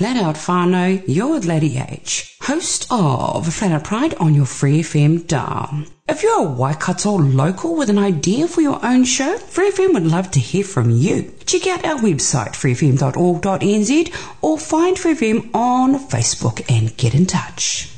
Flat 0.00 0.16
Out 0.16 0.36
Whānau, 0.36 1.02
you're 1.06 1.40
Lady 1.40 1.76
H, 1.76 2.34
host 2.40 2.86
of 2.90 3.52
Flat 3.52 3.70
Out 3.70 3.84
Pride 3.84 4.14
on 4.14 4.34
your 4.34 4.46
Free 4.46 4.80
FM 4.80 5.26
dial. 5.26 5.84
If 6.08 6.22
you're 6.22 6.38
a 6.38 6.50
Waikato 6.50 7.18
local 7.18 7.76
with 7.76 7.90
an 7.90 7.98
idea 7.98 8.48
for 8.48 8.62
your 8.62 8.82
own 8.82 9.04
show, 9.04 9.36
Free 9.36 9.70
FM 9.70 9.92
would 9.92 10.06
love 10.06 10.30
to 10.30 10.40
hear 10.40 10.64
from 10.64 10.88
you. 10.88 11.34
Check 11.44 11.66
out 11.66 11.84
our 11.84 11.98
website, 11.98 12.52
freefm.org.nz, 12.52 14.14
or 14.40 14.58
find 14.58 14.98
Free 14.98 15.14
FM 15.14 15.54
on 15.54 15.98
Facebook 16.08 16.64
and 16.74 16.96
get 16.96 17.14
in 17.14 17.26
touch. 17.26 17.90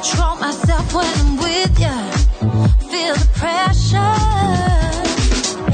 Control 0.00 0.36
myself 0.36 0.94
when 0.94 1.06
I'm 1.06 1.36
with 1.38 1.80
you. 1.80 1.98
Feel 2.88 3.14
the 3.14 3.28
pressure. 3.34 4.14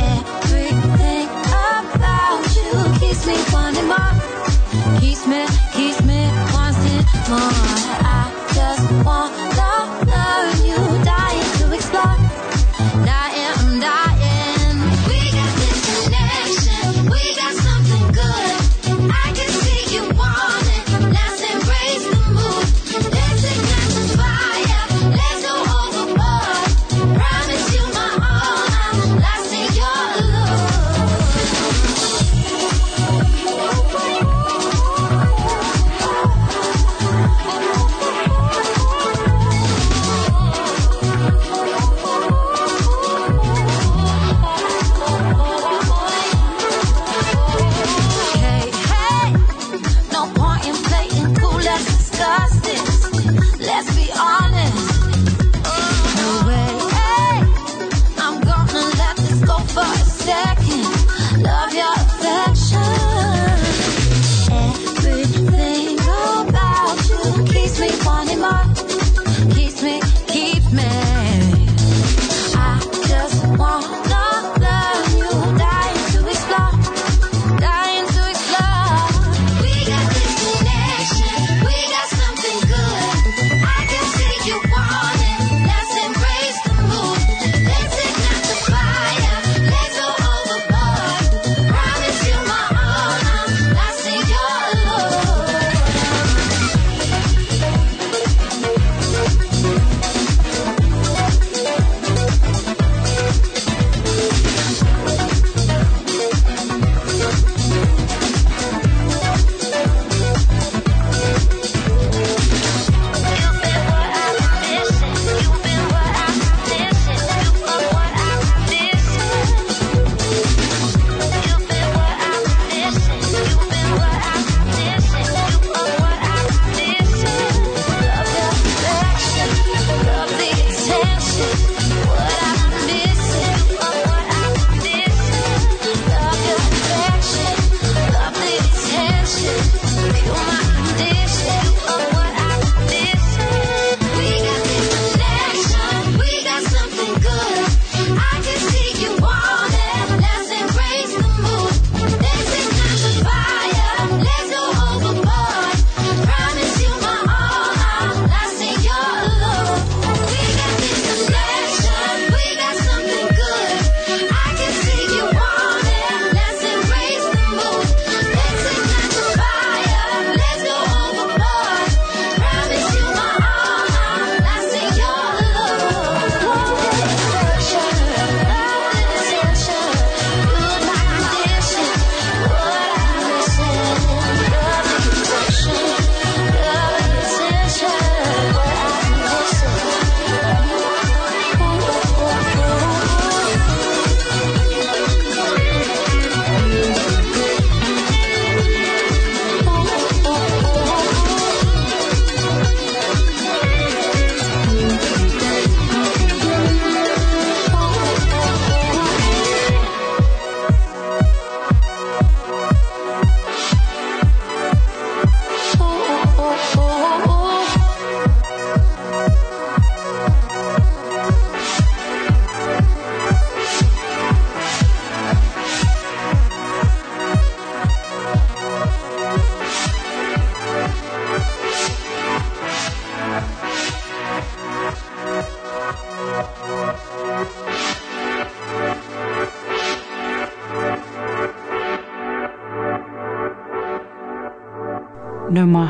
Everything 0.00 1.28
about 1.52 2.40
you 2.56 2.70
keeps 3.00 3.26
me 3.26 3.36
wanting 3.52 3.86
more. 3.86 4.14
Keeps 4.98 5.26
me, 5.26 5.44
keeps 5.74 6.00
me 6.04 6.20
wanting 6.54 7.04
more. 7.28 7.52
I 8.00 8.24
just 8.54 8.86
wanna 9.04 9.44
learn 9.58 10.63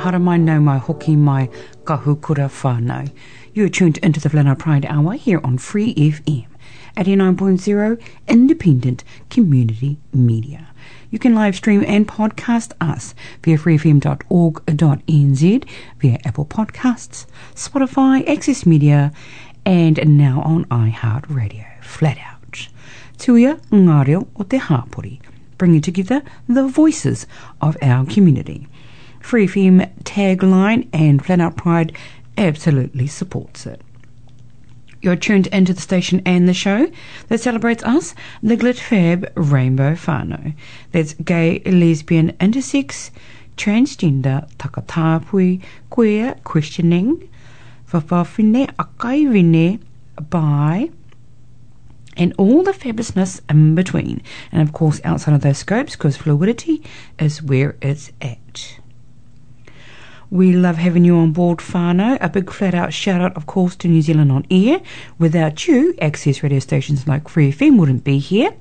No 0.04 0.10
mai 0.10 0.12
hara 0.12 0.22
mai, 0.22 0.36
no 0.36 0.60
mai 0.60 0.78
hoki 0.78 1.16
mai, 1.16 1.48
kahukura 1.84 2.50
whānau. 2.50 3.10
You 3.54 3.64
are 3.64 3.70
tuned 3.70 3.96
into 4.02 4.20
the 4.20 4.28
Flat 4.28 4.46
Out 4.46 4.58
Pride 4.58 4.84
Hour 4.84 5.14
here 5.14 5.40
on 5.42 5.56
Free 5.56 5.94
FM, 5.94 6.44
89.0 6.94 7.98
Independent 8.28 9.02
Community 9.30 9.96
Media. 10.12 10.68
You 11.10 11.18
can 11.18 11.34
live 11.34 11.56
stream 11.56 11.82
and 11.88 12.06
podcast 12.06 12.72
us 12.82 13.14
via 13.42 13.56
freefm.org.nz, 13.56 15.64
via 16.00 16.18
Apple 16.22 16.44
Podcasts, 16.44 17.26
Spotify, 17.54 18.28
Access 18.28 18.66
Media, 18.66 19.10
and 19.64 20.18
now 20.18 20.42
on 20.42 20.66
iHeartRadio. 20.66 21.82
Flat 21.82 22.18
out. 22.18 22.68
Tuia 23.16 23.58
ngā 23.70 24.06
reo 24.06 24.28
o 24.36 24.42
te 24.42 24.58
hāpori, 24.58 25.18
bringing 25.56 25.80
together 25.80 26.22
the 26.46 26.68
voices 26.68 27.26
of 27.62 27.78
our 27.80 28.04
community. 28.04 28.68
Free 29.24 29.48
FM 29.48 29.90
tagline 30.02 30.86
and 30.92 31.24
Flat 31.24 31.40
Out 31.40 31.56
Pride 31.56 31.96
absolutely 32.36 33.06
supports 33.06 33.64
it. 33.64 33.80
You're 35.00 35.16
tuned 35.16 35.46
into 35.46 35.72
the 35.72 35.80
station 35.80 36.20
and 36.26 36.46
the 36.46 36.52
show 36.52 36.90
that 37.28 37.40
celebrates 37.40 37.82
us, 37.84 38.14
the 38.42 38.54
Glit 38.54 38.78
Fab 38.78 39.32
Rainbow 39.34 39.94
Whānau. 39.94 40.52
That's 40.92 41.14
gay, 41.14 41.60
lesbian, 41.60 42.32
intersex, 42.32 43.10
transgender, 43.56 44.46
takatāpui, 44.58 45.62
queer, 45.88 46.36
questioning, 46.44 47.26
fa'afafine, 47.90 48.74
akava'ine, 48.76 49.80
bi, 50.28 50.90
and 52.18 52.34
all 52.36 52.62
the 52.62 52.72
fabulousness 52.72 53.40
in 53.48 53.74
between. 53.74 54.20
And 54.52 54.60
of 54.60 54.74
course, 54.74 55.00
outside 55.02 55.34
of 55.34 55.40
those 55.40 55.58
scopes, 55.58 55.92
because 55.96 56.18
fluidity 56.18 56.82
is 57.18 57.42
where 57.42 57.74
it's 57.80 58.12
at. 58.20 58.38
We 60.34 60.52
love 60.52 60.78
having 60.78 61.04
you 61.04 61.16
on 61.18 61.30
board, 61.30 61.58
whānau. 61.58 62.18
A 62.20 62.28
big 62.28 62.50
flat 62.50 62.74
out 62.74 62.92
shout 62.92 63.20
out, 63.20 63.36
of 63.36 63.46
course, 63.46 63.76
to 63.76 63.86
New 63.86 64.02
Zealand 64.02 64.32
on 64.32 64.44
air. 64.50 64.80
Without 65.16 65.68
you, 65.68 65.94
access 66.00 66.42
radio 66.42 66.58
stations 66.58 67.06
like 67.06 67.28
Free 67.28 67.52
FM 67.52 67.78
wouldn't 67.78 68.02
be 68.02 68.18
here. 68.18 68.52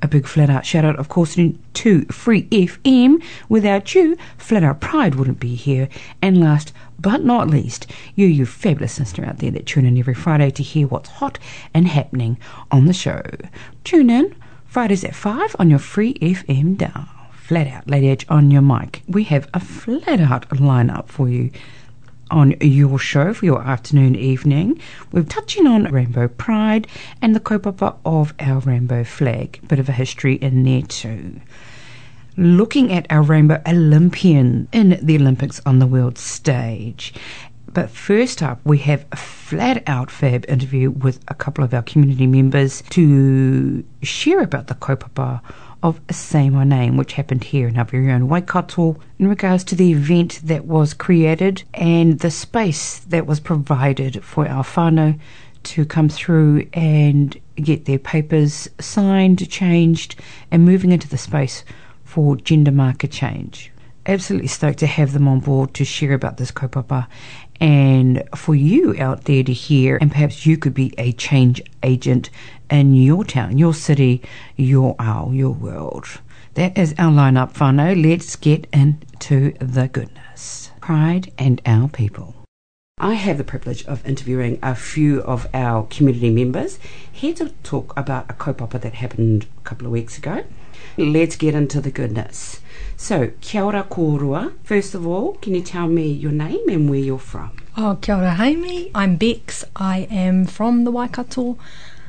A 0.00 0.06
big 0.06 0.28
flat 0.28 0.48
out 0.48 0.64
shout 0.64 0.84
out, 0.84 0.94
of 0.94 1.08
course, 1.08 1.34
to 1.34 2.02
Free 2.04 2.44
FM. 2.50 3.20
Without 3.48 3.96
you, 3.96 4.16
Flat 4.36 4.62
Out 4.62 4.80
Pride 4.80 5.16
wouldn't 5.16 5.40
be 5.40 5.56
here. 5.56 5.88
And 6.22 6.40
last 6.40 6.72
but 7.00 7.24
not 7.24 7.50
least, 7.50 7.88
you, 8.14 8.28
you 8.28 8.46
fabulous 8.46 9.00
listener 9.00 9.26
out 9.26 9.38
there 9.38 9.50
that 9.50 9.66
tune 9.66 9.86
in 9.86 9.98
every 9.98 10.14
Friday 10.14 10.52
to 10.52 10.62
hear 10.62 10.86
what's 10.86 11.08
hot 11.08 11.40
and 11.74 11.88
happening 11.88 12.38
on 12.70 12.84
the 12.84 12.92
show. 12.92 13.22
Tune 13.82 14.08
in 14.08 14.36
Fridays 14.66 15.02
at 15.02 15.16
5 15.16 15.56
on 15.58 15.68
your 15.68 15.80
Free 15.80 16.14
FM 16.14 16.78
dial. 16.78 17.17
Flat 17.48 17.66
out, 17.66 17.88
Lady 17.88 18.08
H 18.08 18.26
on 18.28 18.50
your 18.50 18.60
mic. 18.60 19.02
We 19.08 19.24
have 19.24 19.48
a 19.54 19.58
flat 19.58 20.20
out 20.20 20.46
lineup 20.50 21.08
for 21.08 21.30
you 21.30 21.50
on 22.30 22.54
your 22.60 22.98
show 22.98 23.32
for 23.32 23.46
your 23.46 23.62
afternoon, 23.62 24.16
evening. 24.16 24.78
We're 25.12 25.22
touching 25.22 25.66
on 25.66 25.84
Rainbow 25.84 26.28
Pride 26.28 26.86
and 27.22 27.34
the 27.34 27.40
kaupapa 27.40 27.96
of 28.04 28.34
our 28.38 28.58
rainbow 28.58 29.02
flag. 29.02 29.66
Bit 29.66 29.78
of 29.78 29.88
a 29.88 29.92
history 29.92 30.34
in 30.34 30.64
there 30.64 30.82
too. 30.82 31.40
Looking 32.36 32.92
at 32.92 33.06
our 33.08 33.22
rainbow 33.22 33.62
Olympian 33.66 34.68
in 34.70 34.98
the 35.00 35.16
Olympics 35.16 35.58
on 35.64 35.78
the 35.78 35.86
world 35.86 36.18
stage. 36.18 37.14
But 37.72 37.88
first 37.88 38.42
up, 38.42 38.60
we 38.64 38.76
have 38.78 39.06
a 39.10 39.16
flat 39.16 39.82
out 39.86 40.10
fab 40.10 40.44
interview 40.48 40.90
with 40.90 41.20
a 41.28 41.34
couple 41.34 41.64
of 41.64 41.72
our 41.72 41.82
community 41.82 42.26
members 42.26 42.82
to 42.90 43.82
share 44.02 44.42
about 44.42 44.66
the 44.66 44.74
kaupapa 44.74 45.40
of 45.82 46.00
Say 46.10 46.50
My 46.50 46.64
Name, 46.64 46.96
which 46.96 47.12
happened 47.12 47.44
here 47.44 47.68
in 47.68 47.76
our 47.76 47.84
very 47.84 48.10
own 48.10 48.28
Waikato, 48.28 48.96
in 49.18 49.28
regards 49.28 49.64
to 49.64 49.74
the 49.74 49.92
event 49.92 50.40
that 50.44 50.64
was 50.64 50.94
created 50.94 51.62
and 51.74 52.18
the 52.18 52.30
space 52.30 52.98
that 53.00 53.26
was 53.26 53.40
provided 53.40 54.24
for 54.24 54.48
our 54.48 54.64
to 55.64 55.84
come 55.84 56.08
through 56.08 56.66
and 56.72 57.36
get 57.56 57.84
their 57.84 57.98
papers 57.98 58.68
signed, 58.80 59.48
changed, 59.50 60.16
and 60.50 60.64
moving 60.64 60.92
into 60.92 61.08
the 61.08 61.18
space 61.18 61.64
for 62.04 62.36
gender 62.36 62.72
marker 62.72 63.06
change. 63.06 63.70
Absolutely 64.08 64.48
stoked 64.48 64.78
to 64.78 64.86
have 64.86 65.12
them 65.12 65.28
on 65.28 65.40
board 65.40 65.74
to 65.74 65.84
share 65.84 66.14
about 66.14 66.38
this 66.38 66.50
kaupapa 66.50 67.06
and 67.60 68.22
for 68.34 68.54
you 68.54 68.96
out 68.98 69.24
there 69.24 69.42
to 69.42 69.52
hear, 69.52 69.98
and 70.00 70.10
perhaps 70.10 70.46
you 70.46 70.56
could 70.56 70.72
be 70.72 70.94
a 70.96 71.12
change 71.12 71.60
agent 71.82 72.30
in 72.70 72.94
your 72.94 73.22
town, 73.22 73.58
your 73.58 73.74
city, 73.74 74.22
your 74.56 74.96
owl, 74.98 75.34
your 75.34 75.50
world. 75.50 76.06
That 76.54 76.78
is 76.78 76.94
our 76.98 77.12
lineup, 77.12 77.52
whānau. 77.52 78.02
Let's 78.02 78.34
get 78.36 78.66
into 78.72 79.52
the 79.58 79.88
goodness. 79.88 80.70
Pride 80.80 81.30
and 81.36 81.60
our 81.66 81.88
people. 81.88 82.34
I 83.00 83.14
have 83.14 83.38
the 83.38 83.44
privilege 83.44 83.84
of 83.86 84.04
interviewing 84.06 84.58
a 84.62 84.74
few 84.74 85.20
of 85.22 85.46
our 85.52 85.86
community 85.86 86.30
members 86.30 86.78
here 87.12 87.34
to 87.34 87.50
talk 87.62 87.92
about 87.96 88.30
a 88.30 88.32
kaupapa 88.32 88.80
that 88.80 88.94
happened 88.94 89.46
a 89.58 89.60
couple 89.60 89.86
of 89.86 89.92
weeks 89.92 90.16
ago. 90.16 90.44
Let's 90.96 91.36
get 91.36 91.54
into 91.54 91.80
the 91.80 91.90
goodness. 91.90 92.60
So, 93.00 93.30
kia 93.40 93.62
ora 93.62 93.84
kōrua. 93.84 94.52
First 94.64 94.92
of 94.96 95.06
all, 95.06 95.34
can 95.34 95.54
you 95.54 95.62
tell 95.62 95.86
me 95.86 96.10
your 96.10 96.32
name 96.32 96.68
and 96.68 96.90
where 96.90 96.98
you're 96.98 97.20
from? 97.20 97.52
Oh, 97.76 97.96
kia 98.00 98.16
ora 98.16 98.34
Haimi. 98.36 98.90
I'm 98.92 99.14
Bex. 99.16 99.64
I 99.76 100.08
am 100.10 100.46
from 100.46 100.82
the 100.82 100.90
Waikato. 100.90 101.56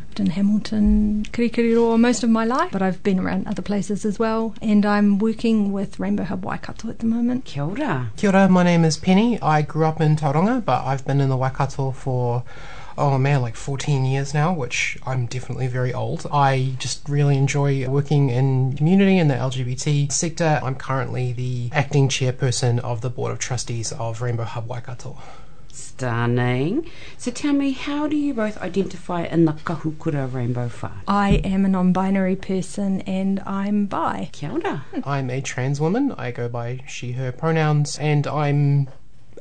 Lived 0.08 0.20
in 0.20 0.32
Hamilton, 0.32 1.26
Kirikiriroa 1.32 2.00
most 2.00 2.24
of 2.24 2.32
my 2.32 2.44
life, 2.44 2.72
but 2.72 2.82
I've 2.82 3.04
been 3.04 3.20
around 3.20 3.48
other 3.48 3.62
places 3.62 4.04
as 4.04 4.18
well. 4.18 4.56
And 4.64 4.84
I'm 4.84 5.20
working 5.20 5.72
with 5.72 6.00
Rainbow 6.00 6.24
Hub 6.24 6.44
Waikato 6.44 6.90
at 6.90 6.98
the 6.98 7.06
moment. 7.06 7.46
Kia 7.46 7.64
ora. 7.66 8.12
Kia 8.18 8.32
ora, 8.32 8.50
my 8.50 8.64
name 8.64 8.84
is 8.84 8.98
Penny. 8.98 9.40
I 9.44 9.62
grew 9.62 9.86
up 9.86 10.02
in 10.02 10.16
Tauranga, 10.16 10.66
but 10.66 10.84
I've 10.86 11.06
been 11.06 11.22
in 11.22 11.30
the 11.30 11.38
Waikato 11.38 11.92
for 11.92 12.44
oh 13.00 13.18
man, 13.18 13.42
like 13.42 13.56
14 13.56 14.06
years 14.06 14.34
now, 14.34 14.54
which 14.54 14.98
I'm 15.06 15.26
definitely 15.26 15.68
very 15.68 15.94
old. 15.94 16.28
I 16.32 16.76
just 16.78 17.08
really 17.08 17.38
enjoy 17.38 17.88
working 17.88 18.30
in 18.30 18.76
community 18.76 19.18
in 19.18 19.30
the 19.30 19.36
LGBT 19.36 20.12
sector. 20.12 20.60
I'm 20.62 20.76
currently 20.76 21.32
the 21.32 21.70
acting 21.72 22.10
chairperson 22.10 22.80
of 22.80 23.02
the 23.02 23.10
Board 23.10 23.32
of 23.32 23.40
Trustees 23.40 23.94
of 23.94 24.22
Rainbow 24.22 24.44
Hub 24.44 24.68
Waikato. 24.68 25.18
Stunning. 25.72 26.90
So 27.18 27.32
tell 27.32 27.54
me, 27.54 27.72
how 27.72 28.08
do 28.08 28.18
you 28.18 28.34
both 28.34 28.58
identify 28.58 29.24
in 29.24 29.46
the 29.46 29.54
kahukura 29.54 30.32
rainbow 30.32 30.68
whānau? 30.68 30.92
I 31.08 31.42
am 31.46 31.64
a 31.64 31.70
non 31.70 31.94
binary 31.94 32.36
person 32.36 33.02
and 33.02 33.40
I'm 33.46 33.86
bi. 33.86 34.30
Kia 34.34 34.52
ora. 34.52 34.86
I'm 35.06 35.30
a 35.30 35.42
trans 35.42 35.80
woman. 35.80 36.12
I 36.18 36.32
go 36.32 36.50
by 36.50 36.84
she, 36.86 37.14
her 37.14 37.32
pronouns, 37.32 37.98
and 37.98 38.28
I'm 38.28 38.90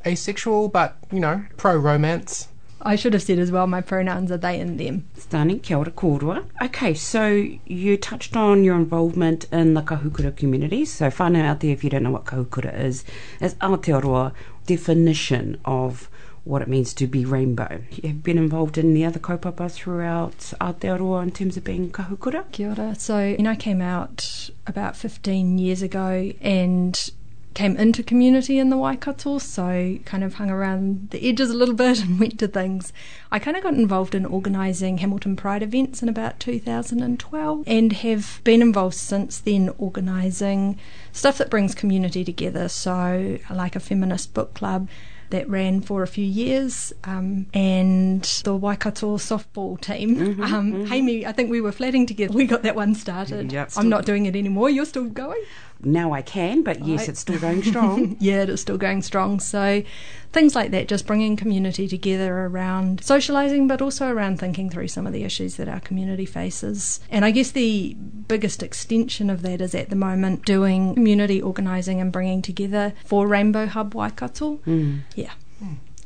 asexual, 0.06 0.68
but, 0.68 0.96
you 1.10 1.18
know, 1.18 1.44
pro 1.56 1.76
romance. 1.76 2.48
I 2.82 2.96
should 2.96 3.12
have 3.12 3.22
said 3.22 3.38
as 3.38 3.50
well, 3.50 3.66
my 3.66 3.80
pronouns 3.80 4.30
are 4.30 4.36
they 4.36 4.60
and 4.60 4.78
them. 4.78 5.04
Stunning, 5.16 5.60
kia 5.60 5.78
ora 5.78 5.90
kōrua. 5.90 6.44
Okay, 6.62 6.94
so 6.94 7.48
you 7.66 7.96
touched 7.96 8.36
on 8.36 8.64
your 8.64 8.76
involvement 8.76 9.46
in 9.52 9.74
the 9.74 9.82
kahukura 9.82 10.36
community. 10.36 10.84
So 10.84 11.08
whānau 11.08 11.44
out 11.44 11.60
there, 11.60 11.72
if 11.72 11.82
you 11.82 11.90
don't 11.90 12.02
know 12.04 12.10
what 12.10 12.24
kahukura 12.24 12.78
is, 12.78 13.04
is 13.40 13.54
Aotearoa 13.56 14.32
definition 14.66 15.58
of 15.64 16.08
what 16.44 16.62
it 16.62 16.68
means 16.68 16.94
to 16.94 17.06
be 17.06 17.24
rainbow. 17.24 17.82
You've 17.90 18.22
been 18.22 18.38
involved 18.38 18.78
in 18.78 18.94
the 18.94 19.04
other 19.04 19.18
kaupapa 19.18 19.70
throughout 19.70 20.38
Aotearoa 20.60 21.24
in 21.24 21.30
terms 21.32 21.56
of 21.56 21.64
being 21.64 21.90
kahukura? 21.90 22.50
Kia 22.52 22.70
ora. 22.70 22.94
So, 22.98 23.22
you 23.22 23.38
know, 23.38 23.50
I 23.50 23.56
came 23.56 23.82
out 23.82 24.50
about 24.66 24.96
15 24.96 25.58
years 25.58 25.82
ago 25.82 26.32
and 26.40 27.10
came 27.58 27.76
into 27.76 28.04
community 28.04 28.60
in 28.60 28.70
the 28.70 28.76
Waikato, 28.76 29.38
so 29.38 29.98
kind 30.04 30.22
of 30.22 30.34
hung 30.34 30.48
around 30.48 31.08
the 31.10 31.28
edges 31.28 31.50
a 31.50 31.54
little 31.54 31.74
bit 31.74 32.00
and 32.00 32.20
went 32.20 32.38
to 32.38 32.46
things. 32.46 32.92
I 33.32 33.40
kind 33.40 33.56
of 33.56 33.64
got 33.64 33.74
involved 33.74 34.14
in 34.14 34.24
organising 34.24 34.98
Hamilton 34.98 35.34
Pride 35.34 35.64
events 35.64 36.00
in 36.00 36.08
about 36.08 36.38
2012 36.38 37.64
and 37.66 37.92
have 37.94 38.40
been 38.44 38.62
involved 38.62 38.94
since 38.94 39.40
then 39.40 39.70
organising 39.76 40.78
stuff 41.10 41.36
that 41.38 41.50
brings 41.50 41.74
community 41.74 42.24
together, 42.24 42.68
so 42.68 43.40
like 43.50 43.74
a 43.74 43.80
feminist 43.80 44.34
book 44.34 44.54
club 44.54 44.88
that 45.30 45.48
ran 45.48 45.80
for 45.80 46.02
a 46.02 46.06
few 46.06 46.24
years, 46.24 46.92
um, 47.04 47.46
and 47.52 48.22
the 48.44 48.56
Waikato 48.56 49.16
softball 49.16 49.80
team. 49.80 50.16
Mm-hmm, 50.16 50.42
um, 50.54 50.86
Haimi, 50.86 51.24
I 51.24 51.32
think 51.32 51.50
we 51.50 51.60
were 51.60 51.72
flatting 51.72 52.06
together. 52.06 52.32
We 52.32 52.46
got 52.46 52.62
that 52.62 52.76
one 52.76 52.94
started. 52.94 53.52
Yep. 53.52 53.72
I'm 53.76 53.88
not 53.88 54.06
doing 54.06 54.26
it 54.26 54.36
anymore. 54.36 54.70
You're 54.70 54.86
still 54.86 55.04
going? 55.04 55.42
Now 55.82 56.12
I 56.12 56.22
can, 56.22 56.62
but 56.62 56.84
yes, 56.84 57.00
Right. 57.00 57.08
it's 57.10 57.20
still 57.20 57.38
going 57.38 57.62
strong. 57.62 58.16
yeah, 58.20 58.42
it's 58.42 58.62
still 58.62 58.78
going 58.78 59.00
strong. 59.02 59.38
So 59.38 59.82
things 60.32 60.54
like 60.56 60.72
that, 60.72 60.88
just 60.88 61.06
bringing 61.06 61.36
community 61.36 61.86
together 61.86 62.36
around 62.46 63.00
socialising, 63.00 63.68
but 63.68 63.80
also 63.80 64.08
around 64.08 64.40
thinking 64.40 64.70
through 64.70 64.88
some 64.88 65.06
of 65.06 65.12
the 65.12 65.22
issues 65.22 65.56
that 65.56 65.68
our 65.68 65.80
community 65.80 66.26
faces. 66.26 66.98
And 67.10 67.24
I 67.24 67.30
guess 67.30 67.52
the 67.52 67.94
biggest 68.26 68.62
extension 68.62 69.30
of 69.30 69.42
that 69.42 69.60
is 69.60 69.74
at 69.74 69.88
the 69.88 69.96
moment 69.96 70.44
doing 70.44 70.94
community 70.94 71.40
organising 71.40 72.00
and 72.00 72.10
bringing 72.10 72.42
together 72.42 72.92
for 73.04 73.28
Rainbow 73.28 73.66
Hub 73.66 73.94
Waikato. 73.94 74.56
Mm. 74.66 75.00
Yeah. 75.14 75.32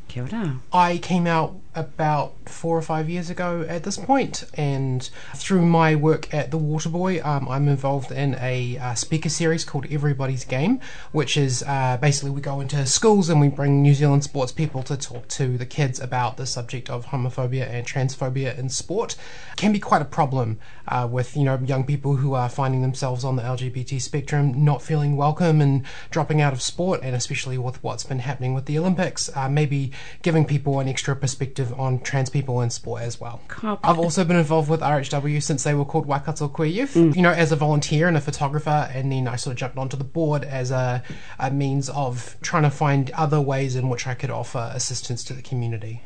Kia 0.08 0.24
ora. 0.24 0.60
I 0.74 0.98
came 0.98 1.26
out 1.26 1.56
about 1.74 2.34
four 2.46 2.76
or 2.76 2.82
five 2.82 3.08
years 3.08 3.30
ago 3.30 3.64
at 3.68 3.82
this 3.84 3.96
point, 3.96 4.44
and 4.54 5.08
through 5.34 5.64
my 5.64 5.94
work 5.94 6.32
at 6.32 6.50
the 6.50 6.58
Waterboy, 6.58 7.24
um, 7.24 7.48
I'm 7.48 7.68
involved 7.68 8.12
in 8.12 8.36
a 8.40 8.76
uh, 8.78 8.94
speaker 8.94 9.28
series 9.28 9.64
called 9.64 9.86
Everybody's 9.90 10.44
Game, 10.44 10.80
which 11.12 11.36
is 11.36 11.62
uh, 11.66 11.96
basically 12.00 12.30
we 12.30 12.40
go 12.40 12.60
into 12.60 12.84
schools 12.86 13.28
and 13.28 13.40
we 13.40 13.48
bring 13.48 13.80
New 13.82 13.94
Zealand 13.94 14.24
sports 14.24 14.52
people 14.52 14.82
to 14.82 14.96
talk 14.96 15.28
to 15.28 15.56
the 15.56 15.66
kids 15.66 15.98
about 15.98 16.36
the 16.36 16.46
subject 16.46 16.90
of 16.90 17.06
homophobia 17.06 17.68
and 17.68 17.86
transphobia 17.86 18.56
in 18.58 18.68
sport. 18.68 19.16
It 19.52 19.56
can 19.56 19.72
be 19.72 19.78
quite 19.78 20.02
a 20.02 20.06
problem 20.06 20.58
uh, 20.88 21.08
with 21.10 21.36
you 21.36 21.44
know 21.44 21.58
young 21.64 21.84
people 21.84 22.16
who 22.16 22.34
are 22.34 22.48
finding 22.48 22.82
themselves 22.82 23.24
on 23.24 23.36
the 23.36 23.42
LGBT 23.42 24.00
spectrum, 24.00 24.64
not 24.64 24.82
feeling 24.82 25.16
welcome 25.16 25.60
and 25.60 25.84
dropping 26.10 26.40
out 26.40 26.52
of 26.52 26.60
sport, 26.60 27.00
and 27.02 27.14
especially 27.16 27.56
with 27.56 27.82
what's 27.82 28.04
been 28.04 28.18
happening 28.18 28.52
with 28.52 28.66
the 28.66 28.78
Olympics, 28.78 29.34
uh, 29.36 29.48
maybe 29.48 29.92
giving 30.22 30.44
people 30.44 30.80
an 30.80 30.88
extra 30.88 31.16
perspective 31.16 31.62
on 31.73 32.00
trans 32.00 32.31
people 32.31 32.61
in 32.62 32.71
sport 32.71 33.02
as 33.02 33.21
well. 33.21 33.40
I've 33.62 33.99
also 33.99 34.25
been 34.25 34.37
involved 34.37 34.69
with 34.69 34.81
RHW 34.81 35.42
since 35.42 35.62
they 35.62 35.75
were 35.75 35.85
called 35.85 36.07
Waikato 36.07 36.49
Queer 36.49 36.69
Youth, 36.69 36.95
mm. 36.95 37.14
you 37.14 37.23
know, 37.23 37.31
as 37.31 37.52
a 37.52 37.57
volunteer 37.57 38.09
and 38.09 38.16
a 38.16 38.21
photographer, 38.21 38.90
and 38.92 39.12
then 39.12 39.28
I 39.28 39.37
sort 39.37 39.52
of 39.52 39.59
jumped 39.59 39.78
onto 39.78 39.97
the 39.97 40.04
board 40.04 40.45
as 40.45 40.71
a, 40.71 41.02
a 41.38 41.50
means 41.50 41.88
of 41.90 42.37
trying 42.42 42.64
to 42.64 42.71
find 42.71 43.11
other 43.11 43.40
ways 43.40 43.76
in 43.76 43.88
which 43.88 44.07
I 44.07 44.14
could 44.14 44.31
offer 44.31 44.73
assistance 44.75 45.23
to 45.25 45.35
the 45.35 45.42
community. 45.42 46.02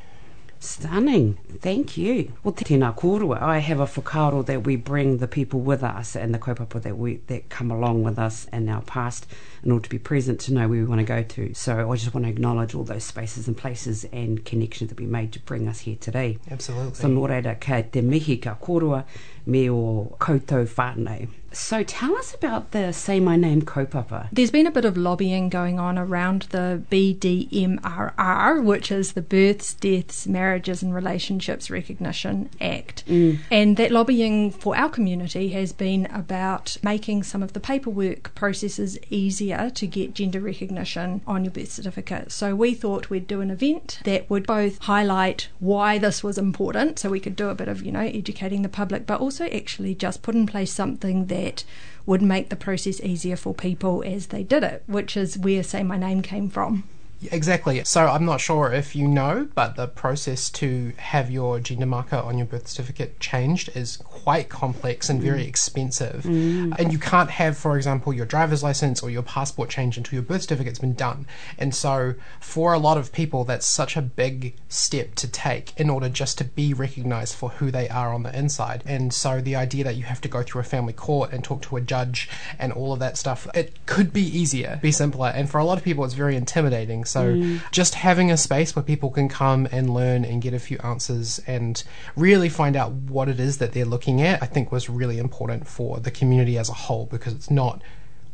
Stunning. 0.59 1.39
Thank 1.61 1.97
you. 1.97 2.33
Well, 2.43 2.55
tēnā 2.55 2.97
kōrua. 2.97 3.41
I 3.41 3.59
have 3.59 3.79
a 3.79 3.87
whakaaro 3.87 4.45
that 4.47 4.65
we 4.65 4.77
bring 4.77 5.19
the 5.19 5.29
people 5.29 5.61
with 5.61 5.85
us 5.85 6.17
and 6.17 6.35
the 6.35 6.39
kaupapa 6.39 6.83
that 6.83 6.97
we 6.97 7.17
that 7.27 7.51
come 7.51 7.71
along 7.71 8.03
with 8.03 8.19
us 8.19 8.47
in 8.53 8.69
our 8.69 8.83
past 8.83 9.27
in 9.63 9.73
order 9.73 9.85
to 9.85 9.91
be 9.91 9.99
present 9.99 10.41
to 10.41 10.53
know 10.53 10.69
where 10.69 10.81
we 10.81 10.85
want 10.85 11.01
to 11.01 11.05
go 11.05 11.23
to. 11.23 11.55
So 11.55 11.91
I 11.91 11.97
just 11.97 12.15
want 12.15 12.25
to 12.27 12.31
acknowledge 12.31 12.75
all 12.75 12.85
those 12.85 13.05
spaces 13.05 13.49
and 13.49 13.57
places 13.57 14.05
and 14.13 14.45
connections 14.45 14.91
that 14.91 14.99
we 14.99 15.07
made 15.07 15.33
to 15.33 15.41
bring 15.41 15.69
us 15.69 15.81
here 15.81 15.97
today. 16.01 16.39
Absolutely. 16.51 16.95
So 16.95 17.09
nō 17.09 17.29
reira, 17.29 17.59
ka 17.61 17.83
te 17.83 18.01
mihi 18.01 18.37
ka 18.39 18.57
kōrua 18.63 19.05
me 19.47 19.71
o 19.71 20.17
koutou 20.19 20.67
whānau. 20.67 21.29
So 21.53 21.83
tell 21.83 22.15
us 22.17 22.35
about 22.35 22.73
the 22.73 22.93
Say 22.93 23.19
My 23.19 23.37
Name 23.37 23.63
kaupapa. 23.63 24.29
There's 24.31 24.51
been 24.51 24.67
a 24.67 24.71
bit 24.71 24.85
of 24.85 24.99
lobbying 24.99 25.49
going 25.49 25.79
on 25.79 25.97
around 25.97 26.43
the 26.51 26.83
BDMRR, 26.91 28.63
which 28.63 28.93
is 28.93 29.15
the 29.15 29.23
Births, 29.23 29.73
Deaths, 29.73 30.27
Marriages 30.27 30.83
and 30.83 30.95
Relationships 30.95 31.71
Recognition 31.71 32.51
Act. 32.61 33.07
Mm. 33.07 33.39
And 33.51 33.79
that 33.79 33.91
lobbying 33.91 34.51
for 34.51 34.77
our 34.77 34.91
community 34.91 35.49
has 35.51 35.73
been 35.73 36.07
about 36.07 36.77
making 36.83 37.23
some 37.23 37.43
of 37.43 37.55
the 37.55 37.61
paperwork 37.61 38.35
processes 38.35 38.99
easier 39.09 39.46
to 39.47 39.87
get 39.87 40.15
gender 40.15 40.41
recognition 40.41 41.21
on 41.27 41.45
your 41.45 41.53
birth 41.53 41.73
certificate. 41.73 42.33
So 42.33 42.55
we 42.55 42.75
thought 42.75 43.11
we'd 43.11 43.27
do 43.27 43.41
an 43.41 43.51
event 43.51 44.01
that 44.05 44.29
would 44.29 44.47
both 44.47 44.79
highlight 44.79 45.49
why 45.61 45.99
this 45.99 46.23
was 46.23 46.39
important, 46.39 46.99
so 46.99 47.11
we 47.11 47.21
could 47.21 47.37
do 47.37 47.49
a 47.49 47.55
bit 47.55 47.69
of, 47.69 47.83
you 47.83 47.93
know, 47.93 48.01
educating 48.01 48.63
the 48.63 48.69
public, 48.69 49.07
but 49.07 49.21
also 49.21 49.47
actually 49.47 49.95
just 49.95 50.23
put 50.23 50.35
in 50.35 50.47
place 50.47 50.73
something 50.73 51.27
that 51.27 51.65
would 52.07 52.23
make 52.23 52.49
the 52.49 52.57
process 52.57 53.01
easier 53.01 53.37
for 53.37 53.53
people 53.53 54.03
as 54.07 54.29
they 54.29 54.43
did 54.43 54.63
it, 54.63 54.83
which 54.87 55.17
is 55.17 55.39
where 55.39 55.63
Say 55.63 55.83
My 55.83 55.97
Name 55.97 56.23
came 56.23 56.49
from. 56.49 56.85
Exactly. 57.31 57.83
So 57.85 58.07
I'm 58.07 58.25
not 58.25 58.41
sure 58.41 58.73
if 58.73 58.95
you 58.95 59.09
know, 59.09 59.49
but 59.55 59.77
the 59.77 59.89
process 59.89 60.51
to 60.51 60.93
have 60.99 61.31
your 61.31 61.61
gender 61.61 61.87
marker 61.87 62.17
on 62.17 62.37
your 62.37 62.47
birth 62.47 62.69
certificate 62.69 63.19
changed 63.21 63.75
is 63.75 63.97
quite 63.99 64.49
complex 64.49 65.09
and 65.09 65.23
very 65.23 65.45
mm. 65.45 65.49
expensive. 65.49 66.25
Mm. 66.25 66.79
And 66.79 66.93
you 66.93 66.99
can't 66.99 67.31
have, 67.31 67.57
for 67.57 67.77
example, 67.77 68.13
your 68.13 68.27
driver's 68.27 68.63
license 68.63 69.03
or 69.03 69.09
your 69.09 69.23
passport 69.23 69.71
changed 69.71 69.97
until 69.97 70.17
your 70.17 70.23
birth 70.23 70.43
certificate's 70.43 70.79
been 70.79 70.95
done. 70.95 71.27
And 71.59 71.75
so 71.75 72.15
for 72.39 72.75
a 72.75 72.79
lot 72.79 72.99
of 72.99 73.13
people, 73.13 73.45
that's 73.45 73.67
such 73.67 73.97
a 73.97 74.03
big 74.03 74.55
step 74.69 75.15
to 75.17 75.29
take 75.29 75.79
in 75.79 75.89
order 75.89 76.09
just 76.11 76.37
to 76.39 76.45
be 76.45 76.75
recognized 76.75 77.35
for 77.35 77.51
who 77.51 77.71
they 77.71 77.89
are 77.89 78.13
on 78.13 78.25
the 78.25 78.39
inside. 78.39 78.83
And 78.85 79.13
so 79.15 79.41
the 79.41 79.57
idea 79.57 79.85
that 79.85 79.97
you 79.97 80.05
have 80.05 80.21
to 80.21 80.29
go 80.29 80.43
through 80.43 80.61
a 80.61 80.65
family 80.65 80.93
court 80.93 81.33
and 81.33 81.43
talk 81.43 81.63
to 81.63 81.77
a 81.77 81.81
judge 81.81 82.29
and 82.59 82.73
all 82.73 82.93
of 82.93 82.99
that 82.99 83.17
stuff, 83.17 83.49
it 83.55 83.75
could 83.87 84.13
be 84.13 84.23
easier, 84.23 84.79
be 84.83 84.93
simpler. 84.93 85.29
And 85.29 85.49
for 85.49 85.59
a 85.59 85.65
lot 85.65 85.79
of 85.79 85.85
people, 85.85 86.05
it's 86.05 86.15
very 86.15 86.37
intimidating. 86.37 87.06
So 87.07 87.35
mm. 87.35 87.61
just 87.71 87.95
having 87.95 88.31
a 88.31 88.37
space 88.37 88.77
where 88.77 88.83
people 88.83 89.11
can 89.11 89.29
come 89.29 89.67
and 89.73 89.93
learn 89.93 90.25
and 90.25 90.43
get 90.43 90.55
a 90.55 90.59
few 90.59 90.79
answers 90.79 91.41
and 91.47 91.83
really 92.17 92.49
find 92.49 92.77
out 92.77 92.93
what 92.93 93.29
it 93.29 93.41
is 93.41 93.59
that 93.59 93.73
they're 93.73 93.85
looking 93.85 94.23
at, 94.23 94.43
I 94.43 94.47
think 94.47 94.73
was 94.73 94.89
really 94.89 95.19
important 95.19 95.67
for 95.67 96.01
the 96.01 96.11
community 96.11 96.59
as 96.59 96.69
a 96.69 96.75
whole 96.75 97.07
because 97.07 97.33
it's 97.33 97.51
not 97.51 97.83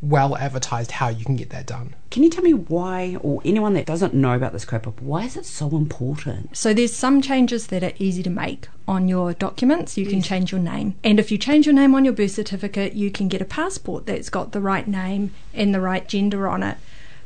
well 0.02 0.36
advertised 0.36 0.90
how 0.90 1.08
you 1.08 1.24
can 1.24 1.36
get 1.36 1.50
that 1.50 1.64
done. 1.64 1.94
Can 2.10 2.24
you 2.24 2.28
tell 2.28 2.42
me 2.42 2.52
why, 2.52 3.16
or 3.22 3.40
anyone 3.44 3.74
that 3.74 3.86
doesn't 3.86 4.12
know 4.12 4.34
about 4.34 4.52
this 4.52 4.64
kaupapa, 4.64 5.00
why 5.00 5.24
is 5.24 5.36
it 5.36 5.46
so 5.46 5.68
important? 5.68 6.56
So 6.56 6.74
there's 6.74 6.92
some 6.92 7.22
changes 7.22 7.68
that 7.68 7.84
are 7.84 7.92
easy 7.98 8.22
to 8.24 8.30
make 8.30 8.68
on 8.88 9.06
your 9.06 9.32
documents. 9.32 9.96
You 9.96 10.06
can 10.06 10.20
change 10.20 10.50
your 10.50 10.60
name. 10.60 10.96
And 11.04 11.20
if 11.20 11.30
you 11.30 11.38
change 11.38 11.66
your 11.66 11.74
name 11.74 11.94
on 11.94 12.04
your 12.04 12.12
birth 12.12 12.32
certificate, 12.32 12.94
you 12.94 13.12
can 13.12 13.28
get 13.28 13.40
a 13.40 13.44
passport 13.44 14.06
that's 14.06 14.28
got 14.28 14.50
the 14.50 14.60
right 14.60 14.88
name 14.88 15.32
and 15.54 15.72
the 15.72 15.80
right 15.80 16.06
gender 16.06 16.48
on 16.48 16.64
it. 16.64 16.76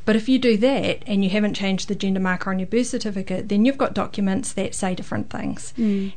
But 0.07 0.15
if 0.17 0.29
you 0.29 0.39
do 0.39 0.57
that 0.59 1.03
and 1.07 1.25
you 1.25 1.31
haven't 1.31 1.55
changed 1.55 1.89
the 1.89 1.95
gender 1.97 2.21
marker 2.21 2.49
on 2.49 2.61
your 2.61 2.69
birth 2.69 2.87
certificate, 2.87 3.49
then 3.49 3.65
you've 3.65 3.77
got 3.77 3.93
documents 3.93 4.53
that 4.53 4.73
say 4.75 4.95
different 4.95 5.31
things. 5.31 5.75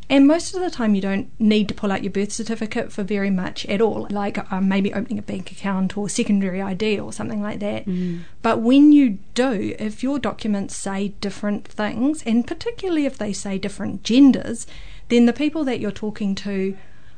And 0.09 0.27
most 0.27 0.53
of 0.55 0.61
the 0.61 0.69
time, 0.69 0.93
you 0.93 1.01
don't 1.01 1.27
need 1.39 1.67
to 1.69 1.73
pull 1.73 1.91
out 1.91 2.03
your 2.03 2.11
birth 2.11 2.31
certificate 2.31 2.91
for 2.91 3.03
very 3.03 3.31
much 3.31 3.65
at 3.65 3.81
all, 3.81 4.07
like 4.11 4.37
um, 4.51 4.67
maybe 4.69 4.93
opening 4.93 5.17
a 5.17 5.23
bank 5.23 5.51
account 5.51 5.97
or 5.97 6.07
secondary 6.07 6.61
ID 6.61 6.99
or 6.99 7.11
something 7.11 7.41
like 7.41 7.59
that. 7.61 7.85
But 8.43 8.61
when 8.61 8.91
you 8.91 9.17
do, 9.33 9.75
if 9.79 10.03
your 10.03 10.19
documents 10.19 10.75
say 10.75 11.09
different 11.19 11.67
things, 11.67 12.21
and 12.23 12.45
particularly 12.45 13.05
if 13.07 13.17
they 13.17 13.33
say 13.33 13.57
different 13.57 14.03
genders, 14.03 14.67
then 15.07 15.25
the 15.25 15.33
people 15.33 15.63
that 15.63 15.79
you're 15.79 15.91
talking 15.91 16.35
to, 16.35 16.77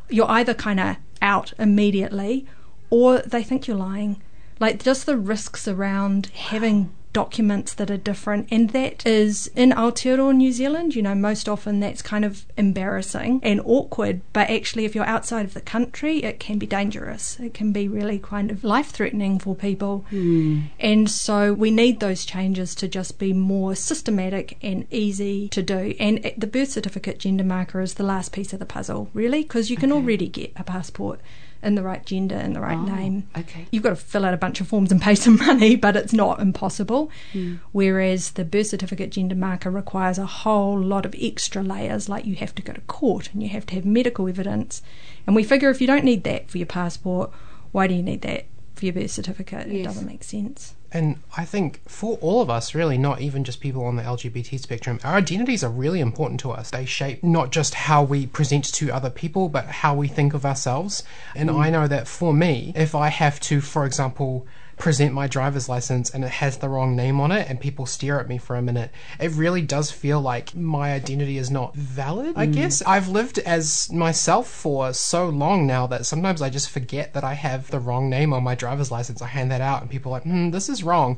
you're 0.10 0.32
either 0.32 0.54
kind 0.54 0.80
of 0.80 0.96
out 1.22 1.52
immediately 1.60 2.46
or 2.90 3.20
they 3.20 3.44
think 3.44 3.68
you're 3.68 3.78
lying 3.78 4.22
like 4.62 4.84
just 4.84 5.06
the 5.08 5.18
risks 5.18 5.68
around 5.68 6.28
having 6.28 6.94
documents 7.14 7.74
that 7.74 7.92
are 7.92 7.98
different 7.98 8.48
and 8.52 8.70
that 8.70 9.06
is 9.06 9.48
in 9.56 9.72
Aotearoa 9.72 10.34
New 10.34 10.52
Zealand. 10.52 10.96
You 10.96 11.02
know 11.02 11.16
most 11.16 11.50
often 11.50 11.80
that's 11.80 12.02
kind 12.02 12.24
of 12.24 12.46
embarrassing 12.56 13.42
and 13.44 13.60
awkward 13.66 14.22
but 14.32 14.50
actually 14.50 14.86
if 14.86 14.96
you're 14.96 15.06
outside 15.06 15.46
of 15.46 15.54
the 15.54 15.62
country 15.62 16.24
it 16.24 16.40
can 16.40 16.58
be 16.58 16.66
dangerous. 16.66 17.40
It 17.40 17.54
can 17.54 17.74
be 17.74 17.88
really 17.88 18.20
kind 18.20 18.52
of 18.52 18.64
life 18.64 18.92
threatening 18.92 19.40
for 19.40 19.56
people. 19.56 20.06
Hmm. 20.10 20.62
And 20.80 21.10
so 21.10 21.54
we 21.54 21.72
need 21.72 22.00
those 22.00 22.24
changes 22.24 22.76
to 22.76 22.88
just 22.88 23.20
be 23.20 23.34
more 23.34 23.76
systematic 23.76 24.58
and 24.62 24.88
easy 24.92 25.50
to 25.50 25.62
do. 25.62 25.96
And 26.00 26.32
the 26.38 26.48
birth 26.48 26.70
certificate 26.70 27.20
gender 27.20 27.44
marker 27.44 27.82
is 27.82 27.96
the 27.96 28.04
last 28.04 28.32
piece 28.32 28.54
of 28.54 28.60
the 28.60 28.66
puzzle 28.66 29.10
really 29.14 29.42
because 29.42 29.70
you 29.70 29.76
can 29.76 29.92
already 29.92 30.28
get 30.28 30.54
a 30.56 30.64
passport 30.64 31.20
in 31.64 31.76
the 31.76 31.84
right 31.84 32.06
gender 32.06 32.36
and 32.36 32.56
the 32.56 32.60
right 32.62 32.78
Oh, 32.78 32.84
name 32.96 33.28
okay. 33.38 33.68
you've 33.72 33.84
got 33.84 33.90
to 33.92 33.96
fill 33.96 34.26
out 34.26 34.34
a 34.34 34.38
bunch 34.38 34.60
of 34.62 34.68
forms 34.68 34.92
and 34.92 35.02
pay 35.02 35.14
some 35.16 35.38
money, 35.48 35.76
but 35.76 35.96
it's 35.96 36.14
not 36.14 36.40
impossible. 36.40 37.12
Hmm. 37.34 37.56
Whereas 37.72 38.32
the 38.32 38.44
birth 38.46 38.68
certificate 38.68 39.12
gender 39.12 39.36
marker 39.36 39.70
requires 39.70 40.18
a 40.18 40.26
whole 40.26 40.80
lot 40.82 41.06
of 41.06 41.16
extra 41.20 41.62
layers, 41.62 42.10
like 42.10 42.26
you 42.26 42.36
have 42.36 42.56
to 42.56 42.62
go 42.62 42.74
to 42.74 42.82
court 42.82 43.30
and 43.34 43.44
you 43.44 43.50
have 43.50 43.66
to 43.68 43.76
have 43.76 43.86
medical 43.86 44.28
evidence. 44.28 44.82
And 45.28 45.36
we 45.36 45.44
figure 45.44 45.70
if 45.70 45.82
you 45.82 45.88
don't 45.88 46.04
need 46.06 46.24
that 46.24 46.50
for 46.50 46.58
your 46.58 46.68
passport, 46.68 47.32
why 47.72 47.88
do 47.88 47.94
you 47.94 48.04
need 48.04 48.22
that 48.22 48.46
for 48.76 48.86
your 48.86 48.94
birth 48.94 49.12
certificate? 49.12 49.68
It 49.68 49.84
doesn't 49.84 50.08
make 50.08 50.24
sense. 50.24 50.74
And 50.94 51.18
I 51.38 51.46
think 51.46 51.80
for 51.88 52.18
all 52.18 52.42
of 52.42 52.50
us, 52.50 52.76
really, 52.76 52.98
not 52.98 53.22
even 53.22 53.44
just 53.44 53.62
people 53.62 53.86
on 53.86 53.96
the 53.96 54.04
LGBT 54.04 54.60
spectrum, 54.60 55.00
our 55.04 55.16
identities 55.16 55.64
are 55.64 55.70
really 55.70 56.02
important 56.02 56.40
to 56.42 56.52
us. 56.52 56.70
They 56.70 56.86
shape 56.86 57.24
not 57.24 57.52
just 57.52 57.74
how 57.74 58.04
we 58.04 58.28
present 58.28 58.66
to 58.74 58.92
other 58.92 59.10
people, 59.10 59.48
but 59.48 59.66
how 59.66 59.96
we 59.96 60.10
think 60.10 60.34
of 60.34 60.46
ourselves. 60.46 61.04
And 61.34 61.50
mm. 61.50 61.58
I 61.58 61.70
know 61.70 61.88
that 61.88 62.08
for 62.08 62.34
me, 62.34 62.74
if 62.76 62.94
I 62.94 63.08
have 63.08 63.40
to, 63.42 63.62
for 63.62 63.86
example, 63.86 64.46
present 64.82 65.14
my 65.14 65.28
driver's 65.28 65.70
license 65.70 66.10
and 66.10 66.26
it 66.26 66.32
has 66.32 66.58
the 66.58 66.68
wrong 66.68 66.96
name 66.96 67.22
on 67.22 67.32
it 67.32 67.48
and 67.48 67.60
people 67.60 67.86
stare 67.86 68.20
at 68.20 68.28
me 68.28 68.40
for 68.40 68.56
a 68.56 68.64
minute, 68.64 68.90
it 69.20 69.32
really 69.34 69.62
does 69.62 69.92
feel 69.92 70.20
like 70.20 70.56
my 70.56 70.92
identity 70.92 71.38
is 71.38 71.52
not 71.52 71.76
valid, 71.76 72.34
I 72.36 72.48
guess. 72.48 72.82
I've 72.82 73.08
lived 73.08 73.38
as 73.38 73.92
myself 73.92 74.50
for 74.50 74.92
so 74.92 75.30
long 75.30 75.68
now 75.68 75.86
that 75.86 76.08
sometimes 76.08 76.42
I 76.42 76.50
just 76.50 76.72
forget 76.72 77.14
that 77.14 77.24
I 77.24 77.36
have 77.36 77.70
the 77.70 77.80
wrong 77.80 78.10
name 78.10 78.34
on 78.34 78.44
my 78.44 78.56
driver's 78.56 78.90
license. 78.90 79.22
I 79.22 79.28
hand 79.28 79.52
that 79.52 79.62
out 79.62 79.82
and 79.82 79.92
people 79.92 80.12
are 80.12 80.16
like, 80.16 80.24
hmm, 80.24 80.50
this 80.50 80.68
is 80.68 80.82
wrong. 80.82 81.18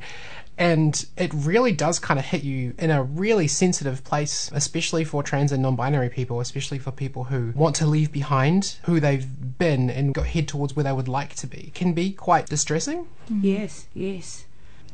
And 0.57 1.05
it 1.17 1.31
really 1.33 1.71
does 1.71 1.97
kind 1.97 2.19
of 2.19 2.25
hit 2.25 2.43
you 2.43 2.75
in 2.77 2.91
a 2.91 3.01
really 3.01 3.47
sensitive 3.47 4.03
place, 4.03 4.51
especially 4.53 5.03
for 5.03 5.23
trans 5.23 5.51
and 5.51 5.63
non 5.63 5.75
binary 5.75 6.09
people, 6.09 6.39
especially 6.39 6.77
for 6.77 6.91
people 6.91 7.25
who 7.25 7.53
want 7.55 7.75
to 7.77 7.87
leave 7.87 8.11
behind 8.11 8.77
who 8.83 8.99
they've 8.99 9.57
been 9.57 9.89
and 9.89 10.13
go 10.13 10.21
head 10.21 10.47
towards 10.47 10.75
where 10.75 10.83
they 10.83 10.91
would 10.91 11.07
like 11.07 11.35
to 11.35 11.47
be. 11.47 11.65
It 11.67 11.73
can 11.73 11.93
be 11.93 12.11
quite 12.11 12.45
distressing. 12.45 13.07
Yes, 13.29 13.87
yes. 13.93 14.45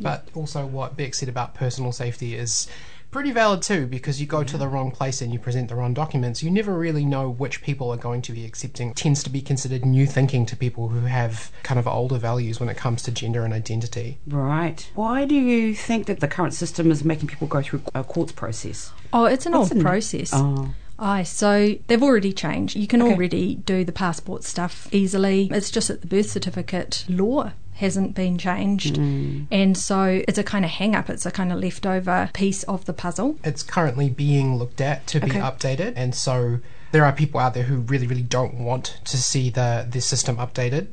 But 0.01 0.29
also, 0.33 0.65
what 0.65 0.95
Bex 0.95 1.17
said 1.19 1.27
about 1.27 1.55
personal 1.55 1.91
safety 1.91 2.35
is 2.35 2.67
pretty 3.11 3.31
valid 3.31 3.61
too 3.61 3.87
because 3.87 4.21
you 4.21 4.27
go 4.27 4.43
to 4.43 4.57
the 4.57 4.67
wrong 4.67 4.91
place 4.91 5.21
and 5.21 5.33
you 5.33 5.39
present 5.39 5.67
the 5.69 5.75
wrong 5.75 5.93
documents. 5.93 6.43
You 6.43 6.51
never 6.51 6.77
really 6.77 7.05
know 7.05 7.29
which 7.29 7.61
people 7.61 7.89
are 7.91 7.97
going 7.97 8.21
to 8.23 8.31
be 8.31 8.45
accepting. 8.45 8.91
It 8.91 8.95
tends 8.97 9.23
to 9.23 9.29
be 9.29 9.41
considered 9.41 9.85
new 9.85 10.05
thinking 10.05 10.45
to 10.47 10.55
people 10.55 10.89
who 10.89 11.01
have 11.07 11.51
kind 11.63 11.79
of 11.79 11.87
older 11.87 12.17
values 12.17 12.59
when 12.59 12.69
it 12.69 12.77
comes 12.77 13.01
to 13.03 13.11
gender 13.11 13.43
and 13.43 13.53
identity. 13.53 14.19
Right. 14.27 14.89
Why 14.95 15.25
do 15.25 15.35
you 15.35 15.73
think 15.75 16.05
that 16.07 16.19
the 16.19 16.27
current 16.27 16.53
system 16.53 16.91
is 16.91 17.03
making 17.03 17.27
people 17.29 17.47
go 17.47 17.61
through 17.61 17.81
a 17.95 18.03
courts 18.03 18.31
process? 18.31 18.91
Oh, 19.11 19.25
it's 19.25 19.45
an 19.45 19.53
What's 19.53 19.71
old 19.71 19.77
in- 19.77 19.83
process. 19.83 20.31
Oh. 20.33 20.73
Aye, 21.01 21.23
so 21.23 21.75
they've 21.87 22.03
already 22.03 22.33
changed. 22.33 22.75
You 22.75 22.85
can 22.85 23.01
Okay. 23.01 23.13
already 23.13 23.55
do 23.55 23.85
the 23.85 23.93
passport 23.93 24.43
stuff 24.43 24.89
easily. 24.91 25.47
It's 25.49 25.71
just 25.71 25.87
that 25.87 26.01
the 26.01 26.07
birth 26.07 26.29
certificate 26.29 27.05
law 27.07 27.53
hasn't 27.79 28.13
been 28.15 28.37
changed. 28.37 28.95
Mm. 28.95 29.47
And 29.51 29.77
so 29.77 30.21
it's 30.27 30.37
a 30.37 30.43
kind 30.43 30.63
of 30.65 30.71
hang 30.71 30.95
up, 30.95 31.09
it's 31.09 31.25
a 31.25 31.31
kind 31.31 31.51
of 31.51 31.59
leftover 31.59 32.29
piece 32.33 32.63
of 32.63 32.85
the 32.85 32.93
puzzle. 32.93 33.37
It's 33.43 33.63
currently 33.63 34.09
being 34.09 34.57
looked 34.57 34.81
at 34.81 35.07
to 35.07 35.19
be 35.19 35.31
Okay. 35.31 35.39
updated, 35.39 35.93
and 35.95 36.13
so 36.13 36.59
there 36.91 37.05
are 37.05 37.11
people 37.11 37.39
out 37.39 37.53
there 37.53 37.63
who 37.63 37.77
really, 37.79 38.07
really 38.07 38.21
don't 38.21 38.55
want 38.55 38.99
to 39.05 39.17
see 39.17 39.49
the 39.49 39.87
the 39.89 40.01
system 40.01 40.37
updated. 40.37 40.87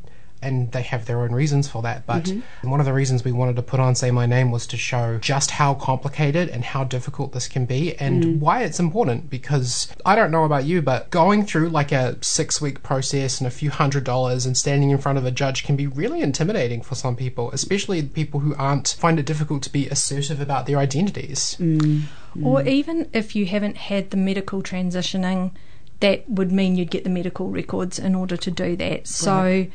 And 0.47 0.71
they 0.73 0.83
have 0.83 1.07
their 1.07 1.23
own 1.23 1.33
reasons 1.33 1.69
for 1.69 1.83
that. 1.83 2.07
But 2.07 2.25
mm-hmm. 2.25 2.71
one 2.71 2.81
of 2.81 2.87
the 2.87 2.93
reasons 2.93 3.25
we 3.25 3.33
wanted 3.33 3.57
to 3.57 3.63
put 3.63 3.81
on 3.81 3.95
Say 3.95 4.11
My 4.11 4.27
Name 4.27 4.51
was 4.51 4.67
to 4.69 4.77
show 4.77 5.19
just 5.19 5.51
how 5.51 5.75
complicated 5.75 6.49
and 6.49 6.65
how 6.65 6.85
difficult 6.85 7.33
this 7.33 7.49
can 7.49 7.67
be 7.67 7.97
and 7.97 8.25
mm. 8.25 8.39
why 8.39 8.63
it's 8.63 8.79
important. 8.79 9.29
Because 9.31 9.89
I 10.05 10.15
don't 10.15 10.31
know 10.31 10.45
about 10.45 10.65
you, 10.65 10.83
but 10.83 11.11
going 11.11 11.45
through 11.45 11.71
like 11.71 11.93
a 11.93 12.17
six 12.23 12.61
week 12.61 12.83
process 12.83 13.41
and 13.41 13.47
a 13.47 13.51
few 13.51 13.71
hundred 13.71 14.05
dollars 14.05 14.47
and 14.47 14.57
standing 14.57 14.91
in 14.91 14.99
front 14.99 15.19
of 15.19 15.25
a 15.25 15.31
judge 15.31 15.65
can 15.65 15.77
be 15.77 15.87
really 15.87 16.21
intimidating 16.21 16.83
for 16.83 16.95
some 16.95 17.17
people, 17.17 17.51
especially 17.53 18.03
people 18.03 18.41
who 18.41 18.55
aren't 18.57 18.97
find 18.99 19.19
it 19.19 19.27
difficult 19.27 19.63
to 19.65 19.71
be 19.71 19.89
assertive 19.89 20.41
about 20.41 20.67
their 20.67 20.79
identities. 20.79 21.57
Mm. 21.59 22.05
Or 22.43 22.61
mm. 22.61 22.69
even 22.69 23.09
if 23.13 23.35
you 23.35 23.47
haven't 23.47 23.77
had 23.77 24.11
the 24.11 24.17
medical 24.17 24.63
transitioning, 24.63 25.53
that 26.01 26.29
would 26.29 26.53
mean 26.53 26.77
you'd 26.77 26.91
get 26.91 27.05
the 27.05 27.11
medical 27.11 27.49
records 27.49 27.99
in 27.99 28.15
order 28.15 28.37
to 28.37 28.51
do 28.51 28.77
that. 28.77 29.07
So 29.07 29.67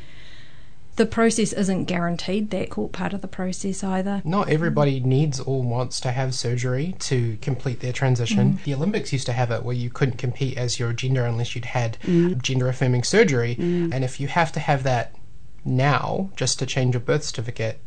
the 0.96 1.06
process 1.06 1.54
isn't 1.54 1.86
guaranteed, 1.86 2.50
that 2.50 2.70
court 2.70 2.92
part 2.92 3.14
of 3.14 3.22
the 3.22 3.28
process 3.28 3.84
either. 3.84 4.22
Not 4.26 4.50
everybody 4.50 5.00
needs 5.00 5.40
or 5.40 5.64
wants 5.64 6.00
to 6.02 6.12
have 6.12 6.36
surgery 6.36 6.96
to 7.00 7.38
complete 7.42 7.80
their 7.80 7.94
transition. 7.94 8.54
Mm. 8.54 8.64
The 8.64 8.74
Olympics 8.74 9.14
used 9.14 9.26
to 9.28 9.34
have 9.34 9.52
it 9.52 9.64
where 9.64 9.76
you 9.76 9.90
couldn't 9.90 10.18
compete 10.18 10.58
as 10.58 10.80
your 10.80 10.94
gender 10.94 11.26
unless 11.26 11.56
you'd 11.56 11.66
had 11.66 11.98
mm. 12.04 12.42
gender 12.42 12.68
affirming 12.68 13.04
surgery. 13.04 13.56
Mm. 13.56 13.94
And 13.94 14.04
if 14.04 14.20
you 14.20 14.28
have 14.28 14.52
to 14.54 14.60
have 14.60 14.84
that 14.84 15.16
now 15.64 16.30
just 16.36 16.60
to 16.60 16.66
change 16.66 16.94
your 16.94 17.02
birth 17.02 17.24
certificate, 17.24 17.80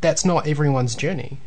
that's 0.00 0.24
not 0.24 0.46
everyone's 0.46 0.94
journey. 0.94 1.38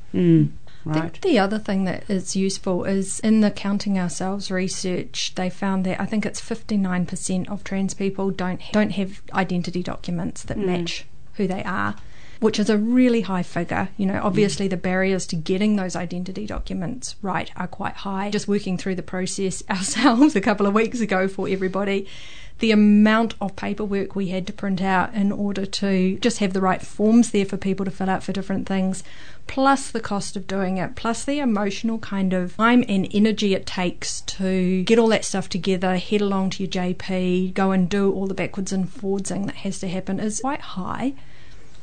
I 0.90 1.02
think 1.02 1.22
the 1.22 1.40
other 1.40 1.60
thing 1.60 1.86
that 1.86 2.10
is 2.10 2.36
useful 2.36 2.84
is 2.86 3.20
in 3.20 3.42
the 3.42 3.52
Counting 3.52 3.98
Ourselves 3.98 4.52
research, 4.52 5.34
they 5.36 5.50
found 5.50 5.86
that 5.86 6.00
I 6.00 6.06
think 6.06 6.26
it's 6.26 6.42
59% 6.42 7.50
of 7.50 7.64
trans 7.64 7.94
people 7.94 8.32
don't 8.32 8.62
don't 8.72 8.92
have 8.92 9.22
identity 9.34 9.84
documents 9.84 10.44
that 10.44 10.58
mm. 10.58 10.66
match 10.66 11.06
who 11.34 11.48
they 11.48 11.64
are, 11.64 11.96
which 12.40 12.60
is 12.60 12.70
a 12.70 12.78
really 12.78 13.22
high 13.22 13.44
figure. 13.44 13.90
You 13.98 14.06
know, 14.08 14.20
obviously 14.24 14.68
mm. 14.68 14.72
the 14.72 14.78
barriers 14.78 15.26
to 15.28 15.36
getting 15.36 15.76
those 15.76 15.96
identity 15.96 16.46
documents 16.46 17.16
right 17.22 17.52
are 17.56 17.68
quite 17.68 17.96
high. 17.98 18.30
Just 18.30 18.48
working 18.48 18.78
through 18.78 18.96
the 18.96 19.04
process 19.04 19.64
ourselves 19.70 20.36
a 20.36 20.42
couple 20.42 20.66
of 20.66 20.74
weeks 20.74 21.00
ago 21.00 21.28
for 21.28 21.48
everybody. 21.48 22.08
The 22.60 22.72
amount 22.72 23.36
of 23.40 23.56
paperwork 23.56 24.16
we 24.16 24.30
had 24.30 24.48
to 24.48 24.54
print 24.54 24.82
out 24.82 25.14
in 25.14 25.32
order 25.32 25.66
to 25.66 26.18
just 26.20 26.40
have 26.40 26.54
the 26.54 26.62
right 26.62 26.82
forms 26.82 27.30
there 27.32 27.46
for 27.46 27.58
people 27.58 27.86
to 27.86 27.92
fill 27.92 28.10
out 28.10 28.24
for 28.24 28.34
different 28.34 28.68
things, 28.68 29.04
plus 29.46 29.92
the 29.92 30.00
cost 30.00 30.36
of 30.36 30.48
doing 30.48 30.78
it, 30.78 30.96
plus 30.96 31.24
the 31.24 31.40
emotional 31.40 32.00
kind 32.00 32.34
of 32.34 32.56
time 32.58 32.84
and 32.90 33.08
energy 33.14 33.54
it 33.54 33.66
takes 33.66 34.22
to 34.22 34.84
get 34.84 34.98
all 34.98 35.08
that 35.10 35.24
stuff 35.24 35.50
together, 35.50 35.98
head 35.98 36.22
along 36.22 36.50
to 36.52 36.64
your 36.64 36.72
JP, 36.72 37.54
go 37.54 37.72
and 37.72 37.90
do 37.90 38.12
all 38.12 38.26
the 38.26 38.34
backwards 38.34 38.72
and 38.72 38.90
forwardsing 38.90 39.46
that 39.46 39.58
has 39.58 39.80
to 39.80 39.88
happen 39.88 40.20
is 40.20 40.40
quite 40.40 40.62
high. 40.62 41.14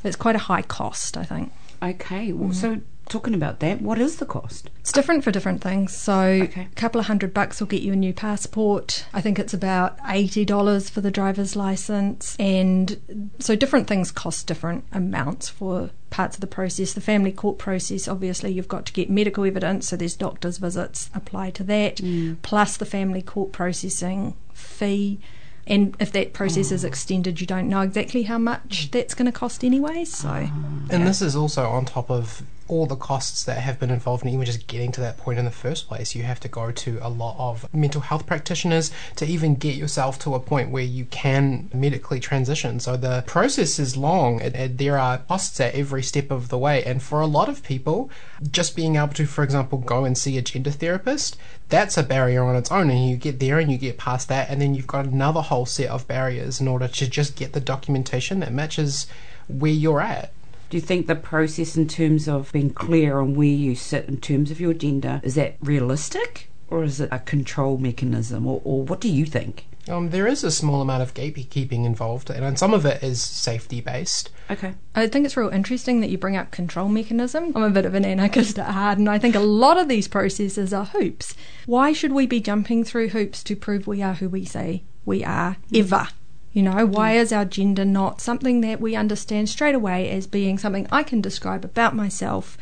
It's 0.03 0.15
quite 0.15 0.35
a 0.35 0.39
high 0.39 0.61
cost, 0.61 1.17
I 1.17 1.23
think. 1.23 1.51
Okay. 1.81 2.31
Well, 2.33 2.53
so 2.53 2.81
talking 3.09 3.33
about 3.33 3.59
that, 3.59 3.81
what 3.81 3.99
is 3.99 4.17
the 4.17 4.25
cost? 4.25 4.69
It's 4.79 4.91
different 4.91 5.23
for 5.23 5.31
different 5.31 5.61
things. 5.61 5.95
So 5.95 6.19
Okay. 6.19 6.67
a 6.71 6.75
couple 6.75 6.99
of 6.99 7.07
hundred 7.07 7.33
bucks 7.33 7.59
will 7.59 7.67
get 7.67 7.81
you 7.81 7.93
a 7.93 7.95
new 7.95 8.13
passport. 8.13 9.05
I 9.13 9.21
think 9.21 9.39
it's 9.39 9.53
about 9.53 9.97
eighty 10.07 10.45
dollars 10.45 10.89
for 10.89 11.01
the 11.01 11.11
driver's 11.11 11.55
license, 11.55 12.35
and 12.39 13.31
so 13.39 13.55
different 13.55 13.87
things 13.87 14.11
cost 14.11 14.47
different 14.47 14.85
amounts 14.91 15.49
for 15.49 15.91
parts 16.09 16.37
of 16.37 16.41
the 16.41 16.47
process. 16.47 16.93
The 16.93 17.01
family 17.01 17.31
court 17.31 17.57
process, 17.57 18.07
obviously, 18.07 18.51
you've 18.51 18.67
got 18.67 18.85
to 18.87 18.93
get 18.93 19.09
medical 19.09 19.43
evidence, 19.45 19.87
so 19.87 19.95
there's 19.95 20.15
doctor's 20.15 20.57
visits 20.57 21.09
apply 21.13 21.51
to 21.51 21.63
that, 21.63 21.97
mm. 21.97 22.37
plus 22.41 22.77
the 22.77 22.85
family 22.85 23.21
court 23.21 23.51
processing 23.51 24.35
fee. 24.53 25.19
And 25.67 25.95
if 25.99 26.11
that 26.11 26.33
process 26.33 26.71
is 26.71 26.85
oh. 26.85 26.87
extended, 26.87 27.41
you 27.41 27.47
don't 27.47 27.67
know 27.67 27.81
exactly 27.81 28.23
how 28.23 28.37
much 28.37 28.87
mm. 28.87 28.91
that's 28.91 29.15
going 29.15 29.25
to 29.25 29.31
cost 29.31 29.63
anyway. 29.63 30.05
So 30.05 30.29
ah. 30.29 30.87
And 30.91 31.07
this 31.07 31.21
is 31.21 31.35
also 31.35 31.65
on 31.65 31.85
top 31.85 32.09
of 32.11 32.43
all 32.67 32.85
the 32.85 32.95
costs 32.95 33.43
that 33.43 33.59
have 33.59 33.79
been 33.79 33.91
involved 33.91 34.23
in 34.23 34.29
even 34.29 34.45
just 34.45 34.67
getting 34.67 34.91
to 34.91 35.01
that 35.01 35.17
point 35.17 35.37
in 35.37 35.45
the 35.45 35.51
first 35.51 35.87
place. 35.87 36.15
You 36.15 36.23
have 36.23 36.39
to 36.39 36.47
go 36.47 36.71
to 36.71 36.99
a 37.01 37.09
lot 37.09 37.35
of 37.37 37.71
mental 37.73 38.01
health 38.01 38.25
practitioners 38.25 38.91
to 39.17 39.25
even 39.25 39.55
get 39.55 39.75
yourself 39.75 40.17
to 40.19 40.33
a 40.33 40.39
point 40.39 40.71
where 40.71 40.83
you 40.83 41.05
can 41.05 41.69
medically 41.73 42.19
transition. 42.19 42.79
So 42.79 42.97
the 42.97 43.23
process 43.27 43.77
is 43.77 43.95
long. 43.95 44.41
and, 44.41 44.77
there 44.77 44.97
are 44.97 45.19
costs 45.19 45.59
at 45.59 45.75
every 45.75 46.01
step 46.01 46.31
of 46.31 46.49
the 46.49 46.57
way. 46.57 46.83
And 46.83 47.01
for 47.01 47.21
a 47.21 47.27
lot 47.27 47.49
of 47.49 47.63
people, 47.63 48.09
just 48.51 48.75
being 48.75 48.95
able 48.95 49.13
to, 49.13 49.25
for 49.25 49.43
example, 49.43 49.77
go 49.77 50.05
and 50.05 50.17
see 50.17 50.37
a 50.37 50.41
gender 50.41 50.71
therapist, 50.71 51.37
that's 51.69 51.97
a 51.97 52.03
barrier 52.03 52.43
on 52.43 52.55
its 52.55 52.71
own. 52.71 52.89
And 52.89 53.07
you 53.07 53.15
get 53.15 53.39
there 53.39 53.59
and 53.59 53.71
you 53.71 53.77
get 53.77 53.97
past 53.97 54.27
that, 54.29 54.49
and 54.49 54.61
then 54.61 54.73
you've 54.73 54.87
got 54.87 55.05
another 55.05 55.41
whole 55.41 55.65
set 55.65 55.89
of 55.89 56.07
barriers 56.07 56.59
in 56.59 56.67
order 56.67 56.87
to 56.87 57.09
just 57.09 57.35
get 57.35 57.53
the 57.53 57.59
documentation 57.59 58.39
that 58.39 58.51
matches 58.51 59.07
where 59.47 59.71
you're 59.71 60.01
at. 60.01 60.31
Do 60.69 60.77
you 60.77 60.81
think 60.81 61.07
the 61.07 61.15
process 61.15 61.77
in 61.77 61.87
terms 61.87 62.27
of 62.27 62.51
being 62.51 62.71
clear 62.71 63.19
on 63.19 63.35
where 63.35 63.47
you 63.47 63.75
sit 63.75 64.05
in 64.05 64.17
terms 64.17 64.51
of 64.51 64.59
your 64.59 64.73
gender 64.73 65.21
is 65.23 65.35
that 65.35 65.57
realistic 65.61 66.49
or 66.69 66.83
is 66.83 66.99
it 66.99 67.09
a 67.11 67.19
control 67.19 67.77
mechanism 67.77 68.47
or, 68.47 68.61
or 68.63 68.83
what 68.83 68.99
do 68.99 69.09
you 69.09 69.25
think? 69.25 69.67
Um, 69.87 70.09
there 70.09 70.25
is 70.25 70.43
a 70.43 70.49
small 70.49 70.81
amount 70.81 71.03
of 71.03 71.13
gatekeeping 71.13 71.85
involved, 71.85 72.31
and 72.31 72.57
some 72.57 72.73
of 72.73 72.85
it 72.85 73.03
is 73.03 73.21
safety 73.21 73.81
based. 73.81 74.31
Okay. 74.49 74.73
I 74.95 75.07
think 75.07 75.25
it's 75.25 75.37
real 75.37 75.49
interesting 75.49 76.01
that 76.01 76.09
you 76.09 76.17
bring 76.17 76.35
up 76.35 76.49
control 76.49 76.89
mechanism. 76.89 77.51
I'm 77.55 77.61
a 77.61 77.69
bit 77.69 77.85
of 77.85 77.93
an 77.93 78.03
anarchist 78.03 78.57
at 78.57 78.71
heart, 78.73 78.97
and 78.97 79.07
I 79.07 79.19
think 79.19 79.35
a 79.35 79.39
lot 79.39 79.77
of 79.77 79.87
these 79.87 80.07
processes 80.07 80.73
are 80.73 80.85
hoops. 80.85 81.35
Why 81.67 81.93
should 81.93 82.13
we 82.13 82.25
be 82.25 82.39
jumping 82.39 82.83
through 82.83 83.09
hoops 83.09 83.43
to 83.43 83.55
prove 83.55 83.85
we 83.85 84.01
are 84.01 84.15
who 84.15 84.27
we 84.27 84.43
say 84.43 84.83
we 85.05 85.23
are 85.23 85.57
ever? 85.73 86.07
You 86.55 86.63
know, 86.63 86.71
mm. 86.71 86.87
why 86.87 87.11
is 87.17 87.33
our 87.33 87.43
gender 87.43 87.83
not 87.83 88.21
something 88.21 88.61
that 88.61 88.79
we 88.79 88.95
understand 88.95 89.49
straight 89.49 89.75
away 89.75 90.09
as 90.09 90.25
being 90.25 90.57
something 90.57 90.87
I 90.89 91.03
can 91.03 91.19
describe 91.19 91.65
about 91.65 91.93
myself 91.93 92.57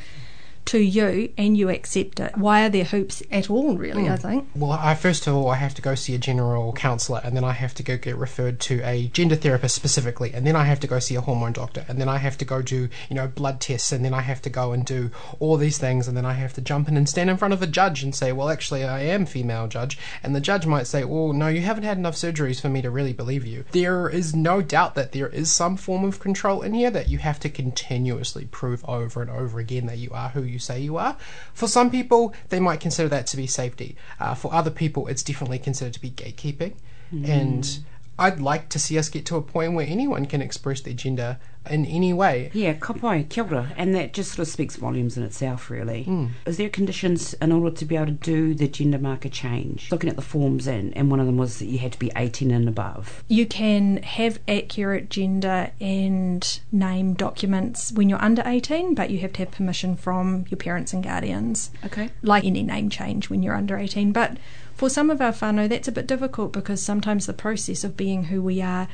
to 0.66 0.80
you 0.80 1.32
and 1.38 1.58
you 1.58 1.70
accept 1.70 2.20
it? 2.20 2.38
Why 2.38 2.66
are 2.66 2.70
there 2.70 2.84
hoops 2.84 3.24
at 3.32 3.50
all, 3.50 3.78
really? 3.78 4.10
I 4.10 4.16
hmm. 4.16 4.22
think. 4.22 4.50
Well, 4.56 4.72
I 4.72 4.96
first 4.96 5.28
of 5.28 5.36
all 5.36 5.50
I 5.50 5.56
have 5.56 5.74
to 5.76 5.82
go 5.82 5.96
see 5.96 6.16
a 6.16 6.18
general 6.18 6.74
counsellor, 6.74 7.22
and 7.24 7.36
then 7.36 7.44
I 7.44 7.52
have 7.52 7.74
to 7.76 7.84
go 7.84 7.98
get 7.98 8.16
referred 8.16 8.60
to 8.62 8.82
a 8.84 9.08
gender 9.08 9.36
therapist 9.36 9.76
specifically, 9.76 10.34
and 10.34 10.46
then 10.46 10.56
I 10.56 10.64
have 10.64 10.80
to 10.82 10.88
go 10.88 11.00
see 11.00 11.16
a 11.16 11.22
hormone 11.22 11.54
doctor, 11.54 11.86
and 11.88 12.00
then 12.00 12.10
I 12.10 12.18
have 12.18 12.38
to 12.40 12.46
go 12.46 12.62
do 12.62 12.90
you 13.10 13.16
know 13.16 13.28
blood 13.28 13.60
tests, 13.60 13.92
and 13.92 14.04
then 14.04 14.14
I 14.14 14.22
have 14.22 14.42
to 14.44 14.50
go 14.50 14.72
and 14.72 14.86
do 14.86 15.12
all 15.40 15.58
these 15.58 15.78
things, 15.78 16.08
and 16.08 16.16
then 16.16 16.26
I 16.26 16.34
have 16.34 16.54
to 16.54 16.62
jump 16.62 16.88
in 16.88 16.98
and 16.98 17.08
stand 17.08 17.30
in 17.30 17.38
front 17.38 17.54
of 17.54 17.62
a 17.62 17.68
judge 17.68 18.04
and 18.04 18.16
say, 18.16 18.32
well, 18.32 18.50
actually 18.50 18.84
I 18.84 19.02
am 19.02 19.26
female 19.26 19.68
judge, 19.68 19.98
and 20.22 20.36
the 20.36 20.42
judge 20.42 20.66
might 20.66 20.88
say, 20.88 21.04
well, 21.04 21.34
no, 21.34 21.48
you 21.48 21.62
haven't 21.62 21.84
had 21.84 21.98
enough 21.98 22.16
surgeries 22.16 22.62
for 22.62 22.70
me 22.70 22.82
to 22.82 22.90
really 22.90 23.14
believe 23.14 23.46
you. 23.46 23.66
There 23.72 24.10
is 24.10 24.36
no 24.36 24.62
doubt 24.62 24.96
that 24.96 25.12
there 25.12 25.30
is 25.30 25.52
some 25.52 25.78
form 25.78 26.04
of 26.04 26.20
control 26.20 26.62
in 26.62 26.74
here 26.74 26.92
that 26.92 27.10
you 27.10 27.18
have 27.20 27.40
to 27.42 27.50
continuously 27.50 28.46
prove 28.46 28.84
over 28.86 29.22
and 29.22 29.30
over 29.30 29.60
again 29.60 29.86
that 29.88 29.98
you 29.98 30.10
are 30.12 30.30
who 30.30 30.44
you 30.44 30.53
say 30.60 30.80
you 30.80 30.98
are. 30.98 31.18
For 31.54 31.68
some 31.68 31.90
people, 31.92 32.34
they 32.50 32.60
might 32.60 32.80
consider 32.80 33.10
that 33.10 33.28
to 33.28 33.38
be 33.38 33.48
safety. 33.48 33.96
Uh, 34.20 34.34
for 34.36 34.54
other 34.54 34.72
people, 34.72 35.08
it's 35.08 35.24
definitely 35.24 35.60
considered 35.60 35.94
to 35.94 36.02
be 36.02 36.12
gatekeeping. 36.12 36.74
And 37.26 37.80
I'd 38.18 38.40
like 38.40 38.70
to 38.70 38.80
see 38.80 38.98
us 38.98 39.10
get 39.10 39.26
to 39.28 39.36
a 39.38 39.42
point 39.42 39.74
where 39.74 39.88
anyone 39.88 40.26
can 40.26 40.42
express 40.42 40.82
their 40.82 40.94
gender 40.94 41.40
in 41.70 41.86
any 41.86 42.14
way. 42.14 42.52
Yeah, 42.54 42.74
kapai, 42.74 43.28
kia 43.30 43.44
ora. 43.44 43.72
And 43.78 43.96
that 43.96 44.14
just 44.14 44.32
sort 44.32 44.40
of 44.40 44.52
speaks 44.52 44.76
volumes 44.76 45.18
in 45.18 45.24
itself, 45.24 45.70
really. 45.70 46.04
Hmm. 46.04 46.28
Is 46.46 46.58
there 46.58 46.70
conditions 46.70 47.34
in 47.36 47.52
order 47.52 47.76
to 47.76 47.86
be 47.86 47.96
able 47.96 48.08
to 48.08 48.12
do 48.12 48.54
the 48.54 48.68
gender 48.68 49.00
marker 49.00 49.30
change? 49.30 49.90
Looking 49.92 50.10
at 50.10 50.16
the 50.16 50.22
forms, 50.22 50.68
and, 50.68 50.96
and 50.98 51.10
one 51.10 51.20
of 51.20 51.26
them 51.26 51.38
was 51.38 51.60
that 51.60 51.66
you 51.66 51.80
had 51.80 51.94
to 51.94 52.00
be 52.00 52.12
18 52.16 52.52
and 52.52 52.68
above. 52.68 53.24
You 53.28 53.46
can 53.46 53.98
have 54.04 54.40
accurate 54.48 55.10
gender 55.10 55.72
and 55.80 56.60
name 56.72 57.14
documents 57.14 57.92
when 57.92 58.10
you're 58.10 58.22
under 58.22 58.44
18, 58.46 58.94
but 58.94 59.10
you 59.10 59.20
have 59.20 59.34
to 59.34 59.40
have 59.40 59.52
permission 59.52 59.96
from 59.96 60.46
your 60.50 60.58
parents 60.58 60.94
and 60.94 61.04
guardians. 61.04 61.72
Okay. 61.86 62.10
like 62.22 62.44
any 62.44 62.64
name 62.64 62.90
change 62.90 63.30
when 63.30 63.42
you're 63.42 63.56
under 63.56 63.78
18. 63.78 64.12
But 64.12 64.38
for 64.76 64.90
some 64.90 65.10
of 65.10 65.22
our 65.22 65.32
whānau, 65.32 65.70
that's 65.70 65.88
a 65.88 65.92
bit 65.92 66.08
difficult 66.08 66.52
because 66.52 66.82
sometimes 66.82 67.26
the 67.26 67.34
process 67.34 67.84
of 67.84 67.98
being 67.98 68.26
who 68.26 68.42
we 68.42 68.62
are 68.62 68.88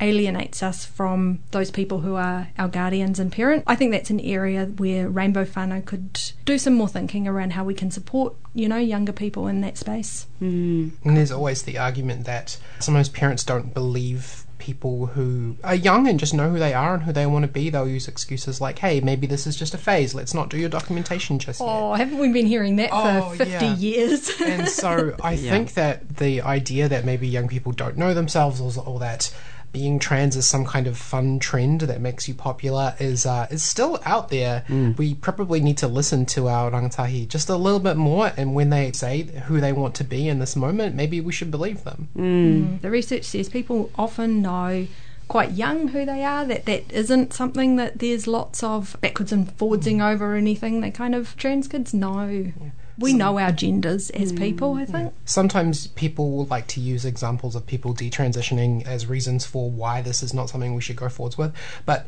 alienates 0.00 0.62
us 0.62 0.84
from 0.84 1.38
those 1.52 1.70
people 1.70 2.00
who 2.00 2.14
are 2.16 2.48
our 2.58 2.68
guardians 2.68 3.18
and 3.18 3.30
parents. 3.30 3.64
I 3.66 3.76
think 3.76 3.92
that's 3.92 4.10
an 4.10 4.20
area 4.20 4.66
where 4.66 5.08
Rainbow 5.08 5.44
whānau 5.44 5.84
could 5.84 6.20
do 6.44 6.58
some 6.58 6.74
more 6.74 6.88
thinking 6.88 7.28
around 7.28 7.52
how 7.52 7.64
we 7.64 7.74
can 7.74 7.90
support, 7.90 8.34
you 8.54 8.68
know, 8.68 8.76
younger 8.76 9.12
people 9.12 9.46
in 9.46 9.60
that 9.60 9.78
space. 9.78 10.26
Hmm. 10.40 10.88
And 11.04 11.16
there's 11.16 11.30
always 11.30 11.62
the 11.62 11.78
argument 11.78 12.24
that 12.24 12.58
sometimes 12.80 13.08
parents 13.08 13.44
don't 13.44 13.72
believe 13.72 14.43
people 14.64 15.04
who 15.08 15.56
are 15.62 15.74
young 15.74 16.08
and 16.08 16.18
just 16.18 16.32
know 16.32 16.48
who 16.48 16.58
they 16.58 16.72
are 16.72 16.94
and 16.94 17.02
who 17.02 17.12
they 17.12 17.26
want 17.26 17.42
to 17.44 17.50
be. 17.50 17.68
They'll 17.68 17.86
use 17.86 18.08
excuses 18.08 18.62
like, 18.62 18.78
hey, 18.78 18.98
maybe 19.00 19.26
this 19.26 19.46
is 19.46 19.56
just 19.56 19.74
a 19.74 19.78
phase. 19.78 20.14
Let's 20.14 20.32
not 20.32 20.48
do 20.48 20.56
your 20.56 20.70
documentation 20.70 21.38
just 21.38 21.60
yet. 21.60 21.66
Oh, 21.68 21.92
haven't 21.92 22.16
we 22.18 22.32
been 22.32 22.46
hearing 22.46 22.76
that 22.76 22.88
Oh, 22.90 23.30
for 23.32 23.36
50 23.44 23.52
yeah. 23.52 23.74
years? 23.76 24.30
and 24.40 24.66
so 24.66 25.14
I 25.22 25.36
think 25.52 25.74
that 25.74 26.16
the 26.16 26.40
idea 26.40 26.88
that 26.88 27.04
maybe 27.04 27.28
young 27.28 27.46
people 27.46 27.72
don't 27.72 27.98
know 27.98 28.14
themselves 28.14 28.58
or, 28.60 28.72
or 28.86 28.98
that 29.00 29.34
being 29.74 29.98
trans 29.98 30.36
is 30.36 30.46
some 30.46 30.64
kind 30.64 30.86
of 30.86 30.96
fun 30.96 31.38
trend 31.38 31.82
that 31.82 32.00
makes 32.00 32.26
you 32.28 32.34
popular 32.34 32.94
is 32.98 33.26
uh, 33.26 33.46
is 33.50 33.62
still 33.62 34.00
out 34.06 34.30
there. 34.30 34.60
Hmm. 34.68 34.92
We 34.96 35.14
probably 35.14 35.60
need 35.60 35.76
to 35.78 35.88
listen 35.88 36.24
to 36.26 36.48
our 36.48 36.70
rangatahi 36.70 37.28
just 37.28 37.50
a 37.50 37.56
little 37.56 37.80
bit 37.80 37.98
more, 37.98 38.32
and 38.38 38.54
when 38.54 38.70
they 38.70 38.92
say 38.92 39.22
who 39.22 39.60
they 39.60 39.72
want 39.72 39.94
to 39.96 40.04
be 40.04 40.28
in 40.28 40.38
this 40.38 40.56
moment, 40.56 40.94
maybe 40.94 41.20
we 41.20 41.32
should 41.32 41.50
believe 41.50 41.84
them. 41.84 42.08
Hmm. 42.14 42.44
Hmm. 42.62 42.76
The 42.78 42.90
research 42.90 43.24
says 43.24 43.48
people 43.48 43.90
often 43.96 44.40
know 44.40 44.86
quite 45.28 45.52
young 45.52 45.88
who 45.88 46.04
they 46.04 46.22
are, 46.22 46.44
that 46.44 46.66
that 46.66 46.90
isn't 46.92 47.32
something 47.32 47.76
that 47.76 47.98
there's 47.98 48.26
lots 48.26 48.62
of 48.62 48.96
backwards 49.00 49.32
and 49.32 49.48
forwardsing 49.58 50.02
over 50.02 50.34
or 50.34 50.36
anything. 50.36 50.80
They 50.80 50.90
kind 50.90 51.14
of, 51.14 51.36
trans 51.36 51.68
kids 51.68 51.92
know. 51.94 52.52
We 52.98 53.12
know 53.12 53.38
our 53.38 53.52
genders 53.52 54.10
as 54.10 54.32
people, 54.32 54.74
I 54.74 54.84
think. 54.84 55.12
Sometimes 55.24 55.88
people 55.88 56.30
will 56.30 56.46
like 56.46 56.66
to 56.68 56.80
use 56.80 57.04
examples 57.04 57.56
of 57.56 57.66
people 57.66 57.94
detransitioning 57.94 58.86
as 58.86 59.06
reasons 59.06 59.44
for 59.44 59.70
why 59.70 60.02
this 60.02 60.22
is 60.22 60.32
not 60.32 60.48
something 60.50 60.74
we 60.74 60.82
should 60.82 60.96
go 60.96 61.08
forwards 61.08 61.36
with. 61.36 61.52
But 61.84 62.06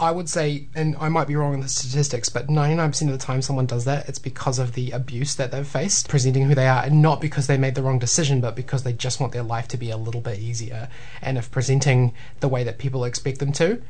I 0.00 0.10
would 0.10 0.28
say, 0.28 0.66
and 0.74 0.96
I 0.98 1.08
might 1.08 1.28
be 1.28 1.36
wrong 1.36 1.54
in 1.54 1.60
the 1.60 1.68
statistics, 1.68 2.28
but 2.28 2.48
99% 2.48 3.02
of 3.02 3.12
the 3.12 3.18
time 3.18 3.40
someone 3.40 3.66
does 3.66 3.84
that, 3.84 4.08
it's 4.08 4.18
because 4.18 4.58
of 4.58 4.72
the 4.72 4.90
abuse 4.90 5.36
that 5.36 5.52
they've 5.52 5.66
faced, 5.66 6.08
presenting 6.08 6.44
who 6.46 6.54
they 6.54 6.66
are, 6.66 6.82
and 6.82 7.00
not 7.00 7.20
because 7.20 7.46
they 7.46 7.56
made 7.56 7.76
the 7.76 7.82
wrong 7.82 8.00
decision, 8.00 8.40
but 8.40 8.56
because 8.56 8.82
they 8.82 8.92
just 8.92 9.20
want 9.20 9.32
their 9.32 9.44
life 9.44 9.68
to 9.68 9.76
be 9.76 9.90
a 9.90 9.96
little 9.96 10.20
bit 10.20 10.38
easier. 10.38 10.88
And 11.20 11.38
if 11.38 11.50
presenting 11.50 12.14
the 12.40 12.48
way 12.48 12.64
that 12.64 12.78
people 12.78 13.04
expect 13.04 13.38
them 13.38 13.52
to 13.52 13.80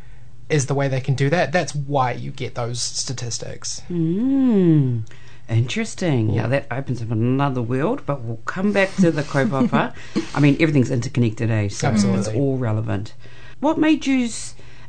is 0.51 0.67
the 0.67 0.75
way 0.75 0.87
they 0.87 1.01
can 1.01 1.15
do 1.15 1.31
that, 1.31 1.51
that's 1.51 1.75
why 1.75 2.13
you 2.13 2.31
get 2.31 2.57
those 2.57 2.83
statistics. 2.83 3.81
Mm, 3.89 5.05
interesting. 5.49 6.31
Yeah. 6.31 6.47
that 6.49 6.67
opens 6.71 7.03
up 7.03 7.11
another 7.11 7.63
world, 7.63 8.03
but 8.07 8.23
we'll 8.23 8.39
come 8.45 8.73
back 8.73 8.95
to 8.97 9.11
the 9.11 9.23
kaupapa. 9.23 9.95
I 10.35 10.41
mean, 10.41 10.57
everything's 10.61 10.91
interconnected, 10.91 11.51
eh? 11.51 11.69
So 11.69 11.91
it's 11.91 12.29
all 12.29 12.57
relevant. 12.59 13.15
What 13.61 13.79
made 13.79 14.07
you 14.07 14.29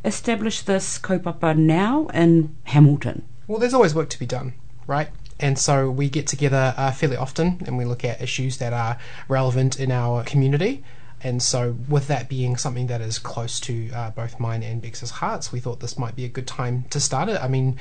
establish 0.03 0.61
this 0.61 0.97
kaupapa 0.99 1.57
now 1.57 2.07
in 2.07 2.55
Hamilton? 2.65 3.23
Well, 3.47 3.59
there's 3.59 3.73
always 3.73 3.93
work 3.93 4.09
to 4.09 4.19
be 4.19 4.25
done, 4.25 4.53
right? 4.87 5.09
And 5.39 5.59
so 5.59 5.89
we 5.89 6.09
get 6.09 6.27
together 6.27 6.73
uh, 6.77 6.91
fairly 6.91 7.17
often 7.17 7.61
and 7.65 7.77
we 7.77 7.85
look 7.85 8.03
at 8.05 8.21
issues 8.21 8.57
that 8.57 8.73
are 8.73 8.97
relevant 9.27 9.79
in 9.79 9.91
our 9.91 10.23
community. 10.23 10.83
And 11.23 11.41
so, 11.41 11.77
with 11.87 12.07
that 12.07 12.27
being 12.27 12.57
something 12.57 12.87
that 12.87 12.99
is 12.99 13.17
close 13.17 13.59
to 13.61 13.89
uh, 13.91 14.09
both 14.09 14.41
mine 14.41 14.61
and 14.61 14.81
Bex's 14.81 15.11
hearts, 15.11 15.53
we 15.53 15.61
thought 15.61 15.79
this 15.79 15.97
might 15.97 16.17
be 16.17 16.25
a 16.25 16.29
good 16.29 16.45
time 16.45 16.83
to 16.89 16.99
start 16.99 17.29
it. 17.29 17.41
I 17.41 17.47
mean, 17.47 17.77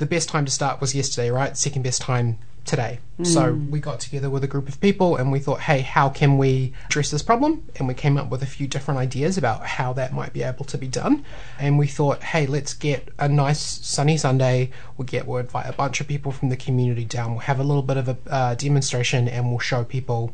the 0.00 0.06
best 0.06 0.30
time 0.30 0.46
to 0.46 0.50
start 0.50 0.80
was 0.80 0.94
yesterday, 0.94 1.30
right? 1.30 1.56
Second 1.56 1.82
best 1.82 2.00
time 2.00 2.38
today. 2.64 2.98
So 3.22 3.52
we 3.52 3.80
got 3.80 4.00
together 4.00 4.30
with 4.30 4.42
a 4.44 4.46
group 4.46 4.66
of 4.66 4.80
people 4.80 5.16
and 5.16 5.30
we 5.30 5.40
thought, 5.40 5.60
hey, 5.60 5.80
how 5.80 6.08
can 6.08 6.38
we 6.38 6.72
address 6.86 7.10
this 7.10 7.22
problem? 7.22 7.64
And 7.76 7.86
we 7.86 7.92
came 7.92 8.16
up 8.16 8.30
with 8.30 8.42
a 8.42 8.46
few 8.46 8.66
different 8.66 8.98
ideas 8.98 9.36
about 9.36 9.66
how 9.66 9.92
that 9.92 10.14
might 10.14 10.32
be 10.32 10.42
able 10.42 10.64
to 10.64 10.78
be 10.78 10.88
done. 10.88 11.24
And 11.58 11.78
we 11.78 11.86
thought, 11.86 12.22
hey, 12.22 12.46
let's 12.46 12.72
get 12.72 13.08
a 13.18 13.28
nice 13.28 13.60
sunny 13.60 14.16
Sunday. 14.16 14.70
We'll 14.96 15.06
get 15.06 15.26
we'll 15.26 15.38
invite 15.38 15.66
a 15.68 15.74
bunch 15.74 16.00
of 16.00 16.08
people 16.08 16.32
from 16.32 16.48
the 16.48 16.56
community 16.56 17.04
down. 17.04 17.32
We'll 17.32 17.40
have 17.40 17.60
a 17.60 17.64
little 17.64 17.82
bit 17.82 17.98
of 17.98 18.08
a 18.08 18.16
uh, 18.28 18.54
demonstration 18.54 19.28
and 19.28 19.50
we'll 19.50 19.58
show 19.58 19.84
people 19.84 20.32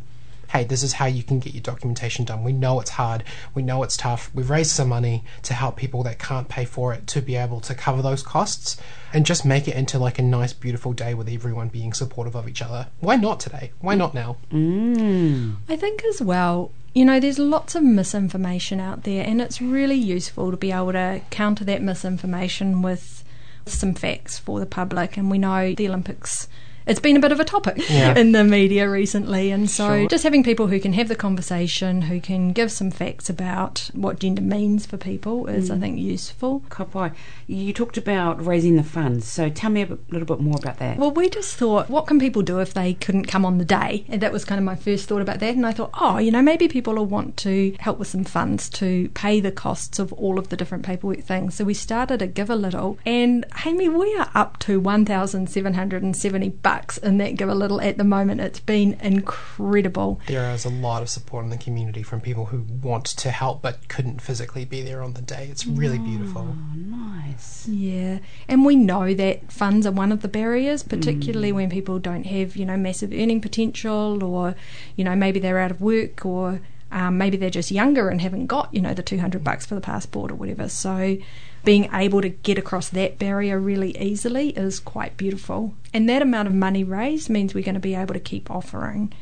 hey, 0.50 0.64
this 0.64 0.82
is 0.82 0.94
how 0.94 1.06
you 1.06 1.22
can 1.22 1.38
get 1.38 1.54
your 1.54 1.62
documentation 1.62 2.24
done. 2.24 2.44
We 2.44 2.52
know 2.52 2.80
it's 2.80 2.90
hard. 2.90 3.24
We 3.54 3.62
know 3.62 3.82
it's 3.82 3.96
tough. 3.96 4.30
We've 4.34 4.50
raised 4.50 4.70
some 4.70 4.88
money 4.88 5.24
to 5.42 5.54
help 5.54 5.76
people 5.76 6.02
that 6.04 6.18
can't 6.18 6.48
pay 6.48 6.64
for 6.64 6.92
it 6.92 7.06
to 7.08 7.20
be 7.20 7.36
able 7.36 7.60
to 7.60 7.74
cover 7.74 8.02
those 8.02 8.22
costs 8.22 8.76
and 9.12 9.24
just 9.26 9.44
make 9.44 9.66
it 9.68 9.76
into 9.76 9.98
like 9.98 10.18
a 10.18 10.22
nice, 10.22 10.52
beautiful 10.52 10.92
day 10.92 11.14
with 11.14 11.28
everyone 11.28 11.68
being 11.68 11.92
supportive 11.92 12.34
of 12.34 12.48
each 12.48 12.62
other. 12.62 12.88
Why 13.00 13.16
not 13.16 13.40
today? 13.40 13.72
Why 13.80 13.94
not 13.94 14.14
now? 14.14 14.36
Mm. 14.52 15.56
I 15.68 15.76
think 15.76 16.04
as 16.04 16.20
well, 16.20 16.70
you 16.94 17.04
know, 17.04 17.20
there's 17.20 17.38
lots 17.38 17.74
of 17.74 17.82
misinformation 17.82 18.80
out 18.80 19.02
there, 19.02 19.22
and 19.22 19.42
it's 19.42 19.60
really 19.60 19.96
useful 19.96 20.50
to 20.50 20.56
be 20.56 20.72
able 20.72 20.92
to 20.92 21.20
counter 21.30 21.62
that 21.64 21.82
misinformation 21.82 22.80
with 22.80 23.22
some 23.66 23.92
facts 23.92 24.38
for 24.38 24.60
the 24.60 24.66
public. 24.66 25.18
And 25.18 25.30
we 25.30 25.36
know 25.36 25.74
the 25.74 25.88
Olympics. 25.88 26.48
It's 26.86 27.00
been 27.00 27.16
a 27.16 27.20
bit 27.20 27.32
of 27.32 27.40
a 27.40 27.44
topic 27.44 27.82
Yeah. 27.90 28.16
in 28.16 28.30
the 28.30 28.44
media 28.44 28.88
recently, 28.88 29.50
and 29.50 29.68
so 29.68 29.88
Sure. 29.88 30.06
just 30.06 30.22
having 30.22 30.44
people 30.44 30.68
who 30.68 30.78
can 30.78 30.92
have 30.92 31.08
the 31.08 31.16
conversation, 31.16 32.02
who 32.02 32.20
can 32.20 32.52
give 32.52 32.70
some 32.70 32.92
facts 32.92 33.28
about 33.28 33.90
what 33.92 34.20
gender 34.20 34.40
means 34.40 34.86
for 34.86 34.96
people, 34.96 35.46
is 35.48 35.68
I 35.68 35.74
mm. 35.74 35.80
think 35.80 35.98
useful. 35.98 36.62
Kapai, 36.70 37.10
you 37.48 37.72
talked 37.72 37.96
about 37.96 38.44
raising 38.46 38.76
the 38.76 38.84
funds, 38.84 39.26
so 39.26 39.48
tell 39.48 39.70
me 39.70 39.82
a 39.82 39.86
bit- 39.86 40.12
little 40.12 40.26
bit 40.26 40.40
more 40.40 40.54
about 40.60 40.78
that. 40.78 40.96
Well, 40.96 41.10
we 41.10 41.28
just 41.28 41.56
thought, 41.56 41.90
what 41.90 42.06
can 42.06 42.20
people 42.20 42.42
do 42.42 42.60
if 42.60 42.72
they 42.72 42.94
couldn't 42.94 43.24
come 43.26 43.44
on 43.44 43.58
the 43.58 43.64
day? 43.64 44.04
And 44.08 44.20
that 44.20 44.32
was 44.32 44.44
kind 44.44 44.60
of 44.60 44.64
my 44.64 44.76
first 44.76 45.08
thought 45.08 45.22
about 45.22 45.40
that. 45.40 45.56
And 45.56 45.66
I 45.66 45.72
thought, 45.72 45.90
oh, 46.00 46.18
you 46.18 46.30
know, 46.30 46.40
maybe 46.42 46.68
people 46.68 46.94
will 46.94 47.06
want 47.06 47.36
to 47.38 47.74
help 47.80 47.98
with 47.98 48.06
some 48.06 48.22
funds 48.22 48.68
to 48.70 49.08
pay 49.14 49.40
the 49.40 49.50
costs 49.50 49.98
of 49.98 50.12
all 50.12 50.38
of 50.38 50.50
the 50.50 50.56
different 50.56 50.84
paperwork 50.84 51.24
things. 51.24 51.56
So 51.56 51.64
we 51.64 51.74
started 51.74 52.22
a 52.22 52.28
Give 52.28 52.48
a 52.48 52.54
Little. 52.54 52.96
And 53.04 53.44
Haimi, 53.50 53.92
we 53.92 54.16
are 54.18 54.30
up 54.36 54.60
to 54.60 54.78
1,770 54.78 56.50
bucks 56.50 56.75
in 57.02 57.18
that 57.18 57.36
Give 57.36 57.48
a 57.48 57.54
Little 57.54 57.80
at 57.80 57.98
the 57.98 58.04
moment. 58.04 58.40
It's 58.40 58.60
been 58.60 58.94
incredible. 59.00 60.20
There 60.26 60.50
is 60.50 60.64
a 60.64 60.70
lot 60.70 61.02
of 61.02 61.08
support 61.08 61.44
in 61.44 61.50
the 61.50 61.56
community 61.56 62.02
from 62.02 62.20
people 62.20 62.46
who 62.46 62.64
want 62.82 63.06
to 63.06 63.30
help 63.30 63.62
but 63.62 63.88
couldn't 63.88 64.20
physically 64.20 64.64
be 64.64 64.82
there 64.82 65.02
on 65.02 65.14
the 65.14 65.22
day. 65.22 65.48
It's 65.50 65.66
really 65.66 65.98
beautiful. 65.98 66.56
nice. 66.74 67.66
Yeah, 67.68 68.18
and 68.48 68.64
we 68.64 68.76
know 68.76 69.14
that 69.14 69.50
funds 69.50 69.86
are 69.86 69.92
one 69.92 70.12
of 70.12 70.22
the 70.22 70.28
barriers, 70.28 70.82
particularly 70.82 71.52
when 71.52 71.70
people 71.70 71.98
don't 71.98 72.24
have, 72.24 72.56
you 72.56 72.64
know, 72.64 72.76
massive 72.76 73.12
earning 73.12 73.40
potential, 73.40 74.22
or, 74.22 74.54
you 74.96 75.04
know, 75.04 75.16
maybe 75.16 75.40
they're 75.40 75.58
out 75.58 75.70
of 75.70 75.80
work, 75.80 76.24
or 76.24 76.60
um, 76.92 77.18
maybe 77.18 77.36
they're 77.36 77.50
just 77.50 77.70
younger 77.70 78.08
and 78.08 78.20
haven't 78.20 78.46
got, 78.46 78.72
you 78.72 78.80
know, 78.80 78.94
the 78.94 79.02
two 79.02 79.18
hundred 79.18 79.42
bucks 79.42 79.66
for 79.66 79.74
the 79.74 79.80
passport 79.80 80.30
or 80.30 80.34
whatever. 80.34 80.68
So, 80.68 81.16
being 81.66 81.90
able 81.92 82.22
to 82.22 82.28
get 82.28 82.56
across 82.56 82.88
that 82.90 83.18
barrier 83.18 83.58
really 83.58 83.98
easily 83.98 84.50
is 84.50 84.78
quite 84.78 85.16
beautiful, 85.16 85.74
and 85.92 86.08
that 86.08 86.22
amount 86.22 86.46
of 86.46 86.54
money 86.54 86.84
raised 86.84 87.28
means 87.28 87.54
we're 87.54 87.64
going 87.64 87.74
to 87.74 87.80
be 87.80 87.96
able 87.96 88.14
to 88.14 88.20
keep 88.20 88.48
offering 88.48 89.12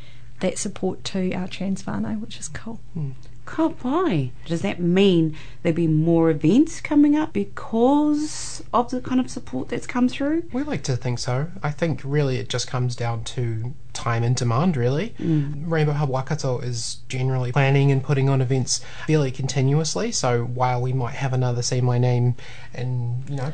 that 0.41 0.59
support 0.59 1.03
to 1.05 1.33
our 1.33 1.49
trans 1.49 1.85
whānau, 1.85 2.21
which 2.21 2.39
is 2.39 2.49
cool. 2.49 2.81
Hmm. 2.93 3.13
Kapai. 3.47 4.31
Does 4.45 4.61
that 4.61 4.79
mean 4.79 5.35
there'll 5.63 5.75
be 5.75 5.87
more 5.87 6.29
events 6.31 6.83
coming 6.83 7.17
up 7.17 7.33
because 7.33 8.63
of 8.75 8.91
the 8.91 9.01
kind 9.01 9.21
of 9.21 9.31
support 9.31 9.71
that's 9.71 9.87
come 9.87 10.09
through? 10.09 10.45
We 10.53 10.65
like 10.65 10.83
to 10.85 10.97
think 10.97 11.21
so. 11.21 11.51
I 11.63 11.71
think 11.71 12.03
really 12.05 12.37
it 12.37 12.51
just 12.51 12.69
comes 12.69 12.95
down 12.95 13.25
to 13.25 13.75
time 13.95 14.23
and 14.23 14.37
demand, 14.37 14.77
really. 14.77 15.15
Rainbow 15.19 15.93
Hub 15.93 16.09
Waikato 16.09 16.59
is 16.59 16.99
generally 17.09 17.53
planning 17.53 17.91
and 17.91 18.03
putting 18.03 18.29
on 18.29 18.41
events 18.41 18.81
fairly 19.07 19.31
continuously. 19.31 20.13
So 20.13 20.45
while 20.45 20.81
we 20.83 20.93
might 20.93 21.15
have 21.15 21.33
another 21.33 21.63
Say 21.63 21.81
My 21.81 21.99
Name 21.99 22.35
and, 22.75 23.29
you 23.31 23.37
know, 23.37 23.53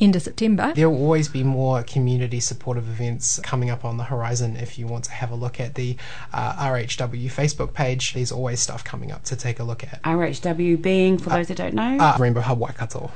End 0.00 0.16
of 0.16 0.22
September. 0.22 0.72
there 0.74 0.90
will 0.90 0.96
always 0.98 1.28
be 1.28 1.44
more 1.44 1.82
community 1.84 2.40
supportive 2.40 2.88
events 2.88 3.38
coming 3.44 3.70
up 3.70 3.84
on 3.84 3.98
the 3.98 4.04
horizon. 4.04 4.56
If 4.56 4.76
you 4.76 4.88
want 4.88 5.04
to 5.04 5.12
have 5.12 5.30
a 5.30 5.36
look 5.36 5.60
at 5.60 5.74
the 5.76 5.96
uh, 6.32 6.54
RHW 6.56 7.26
Facebook 7.30 7.72
page, 7.72 8.14
there's 8.14 8.32
always 8.32 8.58
stuff 8.58 8.82
coming 8.82 9.12
up 9.12 9.22
to 9.24 9.36
take 9.36 9.60
a 9.60 9.64
look 9.64 9.84
at. 9.84 10.02
RHW 10.02 10.82
being, 10.82 11.18
for 11.18 11.30
those 11.30 11.46
that 11.48 11.56
don't 11.58 11.74
know, 11.74 11.98
Uh, 12.00 12.16
Rainbow 12.18 12.40
Hub 12.40 12.58
Waikato. 12.58 13.12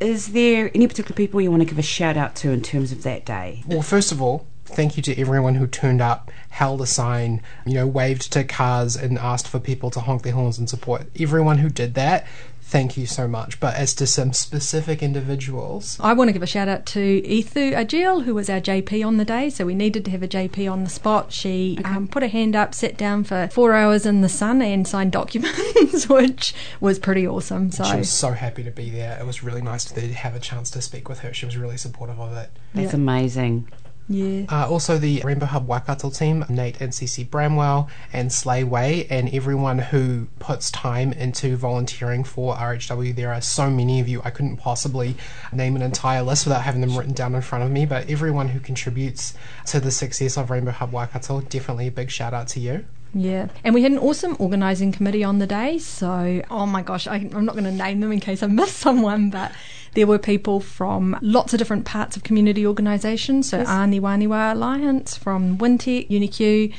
Is 0.00 0.28
there 0.32 0.70
any 0.74 0.86
particular 0.86 1.16
people 1.16 1.40
you 1.40 1.50
want 1.50 1.62
to 1.62 1.66
give 1.68 1.78
a 1.78 1.82
shout 1.82 2.16
out 2.16 2.36
to 2.36 2.50
in 2.50 2.60
terms 2.62 2.92
of 2.92 3.02
that 3.02 3.24
day? 3.24 3.62
Well, 3.66 3.82
first 3.82 4.12
of 4.12 4.20
all, 4.22 4.46
thank 4.68 4.96
you 4.96 5.02
to 5.04 5.20
everyone 5.20 5.56
who 5.56 5.66
turned 5.66 6.00
up, 6.00 6.30
held 6.50 6.80
a 6.80 6.86
sign, 6.86 7.42
you 7.66 7.74
know, 7.74 7.86
waved 7.86 8.32
to 8.32 8.44
cars 8.44 8.96
and 8.96 9.18
asked 9.18 9.48
for 9.48 9.58
people 9.58 9.90
to 9.90 10.00
honk 10.00 10.22
their 10.22 10.32
horns 10.32 10.58
and 10.58 10.68
support. 10.68 11.06
Everyone 11.18 11.58
who 11.58 11.68
did 11.68 11.94
that, 11.94 12.26
thank 12.68 12.96
you 12.98 13.06
so 13.06 13.26
much. 13.26 13.58
But 13.60 13.74
as 13.76 13.94
to 13.94 14.06
some 14.06 14.32
specific 14.32 15.02
individuals, 15.02 15.98
I 16.00 16.12
want 16.12 16.28
to 16.28 16.32
give 16.32 16.42
a 16.42 16.46
shout 16.46 16.68
out 16.68 16.86
to 16.86 17.22
Ethu 17.22 17.72
Ajil, 17.72 18.24
who 18.24 18.34
was 18.34 18.50
our 18.50 18.60
JP 18.60 19.06
on 19.06 19.16
the 19.16 19.24
day. 19.24 19.50
So 19.50 19.64
we 19.64 19.74
needed 19.74 20.04
to 20.04 20.10
have 20.10 20.22
a 20.22 20.28
JP 20.28 20.70
on 20.70 20.84
the 20.84 20.90
spot. 20.90 21.32
She 21.32 21.78
um, 21.84 22.06
put 22.08 22.22
her 22.22 22.28
hand 22.28 22.54
up, 22.54 22.74
sat 22.74 22.96
down 22.96 23.24
for 23.24 23.48
four 23.48 23.74
hours 23.74 24.04
in 24.04 24.20
the 24.20 24.28
sun, 24.28 24.60
and 24.62 24.86
signed 24.86 25.12
documents, 25.12 26.08
which 26.08 26.54
was 26.80 26.98
pretty 26.98 27.26
awesome. 27.26 27.70
So 27.70 27.84
she 27.84 27.96
was 27.96 28.10
so 28.10 28.32
happy 28.32 28.62
to 28.62 28.70
be 28.70 28.90
there. 28.90 29.18
It 29.18 29.26
was 29.26 29.42
really 29.42 29.62
nice 29.62 29.84
to 29.86 30.00
have 30.12 30.34
a 30.34 30.40
chance 30.40 30.70
to 30.70 30.82
speak 30.82 31.08
with 31.08 31.20
her. 31.20 31.32
She 31.32 31.46
was 31.46 31.56
really 31.56 31.78
supportive 31.78 32.20
of 32.20 32.36
it. 32.36 32.50
That's 32.74 32.94
amazing. 32.94 33.68
Yeah. 34.08 34.46
Uh, 34.48 34.68
also, 34.68 34.96
the 34.96 35.20
Rainbow 35.22 35.46
Hub 35.46 35.66
Waikato 35.66 36.10
team, 36.10 36.44
Nate 36.48 36.80
and 36.80 36.92
CC 36.92 37.28
Bramwell 37.28 37.88
and 38.12 38.32
Slay 38.32 38.64
Way, 38.64 39.06
and 39.10 39.32
everyone 39.34 39.78
who 39.78 40.28
puts 40.38 40.70
time 40.70 41.12
into 41.12 41.56
volunteering 41.56 42.24
for 42.24 42.54
RHW. 42.54 43.14
There 43.14 43.32
are 43.32 43.40
so 43.40 43.70
many 43.70 44.00
of 44.00 44.08
you, 44.08 44.22
I 44.24 44.30
couldn't 44.30 44.56
possibly 44.56 45.16
name 45.52 45.76
an 45.76 45.82
entire 45.82 46.22
list 46.22 46.46
without 46.46 46.62
having 46.62 46.80
them 46.80 46.96
written 46.96 47.12
down 47.12 47.34
in 47.34 47.42
front 47.42 47.64
of 47.64 47.70
me, 47.70 47.84
but 47.84 48.08
everyone 48.08 48.48
who 48.48 48.60
contributes 48.60 49.34
to 49.66 49.80
the 49.80 49.90
success 49.90 50.38
of 50.38 50.50
Rainbow 50.50 50.70
Hub 50.70 50.92
Waikato, 50.92 51.42
definitely 51.42 51.88
a 51.88 51.92
big 51.92 52.10
shout 52.10 52.32
out 52.32 52.48
to 52.48 52.60
you. 52.60 52.86
Yeah, 53.14 53.48
and 53.64 53.74
we 53.74 53.82
had 53.82 53.92
an 53.92 53.98
awesome 53.98 54.36
organising 54.38 54.92
committee 54.92 55.24
on 55.24 55.38
the 55.38 55.46
day. 55.46 55.78
So, 55.78 56.42
oh 56.50 56.66
my 56.66 56.82
gosh, 56.82 57.06
I, 57.06 57.16
I'm 57.16 57.44
not 57.44 57.54
going 57.54 57.64
to 57.64 57.72
name 57.72 58.00
them 58.00 58.12
in 58.12 58.20
case 58.20 58.42
I 58.42 58.46
miss 58.46 58.72
someone, 58.74 59.30
but 59.30 59.52
there 59.98 60.06
were 60.06 60.16
people 60.16 60.60
from 60.60 61.18
lots 61.22 61.52
of 61.52 61.58
different 61.58 61.84
parts 61.84 62.16
of 62.16 62.22
community 62.22 62.64
organisations. 62.64 63.48
So, 63.48 63.58
Ani 63.62 63.98
Waniwa 63.98 64.52
Alliance 64.52 65.16
from 65.16 65.58
Wintec, 65.58 66.08
UniQ, 66.08 66.72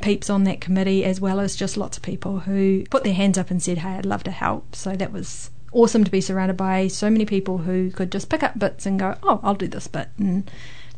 peeps 0.00 0.30
on 0.30 0.44
that 0.44 0.62
committee, 0.62 1.04
as 1.04 1.20
well 1.20 1.38
as 1.38 1.54
just 1.54 1.76
lots 1.76 1.98
of 1.98 2.02
people 2.02 2.40
who 2.40 2.84
put 2.88 3.04
their 3.04 3.12
hands 3.12 3.36
up 3.36 3.50
and 3.50 3.62
said, 3.62 3.76
"Hey, 3.76 3.90
I'd 3.90 4.06
love 4.06 4.24
to 4.24 4.30
help." 4.30 4.74
So 4.74 4.96
that 4.96 5.12
was 5.12 5.50
awesome 5.72 6.02
to 6.04 6.10
be 6.10 6.22
surrounded 6.22 6.56
by 6.56 6.88
so 6.88 7.10
many 7.10 7.26
people 7.26 7.58
who 7.58 7.90
could 7.90 8.10
just 8.10 8.30
pick 8.30 8.42
up 8.42 8.58
bits 8.58 8.86
and 8.86 8.98
go, 8.98 9.16
"Oh, 9.22 9.40
I'll 9.42 9.54
do 9.54 9.68
this 9.68 9.86
bit," 9.86 10.08
and 10.16 10.50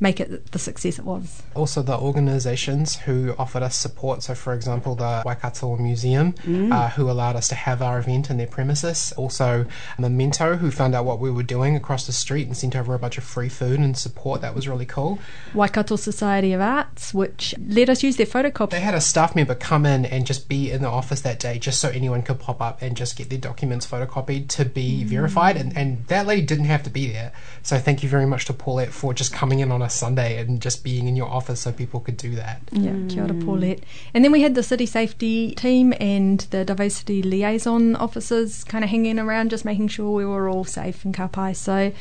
make 0.05 0.21
it 0.21 0.53
the 0.53 0.59
success 0.59 0.99
it 0.99 1.05
was. 1.05 1.43
Also, 1.55 1.83
the 1.83 1.99
organisations 1.99 2.97
who 2.97 3.35
offered 3.39 3.63
us 3.63 3.75
support. 3.75 4.23
So, 4.23 4.35
for 4.35 4.53
example, 4.53 4.95
the 4.95 5.23
Waikato 5.25 5.77
Museum, 5.79 6.35
uh, 6.47 6.91
who 6.91 7.11
allowed 7.11 7.37
us 7.37 7.49
to 7.49 7.57
have 7.57 7.83
our 7.83 7.99
event 7.99 8.31
in 8.31 8.37
their 8.37 8.47
premises. 8.47 9.13
Also, 9.17 9.67
Memento, 9.99 10.57
who 10.57 10.71
found 10.71 10.95
out 10.95 11.05
what 11.07 11.19
we 11.19 11.31
were 11.31 11.43
doing 11.43 11.75
across 11.75 12.07
the 12.07 12.13
street 12.13 12.47
and 12.47 12.57
sent 12.57 12.77
over 12.77 12.95
a 12.95 12.99
bunch 12.99 13.17
of 13.19 13.25
free 13.25 13.49
food 13.49 13.81
and 13.81 13.97
support. 13.97 14.43
That 14.43 14.55
was 14.55 14.69
really 14.69 14.87
cool. 14.87 15.19
Waikato 15.55 15.97
Society 15.97 16.53
of 16.53 16.61
Arts, 16.61 17.15
which 17.15 17.55
let 17.67 17.89
us 17.89 18.03
use 18.03 18.17
their 18.17 18.27
photocopy. 18.27 18.71
They 18.71 18.81
had 18.81 18.95
a 18.95 19.01
staff 19.01 19.35
member 19.35 19.55
come 19.55 19.87
in 19.87 20.05
and 20.05 20.27
just 20.27 20.49
be 20.49 20.71
in 20.71 20.83
the 20.83 20.89
office 20.89 21.23
that 21.23 21.41
day 21.41 21.59
just 21.59 21.81
so 21.81 21.89
anyone 21.89 22.23
could 22.23 22.39
pop 22.39 22.61
up 22.61 22.83
and 22.83 22.95
just 22.95 23.17
get 23.17 23.31
their 23.31 23.39
documents 23.39 23.87
photocopied 23.87 24.49
to 24.49 24.67
be 24.67 25.03
verified. 25.05 25.57
And, 25.57 25.75
and 25.77 26.07
that 26.09 26.27
lady 26.27 26.43
didn't 26.43 26.67
have 26.67 26.83
to 26.83 26.91
be 26.91 27.11
there. 27.11 27.33
So, 27.63 27.79
thank 27.79 28.03
you 28.03 28.09
very 28.11 28.27
much 28.27 28.45
to 28.47 28.53
Paulette 28.53 28.93
for 28.93 29.15
just 29.15 29.33
coming 29.33 29.61
in 29.61 29.73
on 29.73 29.81
a 29.81 29.89
Sunday 29.95 30.39
and 30.39 30.61
just 30.61 30.85
being 30.85 31.07
in 31.07 31.17
your 31.17 31.29
office 31.29 31.61
so 31.61 31.73
people 31.73 32.01
could 32.01 32.17
do 32.17 32.35
that. 32.35 32.61
Yeah, 32.73 32.93
mm. 32.93 33.11
kia 33.11 33.25
ora 33.25 33.35
Paulette. 33.35 33.81
And 34.13 34.25
then 34.25 34.33
we 34.33 34.43
had 34.43 34.55
the 34.55 34.63
city 34.63 34.87
safety 34.87 35.55
team 35.55 35.95
and 36.01 36.41
the 36.51 36.65
diversity 36.65 37.23
liaison 37.23 37.97
officers 37.97 38.65
kind 38.65 38.85
of 38.85 38.91
hanging 38.91 39.19
around, 39.19 39.51
just 39.51 39.65
making 39.65 39.89
sure 39.89 40.11
we 40.11 40.25
were 40.25 40.49
all 40.49 40.65
safe 40.65 41.05
in 41.05 41.13
Kapai. 41.13 41.55
So 41.57 41.93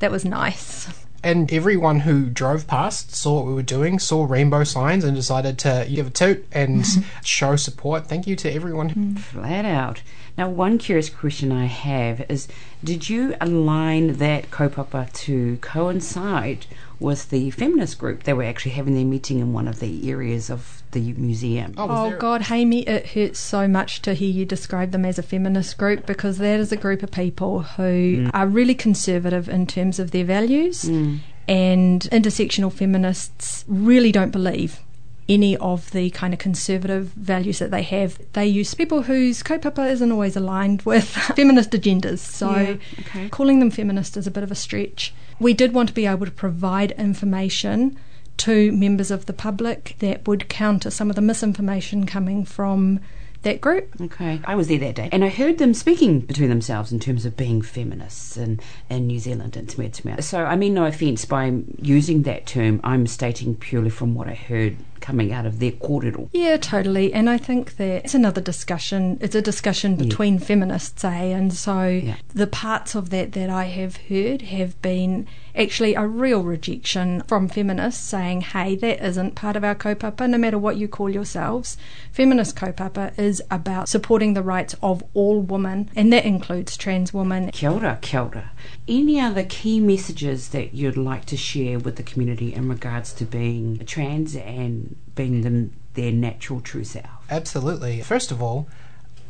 that 0.00 0.10
was 0.10 0.24
nice. 0.24 0.88
And 1.22 1.52
everyone 1.52 2.00
who 2.00 2.28
drove 2.28 2.66
past 2.66 3.14
saw 3.14 3.36
what 3.36 3.46
we 3.46 3.54
were 3.54 3.62
doing, 3.62 3.98
saw 3.98 4.24
rainbow 4.24 4.64
signs, 4.64 5.04
and 5.04 5.14
decided 5.14 5.58
to 5.60 5.86
give 5.88 6.08
a 6.08 6.10
toot 6.10 6.46
and 6.50 6.82
mm-hmm. 6.82 7.02
show 7.24 7.56
support. 7.56 8.08
Thank 8.08 8.26
you 8.26 8.34
to 8.36 8.52
everyone. 8.52 8.90
Mm, 8.90 9.18
flat 9.18 9.64
out. 9.64 10.02
Now, 10.36 10.48
one 10.48 10.78
curious 10.78 11.10
question 11.10 11.52
I 11.52 11.66
have 11.66 12.24
is 12.28 12.48
Did 12.82 13.08
you 13.08 13.36
align 13.40 14.14
that 14.14 14.50
kaupapa 14.50 15.12
to 15.12 15.58
coincide 15.60 16.66
with 16.98 17.30
the 17.30 17.50
feminist 17.50 17.98
group? 17.98 18.24
They 18.24 18.32
were 18.32 18.44
actually 18.44 18.72
having 18.72 18.94
their 18.94 19.04
meeting 19.04 19.38
in 19.38 19.52
one 19.52 19.68
of 19.68 19.78
the 19.78 20.10
areas 20.10 20.50
of 20.50 20.81
the 20.92 21.12
museum. 21.14 21.74
Oh, 21.76 21.86
was 21.86 21.98
Oh 21.98 22.10
there- 22.10 22.18
God, 22.18 22.42
Haimi, 22.42 22.86
it 22.88 23.08
hurts 23.08 23.40
so 23.40 23.66
much 23.66 24.02
to 24.02 24.14
hear 24.14 24.30
you 24.30 24.44
describe 24.44 24.92
them 24.92 25.04
as 25.04 25.18
a 25.18 25.22
feminist 25.22 25.76
group 25.76 26.06
because 26.06 26.38
that 26.38 26.60
is 26.60 26.72
a 26.72 26.76
group 26.76 27.02
of 27.02 27.10
people 27.10 27.60
who 27.62 28.26
mm. 28.26 28.30
are 28.32 28.46
really 28.46 28.74
conservative 28.74 29.48
in 29.48 29.66
terms 29.66 29.98
of 29.98 30.10
their 30.10 30.24
values, 30.24 30.84
mm. 30.84 31.18
and 31.48 32.02
intersectional 32.12 32.72
feminists 32.72 33.64
really 33.66 34.12
don't 34.12 34.30
believe 34.30 34.80
any 35.28 35.56
of 35.58 35.90
the 35.92 36.10
kind 36.10 36.34
of 36.34 36.40
conservative 36.40 37.06
values 37.14 37.58
that 37.60 37.70
they 37.70 37.82
have. 37.82 38.18
They 38.32 38.46
use 38.46 38.74
people 38.74 39.02
whose 39.02 39.42
kaupapa 39.42 39.90
isn't 39.90 40.12
always 40.12 40.36
aligned 40.36 40.82
with 40.92 41.08
feminist 41.08 41.70
agendas. 41.70 42.18
So 42.18 42.50
Yeah, 42.50 42.76
okay. 43.00 43.28
calling 43.28 43.58
them 43.60 43.70
feminist 43.70 44.16
is 44.16 44.26
a 44.26 44.30
bit 44.30 44.42
of 44.42 44.50
a 44.50 44.56
stretch. 44.56 45.14
We 45.38 45.54
did 45.54 45.72
want 45.72 45.88
to 45.88 45.94
be 45.94 46.06
able 46.06 46.26
to 46.26 46.32
provide 46.32 46.92
information 46.92 47.98
to 48.38 48.72
members 48.72 49.10
of 49.10 49.26
the 49.26 49.32
public 49.32 49.96
that 49.98 50.26
would 50.26 50.48
counter 50.48 50.90
some 50.90 51.10
of 51.10 51.16
the 51.16 51.22
misinformation 51.22 52.06
coming 52.06 52.44
from 52.44 53.00
that 53.42 53.60
group. 53.60 53.88
Okay, 54.00 54.40
I 54.44 54.54
was 54.54 54.68
there 54.68 54.78
that 54.78 54.94
day, 54.94 55.08
and 55.12 55.24
I 55.24 55.28
heard 55.28 55.58
them 55.58 55.74
speaking 55.74 56.20
between 56.20 56.48
themselves 56.48 56.92
in 56.92 57.00
terms 57.00 57.26
of 57.26 57.36
being 57.36 57.60
feminists 57.60 58.36
in, 58.36 58.60
in 58.88 59.06
New 59.06 59.18
Zealand 59.18 59.56
and 59.56 59.68
Te 59.68 59.82
Mea 60.04 60.22
So 60.22 60.44
I 60.44 60.56
mean 60.56 60.74
no 60.74 60.84
offence 60.84 61.24
by 61.24 61.62
using 61.80 62.22
that 62.22 62.46
term. 62.46 62.80
I'm 62.84 63.06
stating 63.06 63.56
purely 63.56 63.90
from 63.90 64.14
what 64.14 64.28
I 64.28 64.34
heard 64.34 64.76
coming 65.02 65.32
out 65.32 65.44
of 65.44 65.58
their 65.58 65.72
kōrero. 65.72 66.28
Yeah, 66.32 66.56
totally. 66.56 67.12
And 67.12 67.28
I 67.28 67.36
think 67.36 67.76
that 67.76 68.04
it's 68.04 68.14
another 68.14 68.40
discussion. 68.40 69.18
It's 69.20 69.34
a 69.34 69.42
discussion 69.42 69.96
between 69.96 70.38
feminists, 70.38 71.04
eh? 71.04 71.10
And 71.10 71.52
so 71.52 71.88
Yeah. 71.88 72.14
the 72.34 72.46
parts 72.46 72.94
of 72.94 73.10
that 73.10 73.32
that 73.32 73.50
I 73.50 73.64
have 73.64 73.96
heard 74.08 74.42
have 74.42 74.80
been 74.80 75.26
actually 75.54 75.94
a 75.94 76.06
real 76.06 76.42
rejection 76.42 77.22
from 77.26 77.46
feminists 77.48 78.02
saying, 78.02 78.40
hey, 78.40 78.74
that 78.76 79.04
isn't 79.06 79.34
part 79.34 79.54
of 79.56 79.64
our 79.64 79.74
kaupapa, 79.74 80.26
no 80.28 80.38
matter 80.38 80.58
what 80.58 80.78
you 80.78 80.88
call 80.88 81.10
yourselves. 81.10 81.76
Feminist 82.10 82.56
kaupapa 82.56 83.12
is 83.18 83.42
about 83.50 83.88
supporting 83.88 84.32
the 84.32 84.42
rights 84.42 84.74
of 84.82 85.02
all 85.12 85.40
women, 85.40 85.90
and 85.94 86.10
that 86.12 86.24
includes 86.24 86.76
trans 86.76 87.12
women. 87.12 87.50
Kia 87.50 87.70
ora, 87.70 87.98
kia 88.00 88.20
ora. 88.20 88.50
Any 88.88 89.20
other 89.20 89.44
key 89.44 89.78
messages 89.80 90.48
that 90.48 90.74
you'd 90.74 90.96
like 90.96 91.26
to 91.26 91.36
share 91.36 91.78
with 91.78 91.96
the 91.96 92.02
community 92.02 92.54
in 92.54 92.68
regards 92.68 93.12
to 93.14 93.24
being 93.24 93.78
trans 93.84 94.34
and 94.36 94.91
being 95.14 95.42
them, 95.42 95.72
their 95.94 96.12
natural 96.12 96.60
true 96.60 96.84
self? 96.84 97.06
Absolutely. 97.30 98.00
First 98.02 98.30
of 98.30 98.42
all, 98.42 98.68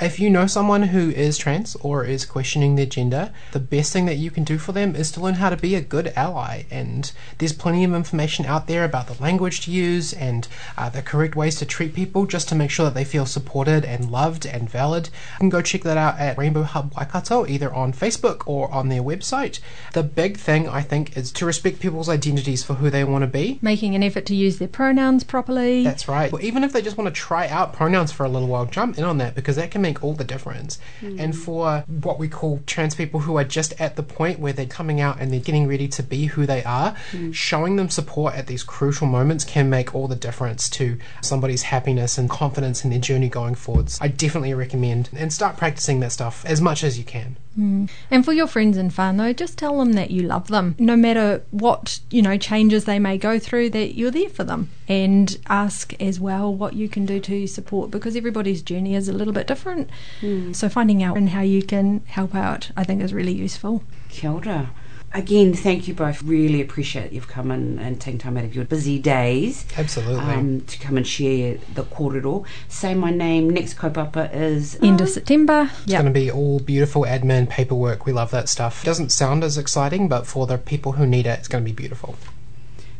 if 0.02 0.18
you 0.18 0.28
know 0.28 0.46
someone 0.46 0.82
who 0.82 1.10
is 1.10 1.38
trans 1.38 1.76
or 1.76 2.04
is 2.04 2.26
questioning 2.26 2.74
their 2.74 2.86
gender, 2.86 3.32
the 3.52 3.60
best 3.60 3.92
thing 3.92 4.06
that 4.06 4.16
you 4.16 4.30
can 4.30 4.42
do 4.42 4.58
for 4.58 4.72
them 4.72 4.96
is 4.96 5.12
to 5.12 5.20
learn 5.20 5.34
how 5.34 5.48
to 5.48 5.56
be 5.56 5.76
a 5.76 5.80
good 5.80 6.12
ally. 6.16 6.64
And 6.70 7.10
there's 7.38 7.52
plenty 7.52 7.84
of 7.84 7.94
information 7.94 8.44
out 8.44 8.66
there 8.66 8.84
about 8.84 9.06
the 9.06 9.22
language 9.22 9.60
to 9.62 9.70
use 9.70 10.12
and 10.12 10.48
uh, 10.76 10.88
the 10.88 11.02
correct 11.02 11.36
ways 11.36 11.56
to 11.56 11.66
treat 11.66 11.94
people 11.94 12.26
just 12.26 12.48
to 12.48 12.54
make 12.54 12.70
sure 12.70 12.86
that 12.86 12.94
they 12.94 13.04
feel 13.04 13.26
supported 13.26 13.84
and 13.84 14.10
loved 14.10 14.44
and 14.44 14.68
valid. 14.68 15.06
You 15.06 15.38
can 15.38 15.48
go 15.50 15.62
check 15.62 15.82
that 15.82 15.96
out 15.96 16.18
at 16.18 16.36
Rainbow 16.36 16.64
Hub 16.64 16.92
Waikato, 16.96 17.46
either 17.46 17.72
on 17.72 17.92
Facebook 17.92 18.42
or 18.46 18.72
on 18.72 18.88
their 18.88 19.02
website. 19.02 19.60
The 19.92 20.02
big 20.02 20.36
thing, 20.36 20.68
I 20.68 20.82
think, 20.82 21.16
is 21.16 21.30
to 21.32 21.46
respect 21.46 21.78
people's 21.78 22.08
identities 22.08 22.64
for 22.64 22.74
who 22.74 22.90
they 22.90 23.04
want 23.04 23.22
to 23.22 23.28
be. 23.28 23.60
Making 23.62 23.94
an 23.94 24.02
effort 24.02 24.26
to 24.26 24.34
use 24.34 24.58
their 24.58 24.68
pronouns 24.68 25.22
properly. 25.22 25.84
That's 25.84 26.08
right. 26.08 26.32
Well, 26.32 26.42
even 26.42 26.64
if 26.64 26.72
they 26.72 26.82
just 26.82 26.98
want 26.98 27.14
to 27.14 27.20
try 27.20 27.46
out 27.46 27.72
pronouns 27.72 28.10
for 28.10 28.24
a 28.24 28.28
little 28.28 28.48
while, 28.48 28.66
jump 28.66 28.98
in 28.98 29.04
on 29.04 29.18
that 29.18 29.34
because 29.34 29.56
that 29.56 29.70
can 29.70 29.82
make 29.82 29.91
all 30.00 30.14
the 30.14 30.24
difference. 30.24 30.78
Hmm. 31.00 31.18
And 31.18 31.36
for 31.36 31.84
what 31.88 32.18
we 32.18 32.28
call 32.28 32.60
trans 32.66 32.94
people 32.94 33.20
who 33.20 33.36
are 33.36 33.44
just 33.44 33.80
at 33.80 33.96
the 33.96 34.02
point 34.02 34.38
where 34.38 34.52
they're 34.52 34.66
coming 34.66 35.00
out 35.00 35.20
and 35.20 35.32
they're 35.32 35.40
getting 35.40 35.66
ready 35.66 35.88
to 35.88 36.02
be 36.02 36.26
who 36.26 36.46
they 36.46 36.62
are, 36.62 36.94
hmm. 37.10 37.32
showing 37.32 37.76
them 37.76 37.88
support 37.88 38.34
at 38.34 38.46
these 38.46 38.62
crucial 38.62 39.06
moments 39.06 39.44
can 39.44 39.68
make 39.68 39.94
all 39.94 40.06
the 40.06 40.16
difference 40.16 40.68
to 40.70 40.98
somebody's 41.20 41.62
happiness 41.62 42.18
and 42.18 42.30
confidence 42.30 42.84
in 42.84 42.90
their 42.90 43.00
journey 43.00 43.28
going 43.28 43.54
forwards. 43.54 43.98
I 44.00 44.08
definitely 44.08 44.54
recommend 44.54 45.10
and 45.14 45.32
start 45.32 45.56
practicing 45.56 46.00
that 46.00 46.12
stuff 46.12 46.44
as 46.44 46.60
much 46.60 46.84
as 46.84 46.98
you 46.98 47.04
can. 47.04 47.36
Hmm. 47.54 47.86
And 48.10 48.24
for 48.24 48.32
your 48.32 48.46
friends 48.46 48.76
and 48.76 48.90
whānau, 48.90 49.36
just 49.36 49.58
tell 49.58 49.78
them 49.78 49.92
that 49.92 50.10
you 50.10 50.22
love 50.22 50.48
them. 50.48 50.74
No 50.78 50.96
matter 50.96 51.42
what, 51.50 52.00
you 52.10 52.22
know, 52.22 52.36
changes 52.36 52.84
they 52.84 52.98
may 52.98 53.18
go 53.18 53.38
through, 53.38 53.70
that 53.70 53.94
you're 53.94 54.10
there 54.10 54.28
for 54.28 54.44
them. 54.44 54.70
And 54.88 55.38
ask 55.48 55.94
as 56.00 56.18
well 56.18 56.52
what 56.52 56.74
you 56.74 56.88
can 56.88 57.06
do 57.06 57.20
to 57.20 57.46
support 57.46 57.90
because 57.90 58.16
everybody's 58.16 58.62
journey 58.62 58.94
is 58.94 59.08
a 59.08 59.12
little 59.12 59.34
bit 59.34 59.46
different. 59.46 59.90
Hmm. 60.20 60.52
So 60.52 60.68
finding 60.68 61.02
out 61.02 61.16
and 61.16 61.30
how 61.30 61.42
you 61.42 61.62
can 61.62 62.02
help 62.06 62.34
out, 62.34 62.70
I 62.76 62.84
think 62.84 63.02
is 63.02 63.12
really 63.12 63.32
useful. 63.32 63.82
Kia 64.08 64.30
ora. 64.30 64.70
Again, 65.14 65.52
thank 65.52 65.86
you 65.88 65.92
both. 65.94 66.22
Really 66.22 66.62
appreciate 66.62 67.12
you've 67.12 67.28
come 67.28 67.50
in 67.50 67.78
and 67.78 68.00
taken 68.00 68.18
time 68.18 68.38
out 68.38 68.44
of 68.44 68.54
your 68.54 68.64
busy 68.64 68.98
days 68.98 69.66
Absolutely. 69.76 70.18
um, 70.24 70.62
to 70.62 70.78
come 70.78 70.96
and 70.96 71.06
share 71.06 71.58
the 71.74 71.82
kōrero. 71.84 72.46
Say 72.68 72.94
my 72.94 73.10
name. 73.10 73.50
Next 73.50 73.76
kaupapa 73.76 74.34
is 74.34 74.78
End 74.82 75.02
of 75.02 75.10
September. 75.10 75.68
It's 75.82 75.86
Yeah. 75.92 76.00
going 76.00 76.12
to 76.14 76.18
be 76.18 76.30
all 76.30 76.60
beautiful 76.60 77.02
admin 77.02 77.46
paperwork. 77.48 78.06
We 78.06 78.12
love 78.12 78.30
that 78.30 78.48
stuff. 78.48 78.82
Doesn't 78.84 79.12
sound 79.12 79.44
as 79.44 79.58
exciting, 79.58 80.08
but 80.08 80.26
for 80.26 80.46
the 80.46 80.56
people 80.56 80.92
who 80.92 81.06
need 81.06 81.26
it, 81.26 81.38
it's 81.40 81.48
going 81.48 81.62
to 81.62 81.68
be 81.70 81.74
beautiful. 81.74 82.14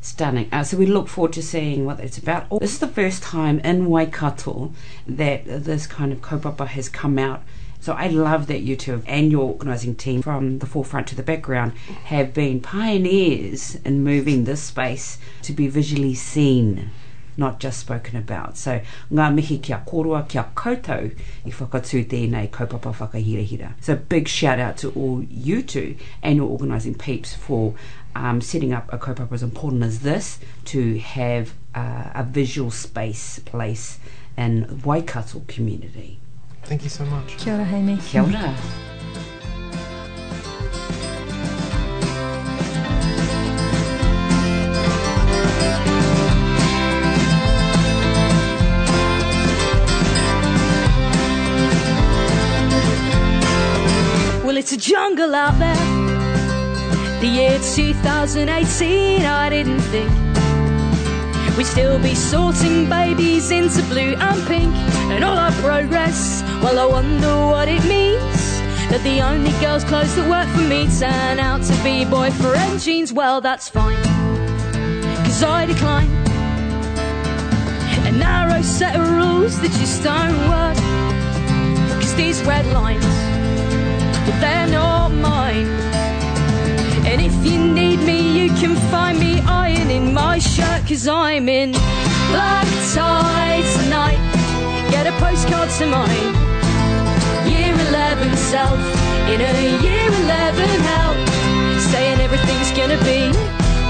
Stunning. 0.03 0.49
Uh, 0.53 0.65
so 0.65 0.77
we 0.77 0.85
look 0.85 1.09
forward 1.09 1.33
to 1.33 1.43
seeing 1.43 1.87
what 1.87 1.99
it's 2.01 2.19
about. 2.19 2.45
Oh, 2.51 2.59
This 2.59 2.73
is 2.75 2.81
the 2.81 2.89
first 2.89 3.23
time 3.23 3.59
in 3.61 3.87
Waikato 3.87 4.73
that 5.07 5.45
this 5.47 5.87
kind 5.87 6.13
of 6.13 6.21
kaupapa 6.21 6.67
has 6.67 6.89
come 6.91 7.19
out. 7.19 7.43
So 7.83 7.95
I 7.95 8.07
love 8.07 8.47
that 8.47 8.61
you 8.61 8.77
two 8.77 9.03
and 9.09 9.33
your 9.33 9.43
organising 9.43 9.97
team, 9.97 10.23
from 10.23 10.61
the 10.61 10.67
forefront 10.67 11.09
to 11.09 11.17
the 11.17 11.23
background, 11.25 11.73
have 12.05 12.33
been 12.33 12.61
pioneers 12.61 13.75
in 13.85 14.05
moving 14.05 14.45
this 14.45 14.63
space 14.63 15.19
to 15.43 15.53
be 15.53 15.67
visually 15.67 16.15
seen 16.15 16.93
not 17.37 17.59
just 17.59 17.81
spoken 17.81 18.17
about. 18.17 18.57
So 18.57 18.81
ngā 19.11 19.35
mihi 19.35 19.59
kia 19.59 19.83
korua 19.85 20.29
kia 20.29 20.45
koutou 20.55 21.11
i 21.45 21.51
whakatū 21.51 22.05
tēnei 22.07 22.49
kaupapa 22.51 22.95
whakahirahira. 22.95 23.73
So 23.81 23.97
big 23.97 24.29
shout 24.29 24.61
out 24.61 24.77
to 24.79 24.91
all 24.91 25.25
you 25.25 25.63
two 25.63 25.97
and 26.23 26.37
your 26.37 26.49
organising 26.49 26.95
peeps 26.95 27.35
for 27.35 27.75
um, 28.15 28.41
setting 28.41 28.73
up 28.73 28.93
a 28.93 28.99
kaupapa 28.99 29.33
as 29.33 29.43
important 29.43 29.83
as 29.83 30.01
this 30.01 30.39
to 30.67 30.99
have 31.01 31.55
uh, 31.75 32.11
a 32.15 32.23
visual 32.23 32.71
space 32.71 33.41
place 33.41 33.99
in 34.37 34.81
Waikato 34.85 35.43
community. 35.49 36.21
Thank 36.73 36.85
you 36.85 36.89
so 36.89 37.05
much. 37.05 37.37
Kia 37.37 37.53
ora, 37.53 37.67
Haimi. 37.67 38.01
Kia 38.01 38.23
ora. 38.23 38.55
Well, 54.43 54.57
it's 54.57 54.73
a 54.73 54.79
jungle 54.79 55.35
out 55.35 55.59
there. 55.59 55.77
The 57.21 57.27
year 57.27 57.59
2018, 57.59 59.27
I 59.27 59.51
didn't 59.51 59.81
think 59.93 60.11
we'd 61.59 61.67
still 61.67 61.99
be 61.99 62.15
sorting 62.15 62.89
babies 62.89 63.51
into 63.51 63.83
blue 63.83 64.15
and 64.17 64.47
pink. 64.47 64.75
And 65.13 65.23
all 65.23 65.37
our 65.37 65.53
progress, 65.61 66.43
well, 66.63 66.79
I 66.79 66.87
wonder 66.87 67.35
what 67.47 67.69
it 67.69 67.85
means. 67.85 68.61
That 68.91 69.03
the 69.05 69.21
only 69.21 69.53
girls' 69.61 69.85
clothes 69.85 70.15
that 70.17 70.29
work 70.29 70.49
for 70.55 70.67
me 70.69 70.87
turn 70.99 71.39
out 71.39 71.63
to 71.63 71.75
be 71.83 72.05
boyfriend 72.05 72.81
jeans. 72.81 73.13
Well, 73.13 73.41
that's 73.41 73.69
fine, 73.69 74.03
cause 75.25 75.43
I 75.43 75.67
decline 75.67 76.11
a 78.07 78.13
narrow 78.13 78.63
set 78.63 78.97
of 78.97 79.09
rules 79.11 79.61
that 79.61 79.71
just 79.73 80.03
don't 80.03 80.39
work. 80.49 80.77
Cause 82.01 82.15
these 82.15 82.43
red 82.43 82.67
lines 82.73 83.05
they're 84.43 84.67
not 84.67 85.11
mine. 85.11 85.69
And 87.07 87.21
if 87.21 87.35
you 87.47 87.59
need 87.59 88.01
me, 88.01 88.41
you 88.41 88.49
can 88.55 88.75
find 88.91 89.19
me 89.19 89.41
ironing 89.41 90.13
my 90.13 90.39
shirt, 90.39 90.87
cause 90.87 91.07
I'm 91.07 91.49
in 91.49 91.73
black 91.73 92.67
tie 92.93 93.63
tonight. 93.83 94.21
Get 94.91 95.07
a 95.07 95.13
postcard 95.13 95.71
to 95.79 95.87
mine. 95.87 96.52
Year 98.23 98.31
11 98.31 98.39
self 98.39 98.79
in 99.35 99.41
a 99.41 99.83
year 99.83 100.07
11 100.07 100.69
hell, 100.87 101.15
saying 101.91 102.21
everything's 102.21 102.71
gonna 102.71 102.99
be 103.03 103.35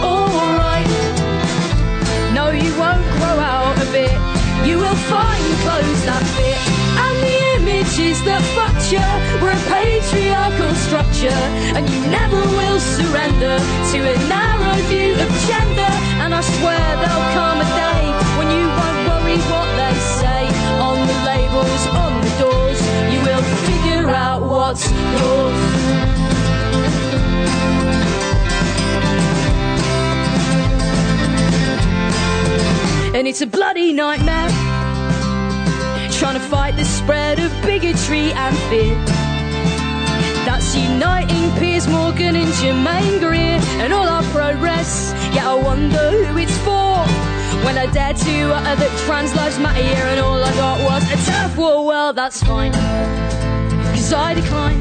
alright. 0.00 0.88
No, 2.32 2.48
you 2.48 2.72
won't 2.80 3.04
grow 3.20 3.36
out 3.36 3.76
of 3.76 3.94
it. 3.94 4.16
You 4.64 4.78
will 4.78 5.00
find 5.12 5.44
clothes 5.60 6.02
that 6.08 6.24
fit. 6.36 6.64
And 7.04 7.16
the 7.20 7.36
images 7.60 8.24
that 8.24 8.40
fucked 8.56 8.88
you 8.88 9.04
were 9.42 9.52
a 9.52 9.62
patriarchal 9.68 10.72
structure. 10.86 11.42
And 11.76 11.84
you 11.92 12.00
never 12.08 12.40
will 12.56 12.80
surrender 12.80 13.60
to 13.92 13.98
a 14.00 14.16
narrow 14.32 14.76
view 14.88 15.12
of 15.12 15.28
gender. 15.44 15.92
And 16.24 16.32
I 16.32 16.40
swear 16.40 16.84
there'll 17.04 17.30
come 17.36 17.60
a 17.60 17.68
day 17.76 18.02
when 18.40 18.48
you 18.48 18.64
won't 18.64 19.00
worry 19.12 19.38
what 19.52 19.68
they 19.76 19.94
figure 24.02 24.14
out 24.14 24.42
what's 24.42 24.90
yours. 24.90 25.54
And 33.14 33.28
it's 33.28 33.42
a 33.42 33.46
bloody 33.46 33.92
nightmare 33.92 34.48
Trying 36.10 36.34
to 36.34 36.40
fight 36.40 36.76
the 36.76 36.84
spread 36.84 37.38
of 37.38 37.50
bigotry 37.62 38.32
and 38.32 38.56
fear. 38.68 38.94
That's 40.44 40.74
uniting 40.74 41.50
Piers 41.58 41.86
Morgan 41.86 42.36
and 42.36 42.52
Germaine 42.54 43.20
Greer 43.20 43.60
And 43.82 43.92
all 43.92 44.08
our 44.08 44.24
progress. 44.24 45.12
Yeah, 45.34 45.52
I 45.52 45.54
wonder 45.54 46.24
who 46.24 46.38
it's 46.38 46.58
for. 46.58 46.98
When 47.64 47.78
I 47.78 47.86
dare 47.92 48.14
to 48.14 48.54
utter 48.54 48.76
that 48.80 49.02
trans 49.06 49.34
lives 49.36 49.58
matter 49.60 49.80
And 49.80 50.20
all 50.20 50.42
I 50.42 50.52
got 50.54 50.80
was 50.82 51.04
a 51.12 51.30
turf 51.30 51.56
war. 51.56 51.86
Well, 51.86 52.12
that's 52.12 52.42
fine 52.42 52.72
I 54.12 54.34
decline 54.34 54.80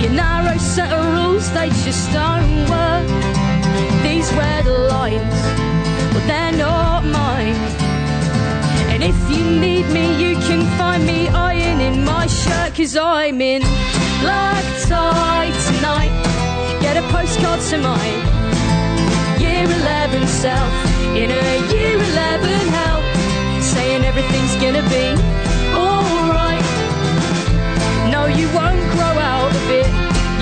Your 0.00 0.12
narrow 0.12 0.58
set 0.58 0.92
of 0.92 1.04
rules, 1.14 1.50
they 1.52 1.68
just 1.86 2.12
don't 2.12 2.68
work 2.70 3.06
These 4.02 4.32
red 4.34 4.66
lines 4.66 5.52
well, 6.12 6.26
they're 6.26 6.52
not 6.52 7.04
mine. 7.04 7.56
And 8.92 9.02
if 9.02 9.16
you 9.30 9.44
need 9.44 9.86
me, 9.88 10.04
you 10.22 10.36
can 10.36 10.60
find 10.76 11.06
me 11.06 11.28
ironing 11.28 12.04
my 12.04 12.26
shirt, 12.26 12.74
cause 12.74 12.96
I'm 12.96 13.40
in 13.40 13.62
black 14.20 14.64
tie 14.86 15.50
tonight. 15.68 16.12
Get 16.82 16.98
a 16.98 17.02
postcard 17.08 17.60
to 17.70 17.78
mine. 17.78 18.20
Year 19.40 19.64
11 19.64 20.26
self 20.26 20.72
in 21.16 21.30
a 21.30 21.72
year 21.72 21.96
11 21.96 22.68
hell, 22.76 23.62
saying 23.62 24.04
everything's 24.04 24.56
gonna 24.56 24.86
be. 24.90 25.51
You 28.26 28.46
won't 28.54 28.84
grow 28.94 29.16
out 29.18 29.54
of 29.54 29.70
it. 29.70 29.90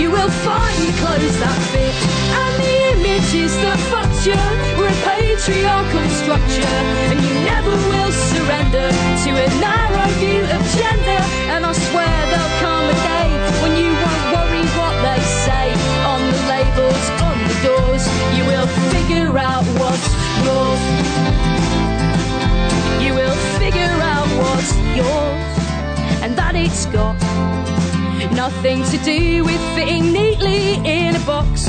You 0.00 0.10
will 0.10 0.30
find 0.44 0.82
clothes 1.00 1.38
that 1.40 1.60
fit. 1.72 1.94
And 2.40 2.52
the 2.60 2.74
images 2.92 3.52
that 3.62 3.80
you 4.26 4.36
were 4.76 4.84
a 4.84 4.98
patriarchal 5.00 6.08
structure. 6.20 6.76
And 7.08 7.18
you 7.24 7.32
never 7.48 7.72
will 7.72 8.12
surrender 8.12 8.92
to 8.92 9.30
a 9.32 9.48
narrow 9.64 10.08
view 10.20 10.44
of 10.44 10.60
gender. 10.76 11.22
And 11.48 11.64
I 11.64 11.72
swear 11.72 12.16
there'll 12.28 12.56
come 12.60 12.84
a 12.84 12.96
day 13.00 13.28
when 13.64 13.72
you 13.80 13.88
won't 13.96 14.24
worry 14.36 14.64
what 14.76 14.94
they 15.00 15.20
say 15.44 15.72
on 16.04 16.20
the 16.20 16.40
labels, 16.52 17.04
on 17.24 17.36
the 17.48 17.56
doors. 17.64 18.04
You 18.36 18.44
will 18.44 18.68
figure 18.92 19.32
out 19.38 19.64
what's 19.80 20.08
yours. 20.44 20.82
You 23.00 23.14
will 23.14 23.36
figure 23.56 23.96
out 24.04 24.28
what's 24.36 24.76
yours. 24.92 25.48
And 26.20 26.36
that 26.36 26.54
it's 26.56 26.84
got 26.86 27.19
nothing 28.32 28.82
to 28.84 28.98
do 28.98 29.44
with 29.44 29.60
fitting 29.74 30.12
neatly 30.12 30.74
in 30.84 31.16
a 31.16 31.20
box. 31.20 31.66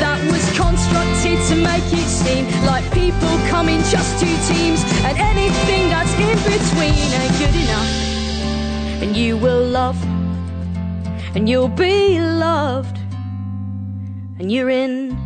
That 0.00 0.20
was 0.30 0.44
constructed 0.56 1.38
to 1.48 1.56
make 1.56 1.84
it 1.92 2.08
seem 2.08 2.46
like 2.66 2.84
people 2.92 3.28
come 3.48 3.68
in 3.68 3.80
just 3.84 4.20
two 4.20 4.36
teams 4.52 4.82
and 5.04 5.16
anything 5.18 5.88
that's 5.90 6.12
in 6.14 6.38
between 6.48 7.06
ain't 7.20 7.36
good 7.38 7.56
enough. 7.64 9.02
And 9.02 9.16
you 9.16 9.36
will 9.36 9.64
love 9.64 10.02
and 11.34 11.48
you'll 11.48 11.68
be 11.68 12.20
loved 12.20 12.98
and 14.38 14.50
you're 14.50 14.70
in 14.70 15.16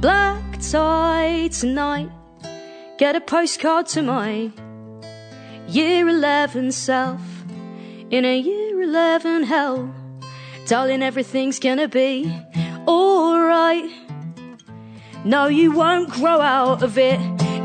black 0.00 0.60
tie 0.60 1.48
tonight. 1.48 2.10
Get 2.98 3.16
a 3.16 3.20
postcard 3.20 3.86
to 3.88 4.02
my 4.02 4.50
year 5.68 6.08
11 6.08 6.72
self 6.72 7.33
in 8.14 8.24
a 8.24 8.38
year 8.38 8.80
11 8.80 9.42
hell. 9.42 9.92
Darling, 10.68 11.02
everything's 11.02 11.58
gonna 11.58 11.88
be 11.88 12.32
alright. 12.86 13.90
No, 15.24 15.48
you 15.48 15.72
won't 15.72 16.10
grow 16.10 16.40
out 16.40 16.84
of 16.84 16.96
it. 16.96 17.18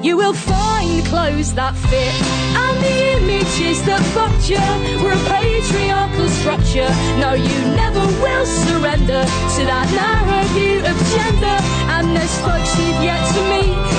You 0.04 0.18
will 0.18 0.34
find 0.34 1.06
clothes 1.06 1.54
that 1.54 1.76
fit. 1.76 2.16
And 2.64 2.76
the 2.84 2.98
images 3.18 3.78
that 3.86 4.02
fucked 4.16 4.50
you 4.50 4.66
were 5.04 5.14
a 5.14 5.24
patriarchal 5.30 6.30
structure. 6.30 6.90
No, 7.22 7.34
you 7.34 7.60
never 7.78 8.04
will 8.24 8.48
surrender 8.66 9.22
to 9.56 9.62
that 9.70 9.88
narrow 9.94 10.44
view 10.58 10.80
of 10.82 10.98
gender. 11.14 11.58
And 11.94 12.16
there's 12.16 12.38
folks 12.42 12.74
you've 12.80 13.04
yet 13.06 13.22
to 13.36 13.42
meet, 13.54 13.99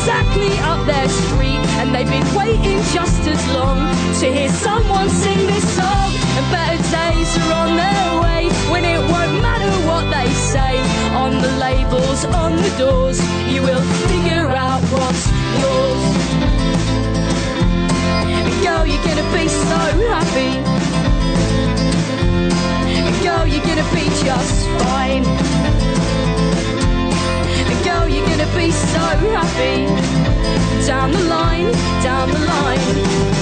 exactly 0.00 0.48
up 0.60 0.80
their 0.86 1.08
street. 1.08 1.60
And 1.78 1.94
they've 1.94 2.08
been 2.08 2.34
waiting 2.34 2.80
just 2.96 3.20
as 3.28 3.42
long 3.52 3.78
to 4.20 4.26
hear 4.32 4.48
someone 4.48 5.10
sing 5.10 5.46
this 5.46 5.66
song. 5.76 6.08
And 6.36 6.46
better 6.50 6.80
days 6.88 7.30
are 7.36 7.52
on 7.62 7.76
their 7.76 8.08
way 8.24 8.48
when 8.72 8.84
it 8.84 9.00
won't 9.12 9.42
matter 9.44 9.70
what 9.88 10.04
they 10.08 10.28
say. 10.32 10.80
On 11.24 11.32
the 11.44 11.52
labels, 11.60 12.24
on 12.24 12.56
the 12.56 12.72
doors, 12.78 13.20
you 13.52 13.60
will 13.60 13.84
figure 14.08 14.48
out 14.48 14.80
what's 14.96 15.24
yours. 15.60 16.02
And 18.24 18.48
girl, 18.64 18.86
you're 18.86 19.04
gonna 19.04 19.28
be 19.36 19.46
so 19.48 19.80
happy. 20.12 20.52
And 23.04 23.16
girl, 23.22 23.46
you're 23.46 23.66
gonna 23.68 23.88
be 23.92 24.06
just 24.24 24.66
fine. 24.80 25.69
You're 28.10 28.26
gonna 28.26 28.46
be 28.56 28.70
so 28.70 28.98
happy. 29.34 29.86
Down 30.86 31.12
the 31.12 31.22
line, 31.28 31.70
down 32.02 32.28
the 32.30 32.40
line. 32.40 33.39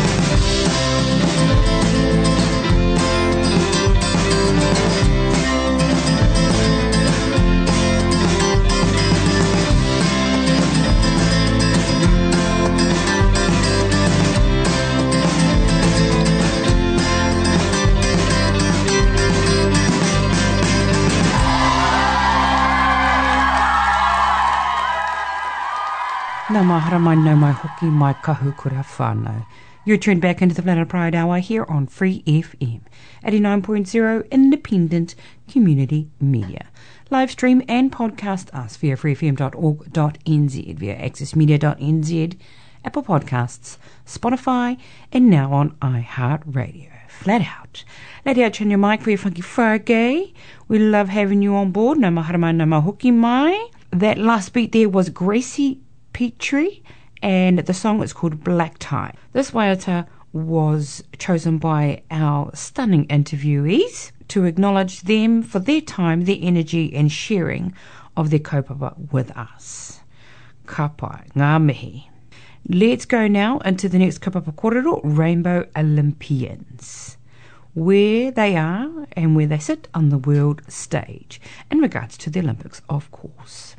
Nā 26.48 26.62
mahara 26.64 26.98
mai 26.98 27.14
nau 27.14 27.34
mai 27.36 27.50
hoki 27.52 27.86
mai 28.02 28.14
kahu 28.26 28.56
kura 28.56 28.82
whānau. 28.90 29.44
You're 29.84 29.98
tuned 29.98 30.22
back 30.22 30.40
into 30.40 30.54
the 30.54 30.62
Planet 30.62 30.88
Pride 30.88 31.14
Hour 31.14 31.40
here 31.40 31.66
on 31.68 31.86
Free 31.86 32.22
FM, 32.26 32.80
89.0 33.22 34.30
independent 34.30 35.14
community 35.46 36.08
media. 36.18 36.68
Live 37.10 37.30
stream 37.32 37.62
and 37.68 37.92
podcast 37.92 38.54
us 38.54 38.78
via 38.78 38.96
freefm.org.nz, 38.96 40.74
via 40.78 40.96
accessmedia.nz, 40.96 42.38
Apple 42.82 43.02
Podcasts, 43.02 43.76
Spotify, 44.06 44.78
and 45.12 45.28
now 45.28 45.52
on 45.52 45.76
iHeartRadio. 45.82 46.88
Flat 47.08 47.42
out. 47.42 47.84
Let 48.24 48.38
out 48.38 48.54
turn 48.54 48.70
your 48.70 48.78
mic 48.78 49.02
for 49.02 49.10
your 49.10 49.18
funky 49.18 49.42
Friday. 49.42 50.32
We 50.66 50.78
love 50.78 51.10
having 51.10 51.42
you 51.42 51.54
on 51.56 51.72
board. 51.72 51.98
No 51.98 52.08
mahara 52.08 52.38
mai, 52.38 52.52
no 52.52 52.64
mahoki 52.64 53.12
mai. 53.12 53.68
That 53.90 54.16
last 54.16 54.54
beat 54.54 54.72
there 54.72 54.88
was 54.88 55.10
Gracie 55.10 55.80
Petrie, 56.18 56.82
and 57.22 57.60
the 57.60 57.72
song 57.72 58.02
is 58.02 58.12
called 58.12 58.42
Black 58.42 58.74
Tie. 58.80 59.14
This 59.34 59.52
waiata 59.52 60.04
was 60.32 61.04
chosen 61.16 61.58
by 61.58 62.02
our 62.10 62.50
stunning 62.56 63.06
interviewees 63.06 64.10
to 64.26 64.44
acknowledge 64.44 65.02
them 65.02 65.44
for 65.44 65.60
their 65.60 65.80
time, 65.80 66.24
their 66.24 66.38
energy, 66.40 66.92
and 66.92 67.12
sharing 67.12 67.72
of 68.16 68.30
their 68.30 68.40
kaupapa 68.40 69.12
with 69.12 69.30
us. 69.36 70.00
Ka 70.66 70.88
pai, 70.88 71.28
ngā 71.36 71.62
mihi. 71.62 72.10
Let's 72.68 73.04
go 73.04 73.28
now 73.28 73.58
into 73.58 73.88
the 73.88 74.00
next 74.00 74.18
kaupapa 74.20 74.52
korero, 74.56 75.00
Rainbow 75.04 75.68
Olympians, 75.76 77.16
where 77.74 78.32
they 78.32 78.56
are 78.56 79.06
and 79.12 79.36
where 79.36 79.46
they 79.46 79.60
sit 79.60 79.86
on 79.94 80.08
the 80.08 80.18
world 80.18 80.62
stage 80.66 81.40
in 81.70 81.78
regards 81.78 82.18
to 82.18 82.28
the 82.28 82.40
Olympics, 82.40 82.82
of 82.88 83.08
course. 83.12 83.76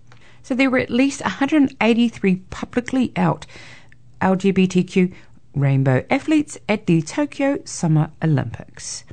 So 0.49 0.55
there 0.55 0.71
were 0.71 0.79
at 0.79 0.89
least 0.89 1.21
183 1.21 2.37
publicly 2.49 3.11
out 3.15 3.45
LGBTQ 4.19 5.13
rainbow 5.53 6.03
athletes 6.09 6.57
at 6.67 6.87
the 6.87 7.03
Tokyo 7.03 7.59
Summer 7.65 8.09
Olympics. 8.23 9.03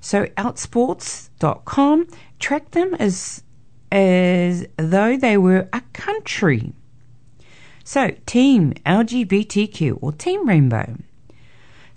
So 0.00 0.26
outsports.com 0.36 2.06
tracked 2.38 2.70
them 2.70 2.94
as 2.94 3.42
as 3.90 4.68
though 4.76 5.16
they 5.16 5.36
were 5.36 5.68
a 5.72 5.80
country. 5.94 6.72
So 7.82 8.12
Team 8.24 8.72
LGBTQ 8.86 9.98
or 10.00 10.12
Team 10.12 10.48
Rainbow. 10.48 10.94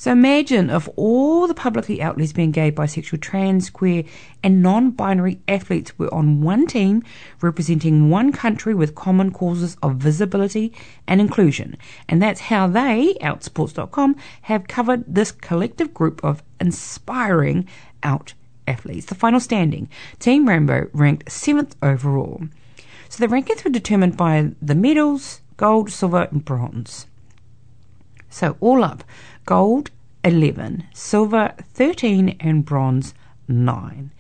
So 0.01 0.11
imagine 0.11 0.71
if 0.71 0.89
all 0.95 1.45
the 1.45 1.53
publicly 1.53 2.01
out 2.01 2.17
lesbian, 2.17 2.49
gay, 2.49 2.71
bisexual, 2.71 3.21
trans, 3.21 3.69
queer, 3.69 4.03
and 4.41 4.63
non 4.63 4.89
binary 4.89 5.39
athletes 5.47 5.95
were 5.99 6.11
on 6.11 6.41
one 6.41 6.65
team 6.65 7.03
representing 7.39 8.09
one 8.09 8.31
country 8.31 8.73
with 8.73 8.95
common 8.95 9.31
causes 9.31 9.77
of 9.83 9.97
visibility 9.97 10.73
and 11.05 11.21
inclusion. 11.21 11.77
And 12.09 12.19
that's 12.19 12.39
how 12.39 12.65
they, 12.65 13.15
Outsports.com, 13.21 14.15
have 14.41 14.67
covered 14.67 15.03
this 15.07 15.31
collective 15.31 15.93
group 15.93 16.19
of 16.23 16.41
inspiring 16.59 17.67
out 18.01 18.33
athletes. 18.65 19.05
The 19.05 19.13
final 19.13 19.39
standing 19.39 19.87
Team 20.17 20.49
Rainbow 20.49 20.89
ranked 20.93 21.31
seventh 21.31 21.75
overall. 21.83 22.41
So 23.07 23.23
the 23.23 23.31
rankings 23.31 23.63
were 23.63 23.69
determined 23.69 24.17
by 24.17 24.53
the 24.59 24.73
medals 24.73 25.41
gold, 25.57 25.91
silver, 25.91 26.27
and 26.31 26.43
bronze. 26.43 27.05
So 28.31 28.55
all 28.61 28.83
up, 28.83 29.03
gold 29.45 29.91
11, 30.23 30.87
silver 30.93 31.53
13, 31.73 32.37
and 32.39 32.63
bronze 32.63 33.13
9. 33.47 34.11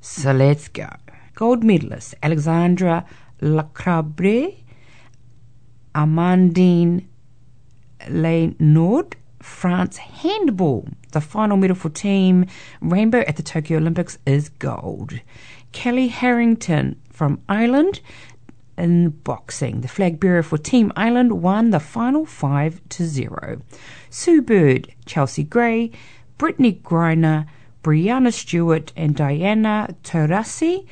So 0.00 0.32
let's 0.32 0.68
go. 0.68 0.88
Gold 1.34 1.62
medalists 1.62 2.14
Alexandra 2.22 3.04
Lacrabère, 3.40 4.56
Amandine 5.94 7.06
Leynaud, 8.08 9.14
France 9.40 9.98
handball. 9.98 10.88
The 11.12 11.20
final 11.20 11.56
medal 11.56 11.76
for 11.76 11.90
Team 11.90 12.46
Rainbow 12.80 13.20
at 13.20 13.36
the 13.36 13.42
Tokyo 13.42 13.78
Olympics 13.78 14.18
is 14.26 14.48
gold. 14.48 15.20
Kellie 15.72 16.08
Harrington 16.08 17.00
from 17.10 17.40
Ireland 17.48 18.00
in 18.76 19.10
boxing. 19.10 19.80
The 19.80 19.88
flag 19.88 20.20
bearer 20.20 20.42
for 20.42 20.58
Team 20.58 20.92
Ireland 20.96 21.42
won 21.42 21.70
the 21.70 21.80
final 21.80 22.26
5 22.26 22.80
to 22.90 23.06
0. 23.06 23.62
Sue 24.10 24.42
Bird, 24.42 24.92
Chelsea 25.06 25.42
Gray, 25.42 25.90
Brittney 26.38 26.80
Griner, 26.82 27.46
Breanna 27.82 28.32
Stewart, 28.32 28.92
and 28.96 29.14
Diana 29.14 29.94
Taurasi 30.02 30.86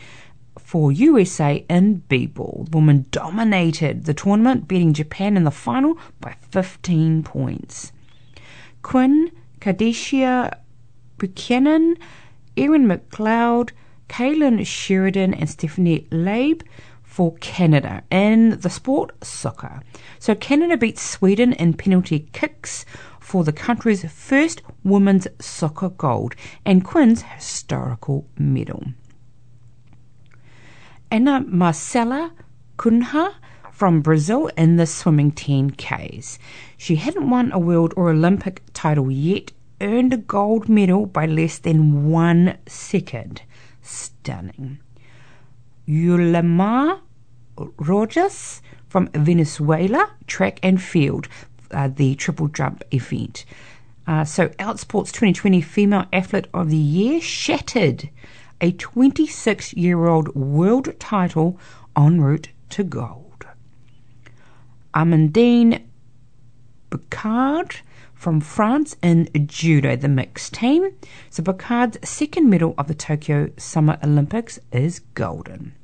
for 0.58 0.92
USA 0.92 1.64
in 1.68 1.96
b-ball. 2.08 2.66
The 2.70 2.76
women 2.76 3.06
dominated 3.10 4.04
the 4.04 4.14
tournament, 4.14 4.68
beating 4.68 4.92
Japan 4.92 5.36
in 5.36 5.44
the 5.44 5.50
final 5.50 5.98
by 6.20 6.34
15 6.50 7.22
points. 7.22 7.92
Quinn, 8.82 9.30
Kadeisha 9.60 10.52
Buchanan, 11.18 11.96
Erin 12.56 12.86
McLeod, 12.86 13.70
Kailen 14.08 14.66
Sheridan, 14.66 15.32
and 15.32 15.48
Stephanie 15.48 16.06
Labbé 16.10 16.62
for 17.12 17.34
Canada 17.40 18.02
in 18.10 18.58
the 18.60 18.70
sport 18.70 19.12
soccer. 19.22 19.82
So 20.18 20.34
Canada 20.34 20.78
beat 20.78 20.98
Sweden 20.98 21.52
in 21.52 21.74
penalty 21.74 22.20
kicks 22.32 22.86
for 23.20 23.44
the 23.44 23.52
country's 23.52 24.10
first 24.10 24.62
women's 24.82 25.28
soccer 25.38 25.90
gold 25.90 26.34
and 26.64 26.82
Quinn's 26.82 27.20
historical 27.20 28.26
medal. 28.38 28.82
Ana 31.10 31.44
Marcela 31.46 32.32
Cunha 32.78 33.34
from 33.70 34.00
Brazil 34.00 34.46
in 34.56 34.76
the 34.76 34.86
swimming 34.86 35.32
10Ks. 35.32 36.38
She 36.78 36.96
hadn't 36.96 37.28
won 37.28 37.52
a 37.52 37.58
world 37.58 37.92
or 37.94 38.08
Olympic 38.08 38.62
title 38.72 39.10
yet, 39.10 39.52
earned 39.82 40.14
a 40.14 40.16
gold 40.16 40.66
medal 40.66 41.04
by 41.04 41.26
less 41.26 41.58
than 41.58 42.10
one 42.10 42.56
second. 42.66 43.42
Stunning. 43.82 44.78
Yulimar 45.88 47.00
Rojas 47.76 48.62
from 48.88 49.08
Venezuela, 49.08 50.10
track 50.26 50.58
and 50.62 50.80
field, 50.80 51.28
uh, 51.70 51.88
the 51.88 52.14
triple 52.14 52.48
jump 52.48 52.82
event. 52.92 53.44
Uh, 54.06 54.24
so, 54.24 54.48
Outsports 54.50 55.12
2020 55.12 55.60
Female 55.60 56.06
Athlete 56.12 56.46
of 56.52 56.70
the 56.70 56.76
Year 56.76 57.20
shattered 57.20 58.10
a 58.60 58.72
26 58.72 59.74
year 59.74 60.06
old 60.06 60.34
world 60.34 60.98
title 60.98 61.58
en 61.96 62.20
route 62.20 62.48
to 62.70 62.84
gold. 62.84 63.46
Amandine 64.94 65.82
Boucard 66.90 67.80
from 68.22 68.40
France 68.40 68.94
in 69.02 69.28
judo, 69.46 69.96
the 69.96 70.06
mixed 70.06 70.54
team. 70.54 70.94
So, 71.28 71.42
Boucard's 71.42 71.98
second 72.08 72.48
medal 72.48 72.72
of 72.78 72.86
the 72.86 72.94
Tokyo 72.94 73.50
Summer 73.56 73.98
Olympics 74.00 74.60
is 74.70 75.00
golden. 75.14 75.74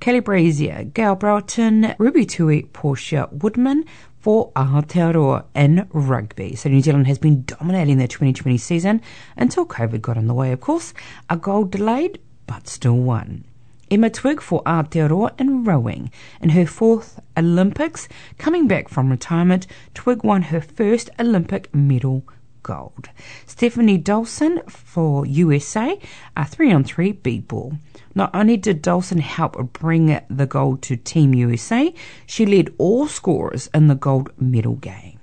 Kelly 0.00 0.20
Brazier, 0.20 0.84
Gayle 0.84 1.14
Broughton, 1.14 1.94
Ruby 1.98 2.24
Tui, 2.24 2.62
Portia 2.72 3.28
Woodman 3.30 3.84
for 4.18 4.50
Aotearoa 4.52 5.44
in 5.54 5.86
rugby. 5.92 6.56
So 6.56 6.70
New 6.70 6.80
Zealand 6.80 7.06
has 7.06 7.18
been 7.18 7.44
dominating 7.44 7.98
the 7.98 8.08
2020 8.08 8.56
season 8.56 9.02
until 9.36 9.66
COVID 9.66 10.00
got 10.00 10.16
in 10.16 10.26
the 10.26 10.32
way, 10.32 10.52
of 10.52 10.62
course. 10.62 10.94
A 11.28 11.36
goal 11.36 11.64
delayed, 11.64 12.18
but 12.46 12.66
still 12.66 12.96
won. 12.96 13.44
Emma 13.90 14.10
Twigg 14.10 14.40
for 14.40 14.62
Aotearoa 14.64 15.38
in 15.40 15.64
rowing. 15.64 16.10
In 16.40 16.50
her 16.50 16.66
fourth 16.66 17.20
Olympics, 17.36 18.08
coming 18.36 18.68
back 18.68 18.88
from 18.88 19.10
retirement, 19.10 19.66
Twigg 19.94 20.22
won 20.22 20.42
her 20.42 20.60
first 20.60 21.10
Olympic 21.18 21.74
medal 21.74 22.24
gold. 22.62 23.08
Stefanie 23.46 24.02
Dolson 24.02 24.68
for 24.70 25.24
USA, 25.24 25.98
a 26.36 26.44
three 26.44 26.70
on 26.70 26.84
three 26.84 27.12
bead 27.12 27.48
ball. 27.48 27.78
Not 28.14 28.34
only 28.34 28.56
did 28.56 28.82
Dolson 28.82 29.20
help 29.20 29.72
bring 29.72 30.20
the 30.28 30.46
gold 30.46 30.82
to 30.82 30.96
Team 30.96 31.34
USA, 31.34 31.94
she 32.26 32.44
led 32.44 32.74
all 32.76 33.06
scorers 33.06 33.70
in 33.72 33.86
the 33.86 33.94
gold 33.94 34.30
medal 34.38 34.74
game. 34.74 35.18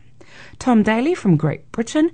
Tom 0.57 0.81
Daley 0.81 1.13
from 1.13 1.37
Great 1.37 1.71
Britain 1.71 2.09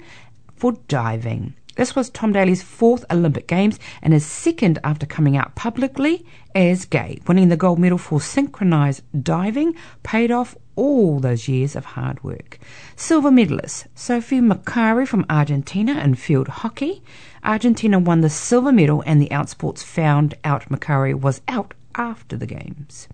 for 0.55 0.73
diving. 0.87 1.53
This 1.81 1.95
was 1.95 2.11
Tom 2.11 2.31
Daley's 2.31 2.61
fourth 2.61 3.05
Olympic 3.09 3.47
Games 3.47 3.79
and 4.03 4.13
his 4.13 4.23
second 4.23 4.77
after 4.83 5.07
coming 5.07 5.35
out 5.35 5.55
publicly 5.55 6.23
as 6.53 6.85
gay. 6.85 7.19
Winning 7.25 7.49
the 7.49 7.57
gold 7.57 7.79
medal 7.79 7.97
for 7.97 8.21
synchronized 8.21 9.01
diving 9.23 9.73
paid 10.03 10.29
off 10.29 10.55
all 10.75 11.19
those 11.19 11.47
years 11.47 11.75
of 11.75 11.85
hard 11.85 12.23
work. 12.23 12.59
Silver 12.95 13.31
medalist 13.31 13.87
Sophie 13.95 14.41
Maccari 14.41 15.07
from 15.07 15.25
Argentina 15.27 15.99
in 15.99 16.13
field 16.13 16.49
hockey. 16.49 17.01
Argentina 17.43 17.97
won 17.97 18.21
the 18.21 18.29
silver 18.29 18.71
medal 18.71 19.01
and 19.07 19.19
the 19.19 19.29
Outsports 19.29 19.81
found 19.81 20.35
out 20.43 20.69
Maccari 20.69 21.19
was 21.19 21.41
out 21.47 21.73
after 21.95 22.37
the 22.37 22.45
Games. 22.45 23.07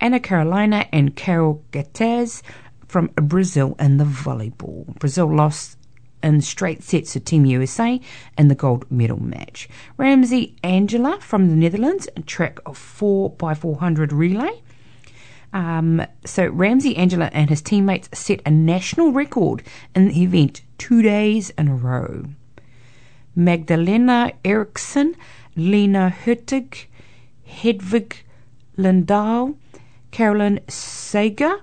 Ana 0.00 0.20
Carolina 0.20 0.86
and 0.90 1.14
Carol 1.14 1.62
Gattaz 1.70 2.40
from 2.88 3.08
Brazil 3.08 3.76
in 3.78 3.98
the 3.98 4.04
volleyball. 4.04 4.98
Brazil 4.98 5.26
lost 5.26 5.76
in 6.24 6.40
straight 6.40 6.82
sets 6.82 7.12
to 7.12 7.20
Team 7.20 7.44
USA 7.44 8.00
in 8.38 8.48
the 8.48 8.54
gold 8.54 8.90
medal 8.90 9.22
match. 9.22 9.68
Ramsey 9.98 10.56
Angela 10.64 11.20
from 11.20 11.50
the 11.50 11.54
Netherlands, 11.54 12.08
track 12.26 12.58
of 12.66 12.76
4 12.78 13.30
by 13.30 13.54
400 13.54 14.12
relay. 14.12 14.62
Um, 15.52 16.04
so 16.24 16.48
Ramsey 16.48 16.96
Angela 16.96 17.30
and 17.32 17.50
his 17.50 17.62
teammates 17.62 18.08
set 18.18 18.40
a 18.44 18.50
national 18.50 19.12
record 19.12 19.62
in 19.94 20.08
the 20.08 20.22
event 20.22 20.62
two 20.78 21.02
days 21.02 21.50
in 21.50 21.68
a 21.68 21.76
row. 21.76 22.24
Magdalena 23.36 24.32
Eriksson, 24.44 25.14
Lina 25.54 26.12
Hurtig, 26.24 26.86
Hedvig 27.46 28.16
Lindahl, 28.76 29.56
Caroline 30.10 30.60
Seger 30.68 31.60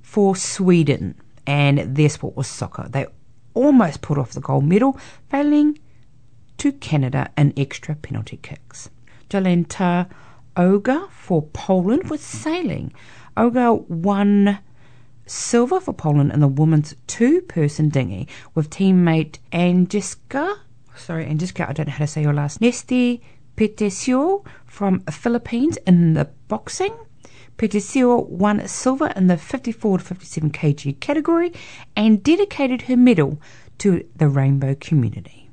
for 0.00 0.36
Sweden, 0.36 1.14
and 1.46 1.96
their 1.96 2.08
sport 2.08 2.36
was 2.36 2.46
soccer. 2.46 2.88
They 2.88 3.06
almost 3.56 4.02
pulled 4.02 4.18
off 4.18 4.32
the 4.32 4.40
gold 4.40 4.64
medal, 4.64 4.98
failing 5.30 5.78
to 6.58 6.72
Canada 6.72 7.30
in 7.36 7.52
extra 7.56 7.94
penalty 7.94 8.36
kicks. 8.36 8.90
Jolanta 9.28 10.08
Ogar 10.56 11.10
for 11.10 11.42
Poland 11.42 12.08
was 12.08 12.20
sailing. 12.20 12.92
Ogar 13.36 13.88
won 13.88 14.58
silver 15.26 15.80
for 15.80 15.92
Poland 15.92 16.32
in 16.32 16.40
the 16.40 16.48
women's 16.48 16.94
two-person 17.06 17.88
dinghy 17.88 18.28
with 18.54 18.70
teammate 18.70 19.38
Angiska. 19.52 20.58
Sorry, 20.94 21.26
Angiska, 21.26 21.68
I 21.68 21.72
don't 21.72 21.88
know 21.88 21.92
how 21.92 22.04
to 22.04 22.06
say 22.06 22.22
your 22.22 22.32
last. 22.32 22.60
Nesthy 22.60 23.20
Petecio 23.56 24.46
from 24.64 25.00
Philippines 25.00 25.78
in 25.86 26.14
the 26.14 26.26
boxing. 26.48 26.94
Petecio 27.58 28.28
won 28.28 28.66
silver 28.68 29.08
in 29.16 29.28
the 29.28 29.36
54 29.36 29.98
to 29.98 30.04
57 30.04 30.50
kg 30.50 31.00
category 31.00 31.52
and 31.94 32.22
dedicated 32.22 32.82
her 32.82 32.96
medal 32.96 33.40
to 33.78 34.06
the 34.16 34.28
rainbow 34.28 34.74
community. 34.74 35.50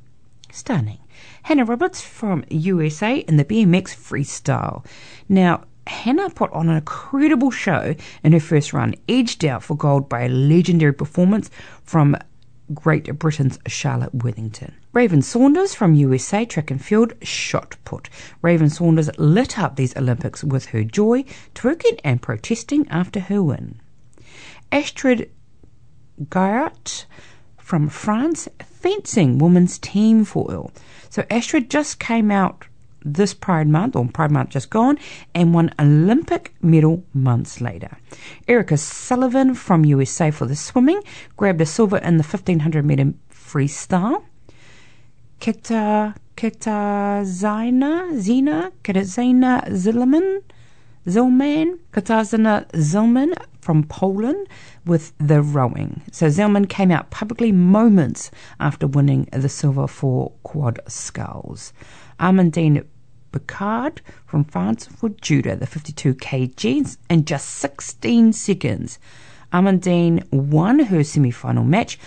Stunning. 0.52 1.00
Hannah 1.44 1.66
Roberts 1.66 2.02
from 2.02 2.44
USA 2.50 3.18
in 3.20 3.38
the 3.38 3.46
BMX 3.46 3.96
freestyle. 3.96 4.86
Now, 5.28 5.64
Hannah 5.88 6.30
put 6.30 6.52
on 6.54 6.70
an 6.70 6.78
incredible 6.78 7.52
show 7.52 7.96
in 8.24 8.32
her 8.32 8.40
first 8.40 8.74
run, 8.74 8.96
edged 9.10 9.44
out 9.44 9.64
for 9.64 9.76
gold 9.76 10.08
by 10.08 10.22
a 10.22 10.30
legendary 10.30 10.94
performance 10.94 11.50
from 11.84 12.16
Great 12.74 13.20
Britain's 13.20 13.60
Charlotte 13.68 14.14
Worthington. 14.14 14.74
Raven 14.94 15.22
Saunders 15.22 15.74
from 15.76 15.96
USA 15.96 16.46
Track 16.46 16.72
and 16.72 16.84
Field 16.84 17.14
shot 17.22 17.76
put. 17.84 18.10
Raven 18.42 18.70
Saunders 18.70 19.10
lit 19.18 19.60
up 19.60 19.76
these 19.76 19.96
Olympics 19.98 20.44
with 20.44 20.68
her 20.68 20.84
joy, 20.84 21.26
twerking 21.56 22.00
and 22.04 22.22
protesting 22.22 22.88
after 22.90 23.20
her 23.20 23.44
win. 23.44 23.82
Astrid 24.72 25.30
Guyart 26.22 27.06
from 27.58 27.90
France, 27.90 28.48
fencing 28.64 29.38
women's 29.38 29.80
team 29.80 30.26
foil. 30.26 30.72
So 31.10 31.26
Astrid 31.30 31.70
just 31.70 32.00
came 32.00 32.32
out 32.32 32.68
this 33.06 33.34
Pride 33.34 33.68
Month, 33.68 33.96
or 33.96 34.08
Pride 34.08 34.32
Month 34.32 34.50
just 34.52 34.70
gone, 34.70 34.98
and 35.34 35.54
won 35.54 35.74
Olympic 35.80 36.54
medal 36.62 37.04
months 37.14 37.62
later. 37.62 37.98
Erica 38.48 38.78
Sullivan 38.78 39.54
from 39.54 39.86
USA 39.86 40.32
for 40.32 40.46
the 40.46 40.56
swimming 40.56 41.02
grabbed 41.38 41.62
a 41.62 41.66
silver 41.66 41.98
in 41.98 42.18
the 42.18 42.24
1500 42.24 42.86
meter 42.86 43.14
freestyle. 43.32 44.24
Kita 45.40 46.16
Kitazina 46.36 48.18
Zina 48.18 48.72
Kitazina 48.84 49.68
Zilman 49.70 50.42
Zilman 51.06 51.80
Katazina 51.92 52.68
Zilman 52.72 53.34
from 53.62 53.84
Poland 53.84 54.48
with 54.86 55.14
the 55.20 55.42
rowing. 55.42 56.02
So 56.12 56.28
Zilman 56.28 56.68
came 56.68 56.92
out 56.92 57.12
publicly 57.12 57.52
moments 57.52 58.32
after 58.60 58.88
winning 58.88 59.30
the 59.32 59.50
silver 59.50 59.88
for 59.88 60.32
quad 60.44 60.80
sculls. 60.88 61.72
Amandine 62.20 62.86
Picard 63.34 64.02
from 64.26 64.46
France 64.46 64.86
for 64.86 65.10
judo, 65.10 65.56
the 65.56 65.68
52 65.68 66.16
kg, 66.16 66.98
in 67.10 67.26
just 67.26 67.50
16 67.50 68.32
seconds. 68.32 69.00
Amandine 69.52 70.24
won 70.32 70.80
her 70.80 71.04
semi 71.04 71.32
final 71.32 71.66
match, 71.66 72.00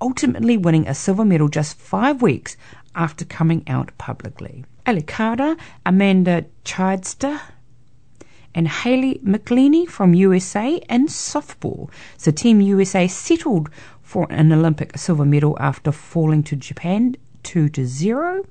ultimately 0.00 0.58
winning 0.58 0.86
a 0.86 0.94
silver 0.94 1.24
medal 1.24 1.48
just 1.48 1.78
five 1.78 2.20
weeks 2.20 2.56
after 2.94 3.24
coming 3.24 3.62
out 3.66 3.96
publicly. 3.96 4.64
Alicada, 4.84 5.56
Amanda 5.86 6.44
Chidester, 6.64 7.40
and 8.54 8.66
Haylie 8.66 9.22
McCleney 9.22 9.88
from 9.88 10.14
USA 10.14 10.76
in 10.90 11.06
softball. 11.06 11.90
So 12.16 12.30
Team 12.30 12.60
USA 12.60 13.06
settled 13.08 13.70
for 14.02 14.26
an 14.30 14.52
Olympic 14.52 14.98
silver 14.98 15.24
medal 15.24 15.56
after 15.58 15.92
falling 15.92 16.42
to 16.44 16.56
Japan 16.56 17.16
2 17.44 17.68
to 17.70 17.86
0 17.86 18.44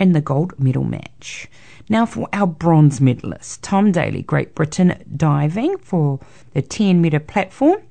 in 0.00 0.12
the 0.12 0.20
gold 0.20 0.58
medal 0.58 0.82
match. 0.82 1.46
Now 1.88 2.06
for 2.06 2.28
our 2.32 2.46
bronze 2.46 2.98
medalists. 2.98 3.58
Tom 3.62 3.92
Daley, 3.92 4.22
Great 4.22 4.54
Britain 4.54 5.04
diving 5.16 5.76
for 5.78 6.18
the 6.54 6.62
10 6.62 7.00
metre 7.00 7.20
platform, 7.20 7.82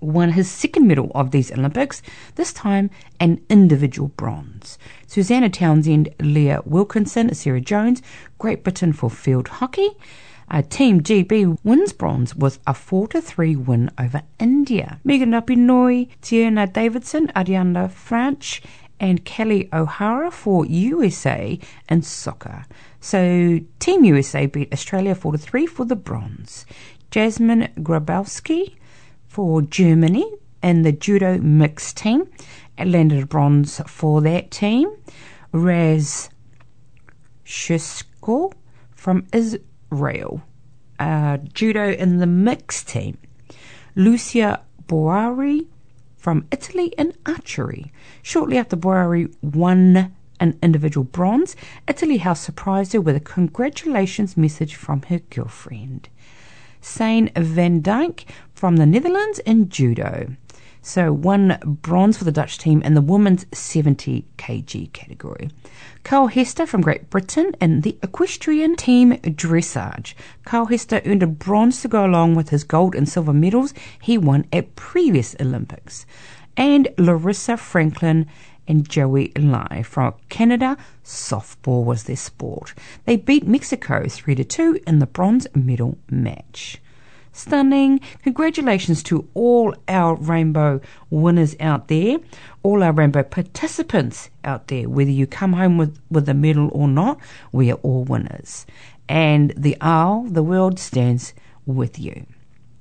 won 0.00 0.30
his 0.30 0.50
second 0.50 0.86
medal 0.86 1.10
of 1.14 1.30
these 1.30 1.52
Olympics, 1.52 2.00
this 2.36 2.52
time 2.52 2.90
an 3.20 3.40
individual 3.50 4.08
bronze. 4.08 4.78
Susannah 5.06 5.50
Townsend, 5.50 6.08
Leah 6.20 6.62
Wilkinson, 6.64 7.34
Sarah 7.34 7.60
Jones, 7.60 8.02
Great 8.38 8.64
Britain 8.64 8.92
for 8.92 9.10
field 9.10 9.48
hockey. 9.48 9.90
Uh, 10.50 10.62
Team 10.62 11.02
GB 11.02 11.58
wins 11.62 11.92
bronze 11.92 12.34
with 12.34 12.58
a 12.66 12.72
4 12.72 13.08
to 13.08 13.20
3 13.20 13.56
win 13.56 13.90
over 13.98 14.22
India. 14.38 14.98
Megan 15.04 15.32
Rapinoe, 15.32 16.08
Tierna 16.22 16.72
Davidson, 16.72 17.26
Adrianna 17.36 17.90
Franch, 17.90 18.62
and 19.00 19.24
Kelly 19.24 19.68
O'Hara 19.72 20.30
for 20.30 20.66
USA 20.66 21.58
and 21.88 22.04
soccer. 22.04 22.64
So 23.00 23.60
Team 23.78 24.04
USA 24.04 24.46
beat 24.46 24.72
Australia 24.72 25.14
4 25.14 25.32
to 25.32 25.38
3 25.38 25.66
for 25.66 25.84
the 25.84 25.96
bronze. 25.96 26.66
Jasmin 27.10 27.68
Grabowski 27.78 28.74
for 29.26 29.62
Germany 29.62 30.30
in 30.62 30.82
the 30.82 30.92
judo 30.92 31.38
mixed 31.38 31.96
team 31.96 32.28
landed 32.78 33.28
bronze 33.28 33.80
for 33.86 34.20
that 34.22 34.50
team. 34.50 34.90
Raz 35.52 36.28
Shusko 37.44 38.52
from 38.94 39.26
Israel, 39.32 40.42
uh, 40.98 41.38
judo 41.38 41.92
in 41.92 42.18
the 42.18 42.26
mixed 42.26 42.88
team. 42.88 43.16
Lucia 43.94 44.62
Boari 44.86 45.66
from 46.18 46.46
Italy 46.50 46.92
in 46.98 47.14
archery. 47.24 47.92
Shortly 48.22 48.58
after 48.58 48.76
Boari 48.76 49.32
won 49.40 50.14
an 50.40 50.58
individual 50.62 51.04
bronze, 51.04 51.56
Italy 51.88 52.18
House 52.18 52.40
surprised 52.40 52.92
her 52.92 53.00
with 53.00 53.16
a 53.16 53.20
congratulations 53.20 54.36
message 54.36 54.74
from 54.74 55.02
her 55.02 55.20
girlfriend. 55.30 56.08
Sanne 56.82 57.30
van 57.36 57.82
Dijk 57.82 58.24
from 58.52 58.76
the 58.76 58.86
Netherlands 58.86 59.38
in 59.40 59.68
judo. 59.68 60.36
So 60.82 61.12
one 61.12 61.58
bronze 61.82 62.16
for 62.16 62.24
the 62.24 62.32
Dutch 62.32 62.58
team 62.58 62.82
in 62.82 62.94
the 62.94 63.00
women's 63.00 63.46
70 63.52 64.24
kg 64.36 64.92
category. 64.92 65.50
Carl 66.04 66.28
Hester 66.28 66.66
from 66.66 66.80
Great 66.80 67.10
Britain 67.10 67.54
in 67.60 67.82
the 67.82 67.98
equestrian 68.02 68.76
team 68.76 69.12
dressage. 69.14 70.14
Carl 70.44 70.66
Hester 70.66 71.02
earned 71.04 71.22
a 71.22 71.26
bronze 71.26 71.82
to 71.82 71.88
go 71.88 72.04
along 72.06 72.34
with 72.34 72.50
his 72.50 72.64
gold 72.64 72.94
and 72.94 73.08
silver 73.08 73.32
medals 73.32 73.74
he 74.00 74.16
won 74.16 74.46
at 74.52 74.76
previous 74.76 75.36
Olympics. 75.40 76.06
And 76.56 76.88
Larissa 76.96 77.56
Franklin 77.56 78.26
and 78.66 78.88
Joey 78.88 79.32
Lye 79.36 79.82
from 79.84 80.14
Canada. 80.28 80.76
Softball 81.04 81.84
was 81.84 82.04
their 82.04 82.16
sport. 82.16 82.74
They 83.06 83.16
beat 83.16 83.46
Mexico 83.46 84.06
3 84.08 84.34
to 84.36 84.44
2 84.44 84.80
in 84.86 84.98
the 84.98 85.06
bronze 85.06 85.46
medal 85.54 85.98
match. 86.10 86.80
Stunning. 87.38 88.00
Congratulations 88.24 89.00
to 89.04 89.28
all 89.34 89.72
our 89.86 90.16
rainbow 90.16 90.80
winners 91.08 91.54
out 91.60 91.86
there, 91.86 92.18
all 92.64 92.82
our 92.82 92.90
rainbow 92.90 93.22
participants 93.22 94.28
out 94.42 94.66
there. 94.66 94.88
Whether 94.88 95.12
you 95.12 95.28
come 95.28 95.52
home 95.52 95.78
with, 95.78 96.00
with 96.10 96.28
a 96.28 96.34
medal 96.34 96.68
or 96.72 96.88
not, 96.88 97.20
we 97.52 97.70
are 97.70 97.78
all 97.84 98.02
winners. 98.02 98.66
And 99.08 99.54
the 99.56 99.76
owl, 99.80 100.24
the 100.24 100.42
world 100.42 100.80
stands 100.80 101.32
with 101.64 101.96
you. 101.96 102.26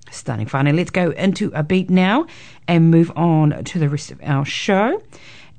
Stunning. 0.10 0.48
Finally, 0.48 0.76
let's 0.78 0.90
go 0.90 1.12
into 1.12 1.52
a 1.54 1.62
beat 1.62 1.92
now 1.92 2.26
and 2.68 2.90
move 2.90 3.12
on 3.16 3.64
to 3.64 3.78
the 3.78 3.88
rest 3.88 4.10
of 4.10 4.20
our 4.24 4.44
show. 4.44 5.04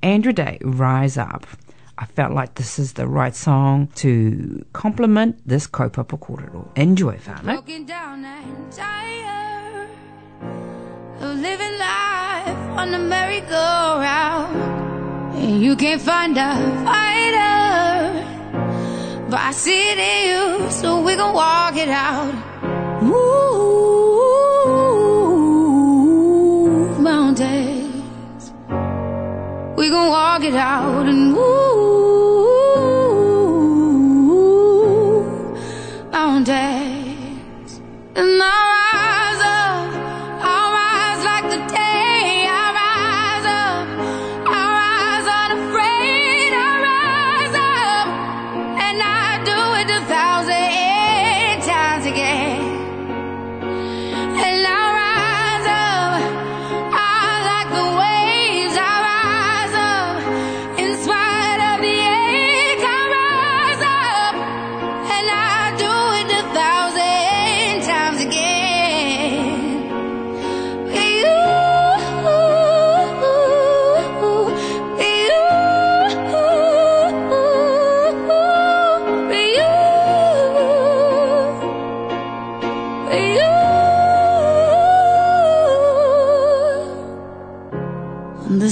Andra 0.03 0.33
Day, 0.33 0.59
Rise 0.63 1.17
Up. 1.17 1.47
I 2.01 2.05
felt 2.07 2.33
like 2.33 2.55
this 2.55 2.79
is 2.79 2.93
the 2.93 3.09
right 3.09 3.35
song 3.35 3.89
to 3.97 4.65
complement 4.73 5.43
this 5.45 5.67
kaupapa 5.67 6.17
kōrero. 6.17 6.69
Enjoy, 6.77 7.11
eh? 7.11 7.19
whānau. 7.19 7.43
Broken 7.43 7.87
down 7.87 8.25
and 8.25 8.73
tired 8.73 9.89
of 11.21 11.37
living 11.39 11.77
life 11.77 12.79
on 12.79 12.93
the 12.93 12.99
merry-go-round. 13.01 14.55
And 15.43 15.61
you 15.61 15.75
can't 15.75 16.01
find 16.01 16.39
a 16.39 16.55
fighter, 16.87 18.23
but 19.29 19.41
I 19.41 19.51
see 19.51 19.91
it 19.91 19.99
in 19.99 20.29
you, 20.31 20.71
so 20.71 21.01
we 21.01 21.17
gon' 21.17 21.35
walk 21.35 21.77
it 21.77 21.89
out. 21.89 22.33
Mountains, 27.03 28.53
we 29.77 29.91
gon' 29.91 30.11
walk 30.11 30.45
it 30.45 30.55
out 30.55 31.07
and 31.09 31.33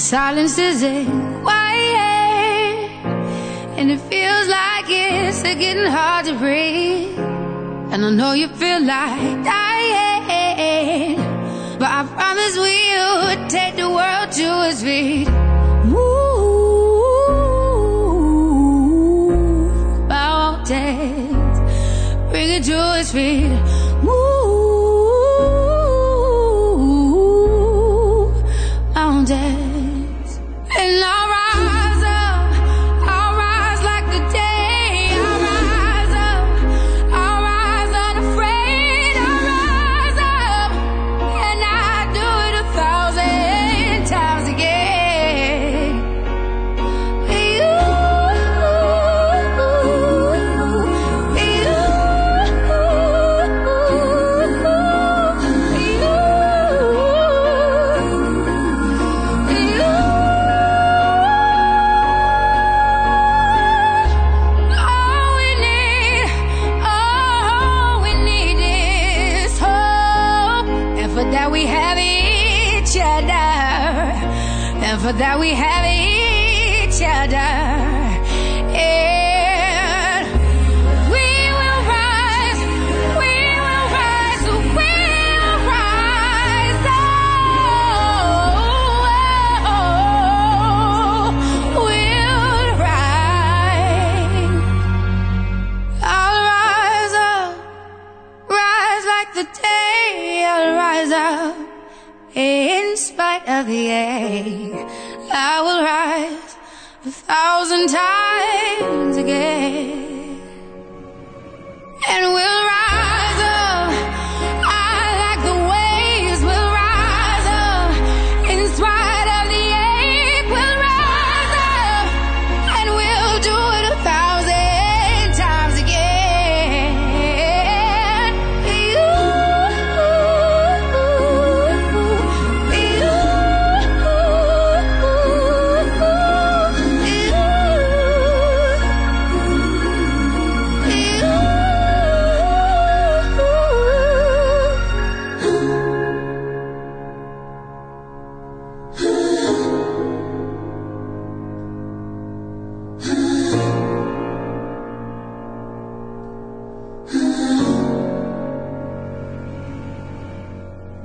silence 0.06 0.56
is 0.56 0.82
in 0.84 1.42
quiet, 1.42 2.90
and 3.76 3.90
it 3.90 3.98
feels 4.02 4.46
like 4.46 4.84
it's 4.88 5.42
getting 5.42 5.90
hard 5.90 6.24
to 6.26 6.34
breathe. 6.38 7.18
And 7.90 8.04
I 8.04 8.10
know 8.10 8.32
you 8.32 8.46
feel 8.46 8.82
like 8.82 9.42
dying, 9.42 11.16
but 11.80 11.90
I 11.90 12.04
promise 12.14 12.56
we 12.56 12.94
would 13.26 13.50
take 13.50 13.74
the 13.74 13.90
world 13.90 14.30
to 14.30 14.68
its 14.68 14.80
feet. 14.80 15.28
Move 15.86 16.06
mountains, 20.06 21.58
bring 22.30 22.48
it 22.52 22.62
to 22.62 23.00
its 23.00 23.10
feet. 23.10 23.75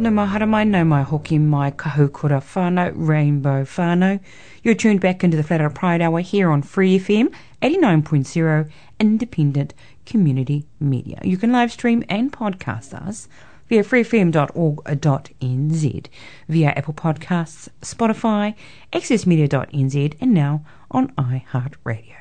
No 0.01 0.09
mai, 0.09 0.63
no 0.63 0.83
mai 0.83 1.03
hoki 1.03 1.37
mai 1.37 1.69
kahukura 1.69 2.41
whānau, 2.41 2.91
rainbow 2.95 3.63
whānau. 3.63 4.19
You're 4.63 4.73
tuned 4.73 4.99
back 4.99 5.23
into 5.23 5.37
the 5.37 5.43
Flat 5.43 5.61
Out 5.61 5.75
Pride 5.75 6.01
Hour 6.01 6.21
here 6.21 6.49
on 6.49 6.63
Free 6.63 6.97
FM 6.97 7.31
89.0 7.61 8.71
independent 8.99 9.75
community 10.07 10.65
media. 10.79 11.19
You 11.23 11.37
can 11.37 11.51
live 11.51 11.71
stream 11.71 12.03
and 12.09 12.33
podcast 12.33 12.95
us 12.95 13.27
via 13.69 13.83
freefm.org.nz, 13.83 16.07
via 16.49 16.69
Apple 16.69 16.93
Podcasts, 16.95 17.69
Spotify, 17.83 18.55
accessmedia.nz, 18.91 20.15
and 20.19 20.33
now 20.33 20.65
on 20.89 21.09
iHeartRadio. 21.09 22.15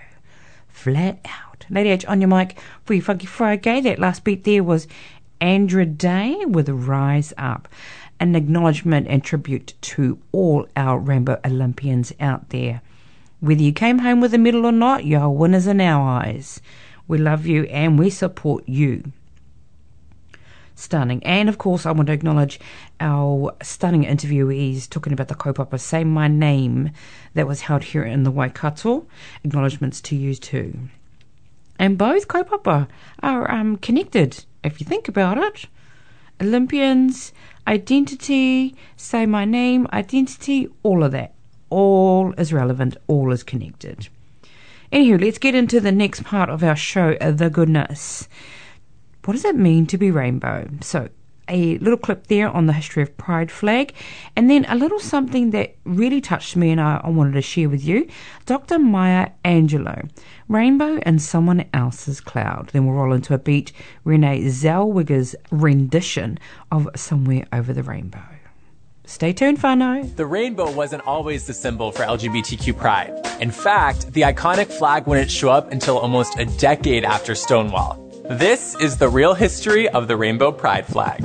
Flat 0.68 1.18
out. 1.24 1.64
Lady 1.70 1.89
H 1.89 2.05
on 2.05 2.20
your 2.20 2.28
mic 2.28 2.59
for 2.85 2.93
your 2.93 3.03
Funky 3.03 3.26
Friday. 3.26 3.81
That 3.81 3.99
last 3.99 4.24
beat 4.24 4.45
there 4.45 4.64
was 4.64 4.87
Andra 5.41 5.86
Day 5.86 6.45
with 6.45 6.68
Rise 6.68 7.32
Up. 7.38 7.68
An 8.18 8.34
acknowledgement 8.34 9.07
and 9.09 9.24
tribute 9.24 9.72
to 9.80 10.18
all 10.32 10.66
our 10.76 10.99
Rainbow 10.99 11.41
Olympians 11.45 12.12
out 12.20 12.51
there. 12.51 12.82
Whether 13.41 13.62
you 13.62 13.72
came 13.72 14.01
home 14.01 14.20
with 14.20 14.34
a 14.34 14.38
medal 14.38 14.66
or 14.66 14.72
not, 14.72 15.07
you're 15.07 15.30
winners 15.30 15.66
in 15.66 15.80
our 15.80 16.07
eyes. 16.07 16.61
We 17.09 17.16
love 17.16 17.47
you 17.47 17.64
and 17.64 17.99
we 17.99 18.11
support 18.11 18.68
you. 18.68 19.12
Stunning. 20.74 21.24
And 21.24 21.49
of 21.49 21.59
course, 21.59 21.86
I 21.86 21.93
want 21.93 22.07
to 22.09 22.12
acknowledge 22.12 22.61
our 23.01 23.55
stunning 23.62 24.05
interviewees 24.05 24.88
talking 24.88 25.12
about 25.12 25.28
the 25.28 25.34
kaupapa 25.34 25.80
Say 25.80 26.05
My 26.05 26.28
Name 26.28 26.91
that 27.34 27.49
was 27.49 27.62
held 27.62 27.84
here 27.84 28.05
in 28.05 28.22
the 28.22 28.30
Waikato. 28.30 29.07
Acknowledgements 29.43 30.01
to 30.03 30.16
you 30.16 30.34
too. 30.34 30.78
And 31.78 31.97
both 31.97 32.28
kaupapa 32.28 32.88
are 33.22 33.51
um, 33.51 33.78
connected, 33.78 34.45
if 34.63 34.81
you 34.81 34.87
think 34.87 35.09
about 35.09 35.39
it. 35.39 35.67
Olympians, 36.41 37.33
identity, 37.67 38.75
say 38.97 39.27
my 39.27 39.45
name, 39.45 39.87
identity, 39.93 40.69
all 40.83 41.05
of 41.05 41.13
that. 41.13 41.35
All 41.69 42.33
is 42.39 42.53
relevant, 42.53 42.97
all 43.07 43.31
is 43.33 43.43
connected. 43.43 44.09
Anywho, 44.93 45.21
let's 45.21 45.39
get 45.39 45.55
into 45.55 45.81
the 45.81 45.93
next 45.93 46.25
part 46.25 46.51
of 46.51 46.65
our 46.65 46.75
show, 46.75 47.17
uh, 47.21 47.31
The 47.31 47.51
Goodness. 47.51 48.29
What 49.25 49.35
does 49.35 49.45
it 49.45 49.55
mean 49.55 49.87
to 49.87 49.99
be 49.99 50.11
rainbow? 50.11 50.69
So, 50.81 51.11
a 51.51 51.79
little 51.79 51.99
clip 51.99 52.29
there 52.29 52.49
on 52.49 52.67
the 52.67 52.73
history 52.73 53.03
of 53.03 53.17
Pride 53.17 53.51
flag, 53.51 53.93
and 54.37 54.49
then 54.49 54.65
a 54.69 54.75
little 54.75 55.01
something 55.01 55.51
that 55.51 55.77
really 55.85 56.21
touched 56.21 56.57
me 56.57 56.71
and 56.71 56.81
I, 56.81 57.01
I 57.05 57.11
wanted 57.11 57.33
to 57.33 57.43
share 57.43 57.69
with 57.69 57.85
you. 57.85 58.09
Dr. 58.47 58.79
Maya 58.79 59.31
Angelou, 59.45 60.09
Rainbow 60.49 60.99
and 61.03 61.21
Someone 61.21 61.65
Else's 61.75 62.21
Cloud. 62.21 62.71
Then 62.73 62.87
we'll 62.87 62.97
roll 62.97 63.13
into 63.13 63.35
a 63.35 63.39
beat, 63.39 63.73
Renee 64.05 64.45
Zellweger's 64.45 65.35
rendition 65.51 66.39
of 66.71 66.89
Somewhere 66.97 67.47
Over 67.53 67.73
the 67.73 67.83
Rainbow. 67.83 68.23
Stay 69.05 69.33
tuned, 69.33 69.59
whānau. 69.59 70.15
The 70.15 70.25
rainbow 70.25 70.71
wasn't 70.71 71.05
always 71.05 71.45
the 71.45 71.53
symbol 71.53 71.91
for 71.91 72.05
LGBTQ 72.05 72.77
pride. 72.77 73.13
In 73.41 73.51
fact, 73.51 74.13
the 74.13 74.21
iconic 74.21 74.69
flag 74.69 75.09
wouldn't 75.09 75.33
show 75.33 75.51
up 75.51 75.73
until 75.73 75.99
almost 75.99 76.39
a 76.39 76.45
decade 76.45 77.05
after 77.05 77.35
Stonewall. 77.35 78.10
This 78.31 78.76
is 78.76 78.97
the 78.97 79.09
real 79.09 79.35
history 79.35 79.89
of 79.89 80.07
the 80.07 80.16
rainbow 80.16 80.53
pride 80.53 80.87
flag. 80.87 81.18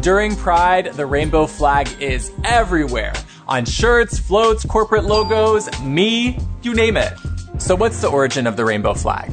During 0.00 0.36
Pride, 0.36 0.92
the 0.92 1.06
rainbow 1.06 1.48
flag 1.48 1.88
is 2.00 2.30
everywhere 2.44 3.14
on 3.48 3.64
shirts, 3.64 4.16
floats, 4.16 4.64
corporate 4.64 5.06
logos, 5.06 5.68
me, 5.82 6.38
you 6.62 6.72
name 6.72 6.96
it. 6.96 7.14
So, 7.58 7.74
what's 7.74 8.00
the 8.00 8.08
origin 8.08 8.46
of 8.46 8.56
the 8.56 8.64
rainbow 8.64 8.94
flag? 8.94 9.32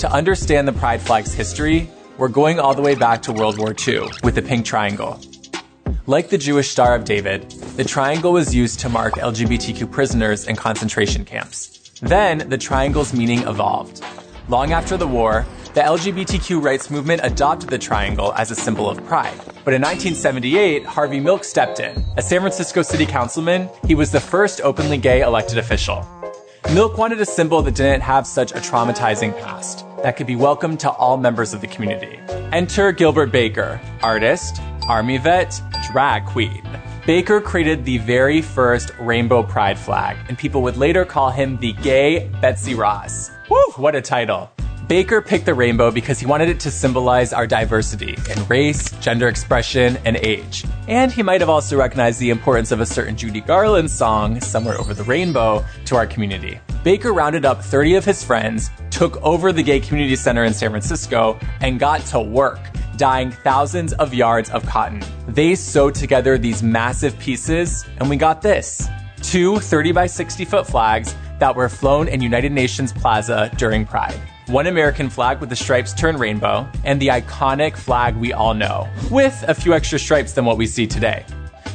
To 0.00 0.12
understand 0.12 0.68
the 0.68 0.74
Pride 0.74 1.00
flag's 1.00 1.32
history, 1.32 1.88
we're 2.18 2.28
going 2.28 2.60
all 2.60 2.74
the 2.74 2.82
way 2.82 2.94
back 2.94 3.22
to 3.22 3.32
World 3.32 3.56
War 3.56 3.74
II 3.74 4.02
with 4.22 4.34
the 4.34 4.42
pink 4.42 4.66
triangle. 4.66 5.18
Like 6.06 6.28
the 6.28 6.36
Jewish 6.36 6.68
Star 6.68 6.94
of 6.94 7.06
David, 7.06 7.50
the 7.78 7.84
triangle 7.84 8.34
was 8.34 8.54
used 8.54 8.80
to 8.80 8.90
mark 8.90 9.14
LGBTQ 9.14 9.90
prisoners 9.90 10.46
in 10.46 10.56
concentration 10.56 11.24
camps. 11.24 11.79
Then, 12.00 12.48
the 12.48 12.56
triangle's 12.56 13.12
meaning 13.12 13.40
evolved. 13.40 14.02
Long 14.48 14.72
after 14.72 14.96
the 14.96 15.06
war, 15.06 15.46
the 15.74 15.82
LGBTQ 15.82 16.62
rights 16.62 16.90
movement 16.90 17.20
adopted 17.22 17.68
the 17.68 17.78
triangle 17.78 18.32
as 18.34 18.50
a 18.50 18.54
symbol 18.54 18.88
of 18.88 19.04
pride. 19.06 19.38
But 19.64 19.74
in 19.74 19.82
1978, 19.82 20.84
Harvey 20.84 21.20
Milk 21.20 21.44
stepped 21.44 21.78
in. 21.78 22.04
A 22.16 22.22
San 22.22 22.40
Francisco 22.40 22.82
city 22.82 23.04
councilman, 23.04 23.68
he 23.86 23.94
was 23.94 24.10
the 24.10 24.18
first 24.18 24.62
openly 24.62 24.96
gay 24.96 25.20
elected 25.20 25.58
official. 25.58 26.04
Milk 26.74 26.96
wanted 26.96 27.20
a 27.20 27.26
symbol 27.26 27.62
that 27.62 27.74
didn't 27.74 28.00
have 28.00 28.26
such 28.26 28.52
a 28.52 28.56
traumatizing 28.56 29.38
past, 29.40 29.84
that 30.02 30.16
could 30.16 30.26
be 30.26 30.36
welcomed 30.36 30.80
to 30.80 30.90
all 30.90 31.16
members 31.16 31.52
of 31.52 31.60
the 31.60 31.66
community. 31.66 32.18
Enter 32.52 32.92
Gilbert 32.92 33.30
Baker, 33.30 33.80
artist, 34.02 34.60
army 34.88 35.18
vet, 35.18 35.60
drag 35.92 36.24
queen. 36.26 36.62
Baker 37.10 37.40
created 37.40 37.84
the 37.84 37.98
very 37.98 38.40
first 38.40 38.92
rainbow 39.00 39.42
pride 39.42 39.76
flag, 39.76 40.16
and 40.28 40.38
people 40.38 40.62
would 40.62 40.76
later 40.76 41.04
call 41.04 41.28
him 41.28 41.56
the 41.56 41.72
gay 41.72 42.28
Betsy 42.40 42.76
Ross. 42.76 43.32
Woo, 43.50 43.60
what 43.74 43.96
a 43.96 44.00
title. 44.00 44.48
Baker 44.86 45.20
picked 45.20 45.44
the 45.44 45.52
rainbow 45.52 45.90
because 45.90 46.20
he 46.20 46.26
wanted 46.26 46.48
it 46.48 46.60
to 46.60 46.70
symbolize 46.70 47.32
our 47.32 47.48
diversity 47.48 48.16
in 48.30 48.46
race, 48.46 48.92
gender 49.00 49.26
expression, 49.26 49.98
and 50.04 50.18
age. 50.18 50.64
And 50.86 51.10
he 51.10 51.24
might 51.24 51.40
have 51.40 51.50
also 51.50 51.76
recognized 51.76 52.20
the 52.20 52.30
importance 52.30 52.70
of 52.70 52.78
a 52.78 52.86
certain 52.86 53.16
Judy 53.16 53.40
Garland 53.40 53.90
song, 53.90 54.40
Somewhere 54.40 54.78
Over 54.78 54.94
the 54.94 55.02
Rainbow, 55.02 55.64
to 55.86 55.96
our 55.96 56.06
community. 56.06 56.60
Baker 56.84 57.12
rounded 57.12 57.44
up 57.44 57.60
30 57.60 57.96
of 57.96 58.04
his 58.04 58.22
friends, 58.22 58.70
took 58.92 59.20
over 59.20 59.52
the 59.52 59.64
Gay 59.64 59.80
Community 59.80 60.14
Center 60.14 60.44
in 60.44 60.54
San 60.54 60.70
Francisco, 60.70 61.40
and 61.60 61.80
got 61.80 62.06
to 62.06 62.20
work, 62.20 62.60
dyeing 63.00 63.30
thousands 63.32 63.94
of 63.94 64.12
yards 64.12 64.50
of 64.50 64.64
cotton. 64.66 65.02
They 65.26 65.54
sewed 65.54 65.94
together 65.94 66.36
these 66.36 66.62
massive 66.62 67.18
pieces, 67.18 67.86
and 67.96 68.10
we 68.10 68.16
got 68.16 68.42
this 68.42 68.86
two 69.22 69.58
30 69.58 69.92
by 69.92 70.06
60 70.06 70.44
foot 70.44 70.66
flags 70.66 71.16
that 71.38 71.56
were 71.56 71.68
flown 71.68 72.08
in 72.08 72.20
United 72.20 72.52
Nations 72.52 72.92
Plaza 72.92 73.50
during 73.56 73.86
Pride 73.86 74.20
one 74.50 74.66
American 74.66 75.08
flag 75.08 75.38
with 75.38 75.48
the 75.48 75.54
stripes 75.54 75.94
turned 75.94 76.18
rainbow, 76.18 76.68
and 76.84 77.00
the 77.00 77.06
iconic 77.06 77.76
flag 77.76 78.16
we 78.16 78.32
all 78.32 78.52
know, 78.52 78.88
with 79.08 79.44
a 79.46 79.54
few 79.54 79.72
extra 79.72 79.96
stripes 79.98 80.32
than 80.32 80.44
what 80.44 80.58
we 80.58 80.66
see 80.66 80.88
today. 80.88 81.24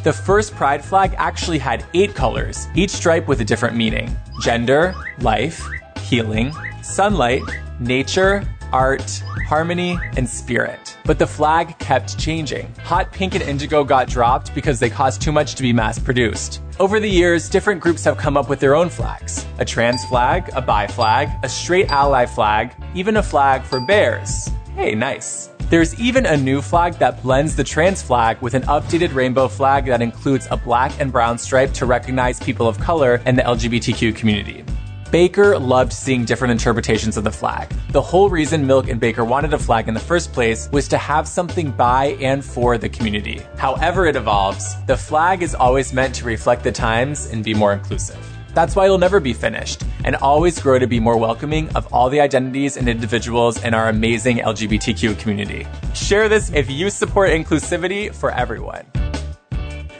The 0.04 0.12
first 0.12 0.54
pride 0.54 0.84
flag 0.84 1.16
actually 1.18 1.58
had 1.58 1.86
eight 1.94 2.14
colors, 2.14 2.68
each 2.76 2.90
stripe 2.90 3.28
with 3.28 3.40
a 3.40 3.46
different 3.46 3.78
meaning 3.78 4.16
gender, 4.42 4.94
life, 5.20 5.66
healing, 6.02 6.54
sunlight, 6.84 7.44
nature, 7.80 8.46
art, 8.72 9.24
harmony, 9.48 10.00
and 10.18 10.28
spirit. 10.28 10.98
But 11.06 11.20
the 11.20 11.28
flag 11.28 11.78
kept 11.80 12.18
changing. 12.18 12.74
Hot 12.84 13.12
pink 13.12 13.36
and 13.36 13.44
indigo 13.44 13.84
got 13.84 14.08
dropped 14.08 14.54
because 14.56 14.80
they 14.80 14.90
cost 14.90 15.22
too 15.22 15.32
much 15.32 15.56
to 15.56 15.62
be 15.62 15.74
mass 15.74 16.00
produced. 16.00 16.62
Over 16.80 17.00
the 17.00 17.10
years, 17.10 17.50
different 17.50 17.82
groups 17.82 18.04
have 18.04 18.18
come 18.18 18.36
up 18.38 18.50
with 18.50 18.60
their 18.60 18.76
own 18.76 18.90
flags 18.90 19.46
a 19.60 19.66
trans 19.66 20.04
flag, 20.06 20.50
a 20.54 20.62
bi 20.62 20.88
flag, 20.88 21.30
a 21.44 21.50
straight 21.50 21.90
ally 21.90 22.26
flag, 22.26 22.74
even 22.94 23.18
a 23.18 23.24
flag 23.24 23.64
for 23.64 23.80
bears. 23.80 24.50
Hey, 24.76 24.94
nice. 24.96 25.50
There's 25.70 26.00
even 26.00 26.28
a 26.28 26.38
new 26.38 26.62
flag 26.62 26.94
that 27.00 27.24
blends 27.24 27.56
the 27.56 27.64
trans 27.64 28.02
flag 28.02 28.40
with 28.42 28.54
an 28.54 28.62
updated 28.64 29.16
rainbow 29.16 29.48
flag 29.48 29.86
that 29.86 30.02
includes 30.02 30.48
a 30.52 30.58
black 30.58 30.92
and 31.00 31.12
brown 31.12 31.38
stripe 31.40 31.74
to 31.74 31.86
recognize 31.86 32.40
people 32.40 32.68
of 32.68 32.80
color 32.80 33.20
and 33.26 33.38
the 33.38 33.42
LGBTQ 33.42 34.16
community. 34.16 34.64
Baker 35.12 35.58
loved 35.58 35.94
seeing 35.94 36.26
different 36.26 36.52
interpretations 36.52 37.16
of 37.16 37.24
the 37.24 37.32
flag. 37.32 37.70
The 37.92 38.02
whole 38.02 38.30
reason 38.30 38.66
Milk 38.66 38.90
and 38.90 39.00
Baker 39.00 39.24
wanted 39.24 39.54
a 39.54 39.60
flag 39.60 39.88
in 39.88 39.94
the 39.94 40.00
first 40.00 40.34
place 40.34 40.68
was 40.72 40.88
to 40.88 40.98
have 40.98 41.28
something 41.28 41.72
by 41.72 42.18
and 42.20 42.44
for 42.44 42.78
the 42.78 42.90
community. 42.90 43.42
However, 43.58 44.08
it 44.08 44.16
evolves, 44.16 44.76
the 44.88 44.98
flag 44.98 45.44
is 45.44 45.54
always 45.56 45.94
meant 45.94 46.16
to 46.16 46.26
reflect 46.26 46.64
the 46.64 46.72
times 46.72 47.28
and 47.28 47.44
be 47.44 47.54
more 47.54 47.72
inclusive. 47.74 48.18
That's 48.54 48.76
why 48.76 48.86
it'll 48.86 48.98
never 48.98 49.20
be 49.20 49.34
finished 49.34 49.84
and 50.06 50.16
always 50.16 50.60
grow 50.60 50.80
to 50.80 50.88
be 50.88 51.00
more 51.00 51.18
welcoming 51.18 51.70
of 51.76 51.94
all 51.94 52.10
the 52.10 52.22
identities 52.22 52.78
and 52.78 52.88
individuals 52.88 53.64
in 53.64 53.74
our 53.74 53.90
amazing 53.90 54.38
LGBTQ 54.38 55.20
community. 55.20 55.68
Share 55.94 56.30
this 56.30 56.52
if 56.52 56.70
you 56.72 56.90
support 56.90 57.30
inclusivity 57.30 58.14
for 58.14 58.32
everyone. 58.32 58.86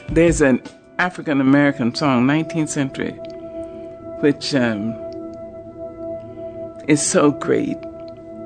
There's 0.10 0.42
an 0.42 0.62
African 0.98 1.42
American 1.42 1.94
song, 1.94 2.26
19th 2.26 2.70
century, 2.70 3.20
which 4.26 4.56
is 6.88 7.00
so 7.00 7.30
great. 7.30 7.78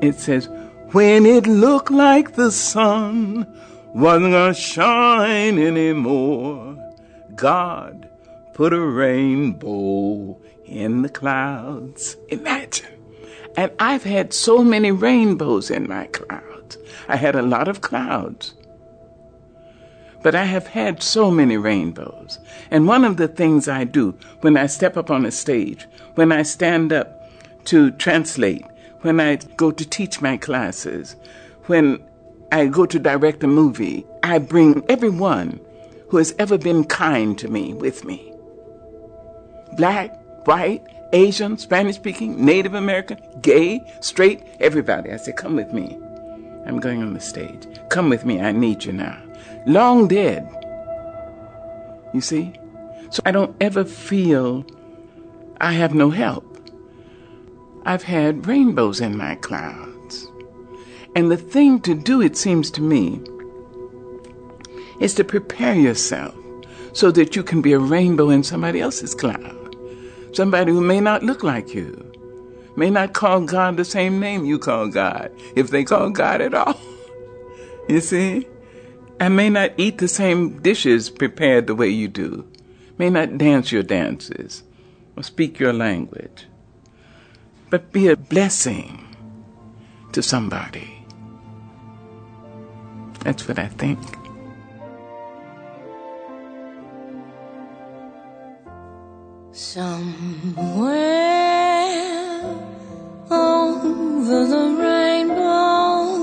It 0.01 0.15
says, 0.15 0.49
When 0.91 1.25
it 1.25 1.47
looked 1.47 1.89
like 1.89 2.33
the 2.33 2.51
sun 2.51 3.47
wasn't 3.95 4.33
gonna 4.33 4.53
shine 4.53 5.57
anymore, 5.57 6.75
God 7.33 8.09
put 8.53 8.73
a 8.73 8.81
rainbow 8.81 10.37
in 10.65 11.01
the 11.01 11.07
clouds. 11.07 12.17
Imagine. 12.27 12.99
And 13.55 13.71
I've 13.79 14.03
had 14.03 14.33
so 14.33 14.61
many 14.61 14.91
rainbows 14.91 15.71
in 15.71 15.87
my 15.87 16.07
clouds. 16.07 16.77
I 17.07 17.15
had 17.15 17.35
a 17.35 17.41
lot 17.41 17.69
of 17.69 17.79
clouds. 17.79 18.53
But 20.23 20.35
I 20.35 20.43
have 20.43 20.67
had 20.67 21.01
so 21.01 21.31
many 21.31 21.55
rainbows. 21.55 22.37
And 22.71 22.87
one 22.87 23.03
of 23.03 23.17
the 23.17 23.27
things 23.27 23.67
I 23.67 23.83
do 23.83 24.15
when 24.41 24.57
I 24.57 24.67
step 24.67 24.97
up 24.97 25.09
on 25.09 25.25
a 25.25 25.31
stage, 25.31 25.87
when 26.15 26.31
I 26.31 26.43
stand 26.43 26.93
up 26.93 27.29
to 27.65 27.91
translate, 27.91 28.65
when 29.01 29.19
I 29.19 29.37
go 29.57 29.71
to 29.71 29.87
teach 29.87 30.21
my 30.21 30.37
classes, 30.37 31.15
when 31.65 32.03
I 32.51 32.67
go 32.67 32.85
to 32.85 32.99
direct 32.99 33.43
a 33.43 33.47
movie, 33.47 34.05
I 34.23 34.39
bring 34.39 34.83
everyone 34.89 35.59
who 36.09 36.17
has 36.17 36.33
ever 36.39 36.57
been 36.57 36.83
kind 36.83 37.37
to 37.39 37.47
me 37.47 37.73
with 37.73 38.03
me. 38.03 38.33
Black, 39.77 40.19
white, 40.47 40.83
Asian, 41.13 41.57
Spanish 41.57 41.95
speaking, 41.95 42.43
Native 42.43 42.73
American, 42.73 43.19
gay, 43.41 43.81
straight, 44.01 44.43
everybody. 44.59 45.11
I 45.11 45.17
say, 45.17 45.31
come 45.31 45.55
with 45.55 45.71
me. 45.73 45.97
I'm 46.65 46.79
going 46.79 47.01
on 47.01 47.13
the 47.13 47.19
stage. 47.19 47.67
Come 47.89 48.09
with 48.09 48.25
me. 48.25 48.41
I 48.41 48.51
need 48.51 48.83
you 48.83 48.93
now. 48.93 49.17
Long 49.65 50.07
dead. 50.07 50.47
You 52.13 52.21
see? 52.21 52.53
So 53.11 53.21
I 53.25 53.31
don't 53.31 53.55
ever 53.61 53.83
feel 53.85 54.65
I 55.59 55.73
have 55.73 55.93
no 55.93 56.09
help. 56.09 56.45
I've 57.85 58.03
had 58.03 58.45
rainbows 58.45 59.01
in 59.01 59.17
my 59.17 59.35
clouds. 59.35 60.27
And 61.15 61.31
the 61.31 61.37
thing 61.37 61.81
to 61.81 61.95
do, 61.95 62.21
it 62.21 62.37
seems 62.37 62.69
to 62.71 62.81
me, 62.81 63.21
is 64.99 65.13
to 65.15 65.23
prepare 65.23 65.75
yourself 65.75 66.35
so 66.93 67.11
that 67.11 67.35
you 67.35 67.43
can 67.43 67.61
be 67.61 67.73
a 67.73 67.79
rainbow 67.79 68.29
in 68.29 68.43
somebody 68.43 68.79
else's 68.79 69.15
cloud. 69.15 69.75
Somebody 70.33 70.71
who 70.71 70.81
may 70.81 70.99
not 70.99 71.23
look 71.23 71.43
like 71.43 71.73
you, 71.73 72.05
may 72.75 72.89
not 72.89 73.13
call 73.13 73.41
God 73.41 73.77
the 73.77 73.85
same 73.85 74.19
name 74.19 74.45
you 74.45 74.59
call 74.59 74.87
God, 74.87 75.31
if 75.55 75.71
they 75.71 75.83
call 75.83 76.09
God 76.09 76.41
at 76.41 76.53
all. 76.53 76.79
You 77.89 78.01
see? 78.01 78.47
I 79.19 79.29
may 79.29 79.49
not 79.49 79.71
eat 79.77 79.97
the 79.97 80.07
same 80.07 80.61
dishes 80.61 81.09
prepared 81.09 81.65
the 81.65 81.73
way 81.73 81.89
you 81.89 82.07
do, 82.07 82.47
may 82.99 83.09
not 83.09 83.37
dance 83.37 83.71
your 83.71 83.81
dances 83.81 84.61
or 85.15 85.23
speak 85.23 85.57
your 85.57 85.73
language, 85.73 86.45
but 87.69 87.91
be 87.93 88.09
a 88.09 88.17
blessing 88.17 89.07
to 90.11 90.21
somebody. 90.21 91.03
That's 93.21 93.47
what 93.47 93.57
I 93.57 93.67
think. 93.67 93.99
Somewhere 99.51 100.99
over 103.31 104.45
the 104.45 104.75
rainbow, 104.77 106.19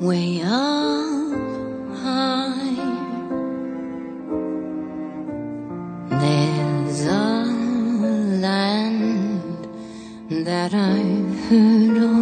way 0.00 0.42
up 0.42 1.21
that 10.62 10.74
I've 10.74 11.50
heard 11.50 11.96
of 11.96 12.21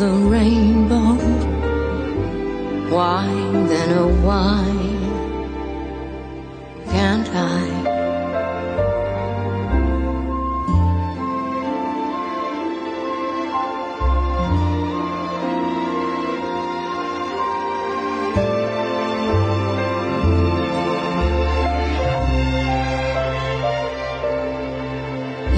the 0.00 0.08
rainbow. 0.08 1.12
Why 2.88 3.26
then, 3.68 3.90
oh, 3.98 4.08
why 4.24 4.64
can't 6.88 7.28
I? 7.34 7.66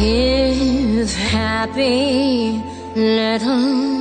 If 0.01 1.15
happy 1.15 2.61
little 2.97 3.92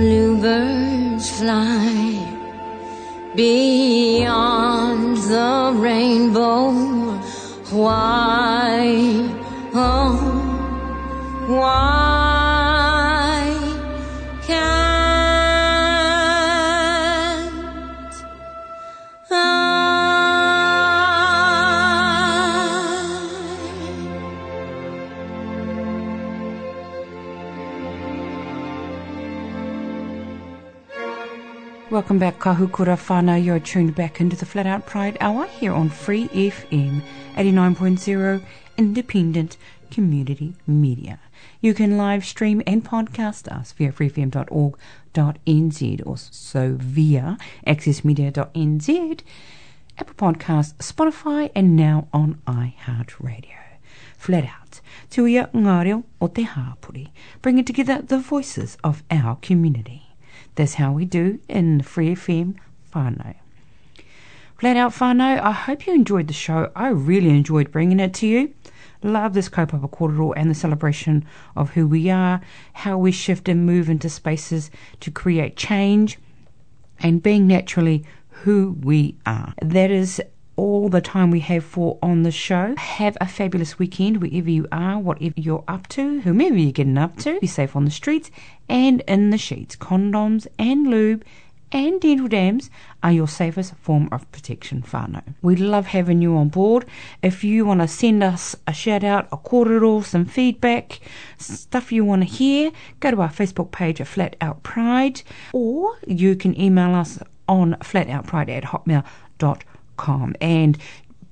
bluebirds 0.00 1.26
fly. 1.38 2.26
Beyond 3.36 3.99
Welcome 32.00 32.18
back, 32.18 32.38
Kahukura 32.38 32.96
whānau. 32.96 33.44
You're 33.44 33.60
tuned 33.60 33.94
back 33.94 34.22
into 34.22 34.34
the 34.34 34.46
Flat 34.46 34.66
Out 34.66 34.86
Pride 34.86 35.18
Hour 35.20 35.44
here 35.44 35.74
on 35.74 35.90
Free 35.90 36.28
FM 36.28 37.02
89.0 37.34 38.42
Independent 38.78 39.58
Community 39.90 40.54
Media. 40.66 41.20
You 41.60 41.74
can 41.74 41.98
live 41.98 42.24
stream 42.24 42.62
and 42.66 42.82
podcast 42.82 43.48
us 43.48 43.72
via 43.72 43.92
freefm.org.nz, 43.92 44.46
or 46.06 46.16
so 46.16 46.76
via 46.80 47.36
accessmedia.nz, 47.66 49.20
Apple 49.98 50.14
Podcasts, 50.14 50.72
Spotify, 50.78 51.50
and 51.54 51.76
now 51.76 52.08
on 52.14 52.40
iHeartRadio. 52.46 53.58
Flat 54.16 54.44
Out, 54.44 54.80
Te 55.10 55.20
Uia 55.20 55.52
Ngāreo 55.52 56.04
o 56.18 56.28
Te 56.28 56.46
Hāpuri, 56.46 57.10
bringing 57.42 57.66
together 57.66 58.00
the 58.00 58.18
voices 58.18 58.78
of 58.82 59.02
our 59.10 59.36
community. 59.42 60.09
That's 60.60 60.74
how 60.74 60.92
we 60.92 61.06
do 61.06 61.40
in 61.48 61.78
the 61.78 61.84
Free 61.84 62.14
FM 62.14 62.54
whānau. 62.92 63.34
Flat 64.58 64.76
Out 64.76 64.92
whānau, 64.92 65.40
I 65.40 65.52
hope 65.52 65.86
you 65.86 65.94
enjoyed 65.94 66.26
the 66.26 66.34
show. 66.34 66.70
I 66.76 66.88
really 66.88 67.30
enjoyed 67.30 67.72
bringing 67.72 67.98
it 67.98 68.12
to 68.16 68.26
you. 68.26 68.52
Love 69.02 69.32
this 69.32 69.48
kaupapa 69.48 69.88
kōrero 69.88 70.34
and 70.36 70.50
the 70.50 70.54
celebration 70.54 71.24
of 71.56 71.70
who 71.70 71.88
we 71.88 72.10
are, 72.10 72.42
how 72.74 72.98
we 72.98 73.10
shift 73.10 73.48
and 73.48 73.64
move 73.64 73.88
into 73.88 74.10
spaces 74.10 74.70
to 75.00 75.10
create 75.10 75.56
change, 75.56 76.18
and 76.98 77.22
being 77.22 77.46
naturally 77.46 78.04
who 78.28 78.76
we 78.82 79.16
are. 79.24 79.54
That 79.62 79.90
is 79.90 80.20
all 80.60 80.90
the 80.90 81.00
time 81.00 81.30
we 81.30 81.40
have 81.40 81.64
for 81.64 81.98
on 82.02 82.22
the 82.22 82.30
show. 82.30 82.74
Have 82.76 83.16
a 83.18 83.26
fabulous 83.26 83.78
weekend 83.78 84.20
wherever 84.20 84.50
you 84.50 84.68
are, 84.70 84.98
whatever 84.98 85.32
you're 85.36 85.64
up 85.66 85.88
to, 85.88 86.20
whomever 86.20 86.54
you're 86.54 86.70
getting 86.70 86.98
up 86.98 87.16
to. 87.20 87.40
Be 87.40 87.46
safe 87.46 87.74
on 87.74 87.86
the 87.86 87.90
streets 87.90 88.30
and 88.68 89.00
in 89.08 89.30
the 89.30 89.38
sheets. 89.38 89.74
Condoms 89.74 90.46
and 90.58 90.86
lube 90.86 91.24
and 91.72 91.98
dental 91.98 92.28
dams 92.28 92.68
are 93.02 93.10
your 93.10 93.26
safest 93.26 93.74
form 93.76 94.10
of 94.12 94.30
protection 94.32 94.82
whānau. 94.82 95.22
We 95.40 95.56
love 95.56 95.86
having 95.86 96.20
you 96.20 96.36
on 96.36 96.50
board. 96.50 96.84
If 97.22 97.42
you 97.42 97.64
want 97.64 97.80
to 97.80 97.88
send 97.88 98.22
us 98.22 98.54
a 98.66 98.74
shout 98.74 99.02
out, 99.02 99.28
a 99.32 99.38
kōrero, 99.38 100.04
some 100.04 100.26
feedback, 100.26 101.00
stuff 101.38 101.90
you 101.90 102.04
want 102.04 102.20
to 102.20 102.28
hear, 102.28 102.70
go 102.98 103.12
to 103.12 103.22
our 103.22 103.30
Facebook 103.30 103.70
page 103.72 103.98
at 103.98 104.08
Flat 104.08 104.36
Out 104.42 104.62
Pride 104.62 105.22
or 105.54 105.96
you 106.06 106.36
can 106.36 106.60
email 106.60 106.94
us 106.94 107.18
on 107.48 107.76
flatoutpride 107.76 108.50
at 108.50 108.64
hotmail.com 108.64 109.69
and 110.40 110.78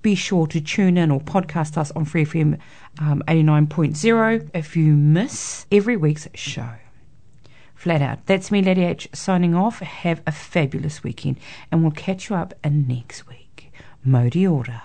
be 0.03 0.15
sure 0.15 0.47
to 0.47 0.61
tune 0.61 0.97
in 0.97 1.11
or 1.11 1.21
podcast 1.21 1.77
us 1.77 1.91
on 1.93 2.05
Free 2.05 2.25
FM 2.25 2.59
um, 3.01 3.23
89.0 3.27 4.51
if 4.55 4.77
you 4.77 4.93
miss 4.95 5.67
every 5.71 5.97
week's 5.97 6.29
show. 6.35 6.71
Flat 7.75 8.03
out. 8.03 8.27
That's 8.27 8.51
me, 8.51 8.61
Lady 8.61 8.85
H, 8.85 9.09
signing 9.13 9.55
off. 9.55 9.79
Have 9.81 10.21
a 10.27 10.33
fabulous 10.33 11.05
weekend, 11.05 11.39
and 11.71 11.83
we'll 11.83 11.93
catch 11.93 12.29
you 12.29 12.37
up 12.37 12.55
in 12.65 12.89
next 12.89 13.29
week. 13.29 13.73
Mauri 14.05 14.47
ora. 14.47 14.83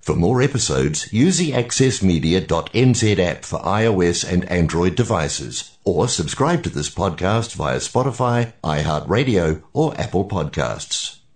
For 0.00 0.16
more 0.16 0.42
episodes, 0.42 1.12
use 1.12 1.38
the 1.38 1.52
accessmedia.nz 1.52 3.18
app 3.18 3.44
for 3.44 3.60
iOS 3.60 4.28
and 4.28 4.44
Android 4.50 4.96
devices, 4.96 5.76
or 5.84 6.08
subscribe 6.08 6.64
to 6.64 6.70
this 6.70 6.90
podcast 6.90 7.54
via 7.54 7.76
Spotify, 7.76 8.52
iHeartRadio, 8.64 9.62
or 9.72 9.98
Apple 10.00 10.28
Podcasts. 10.28 11.21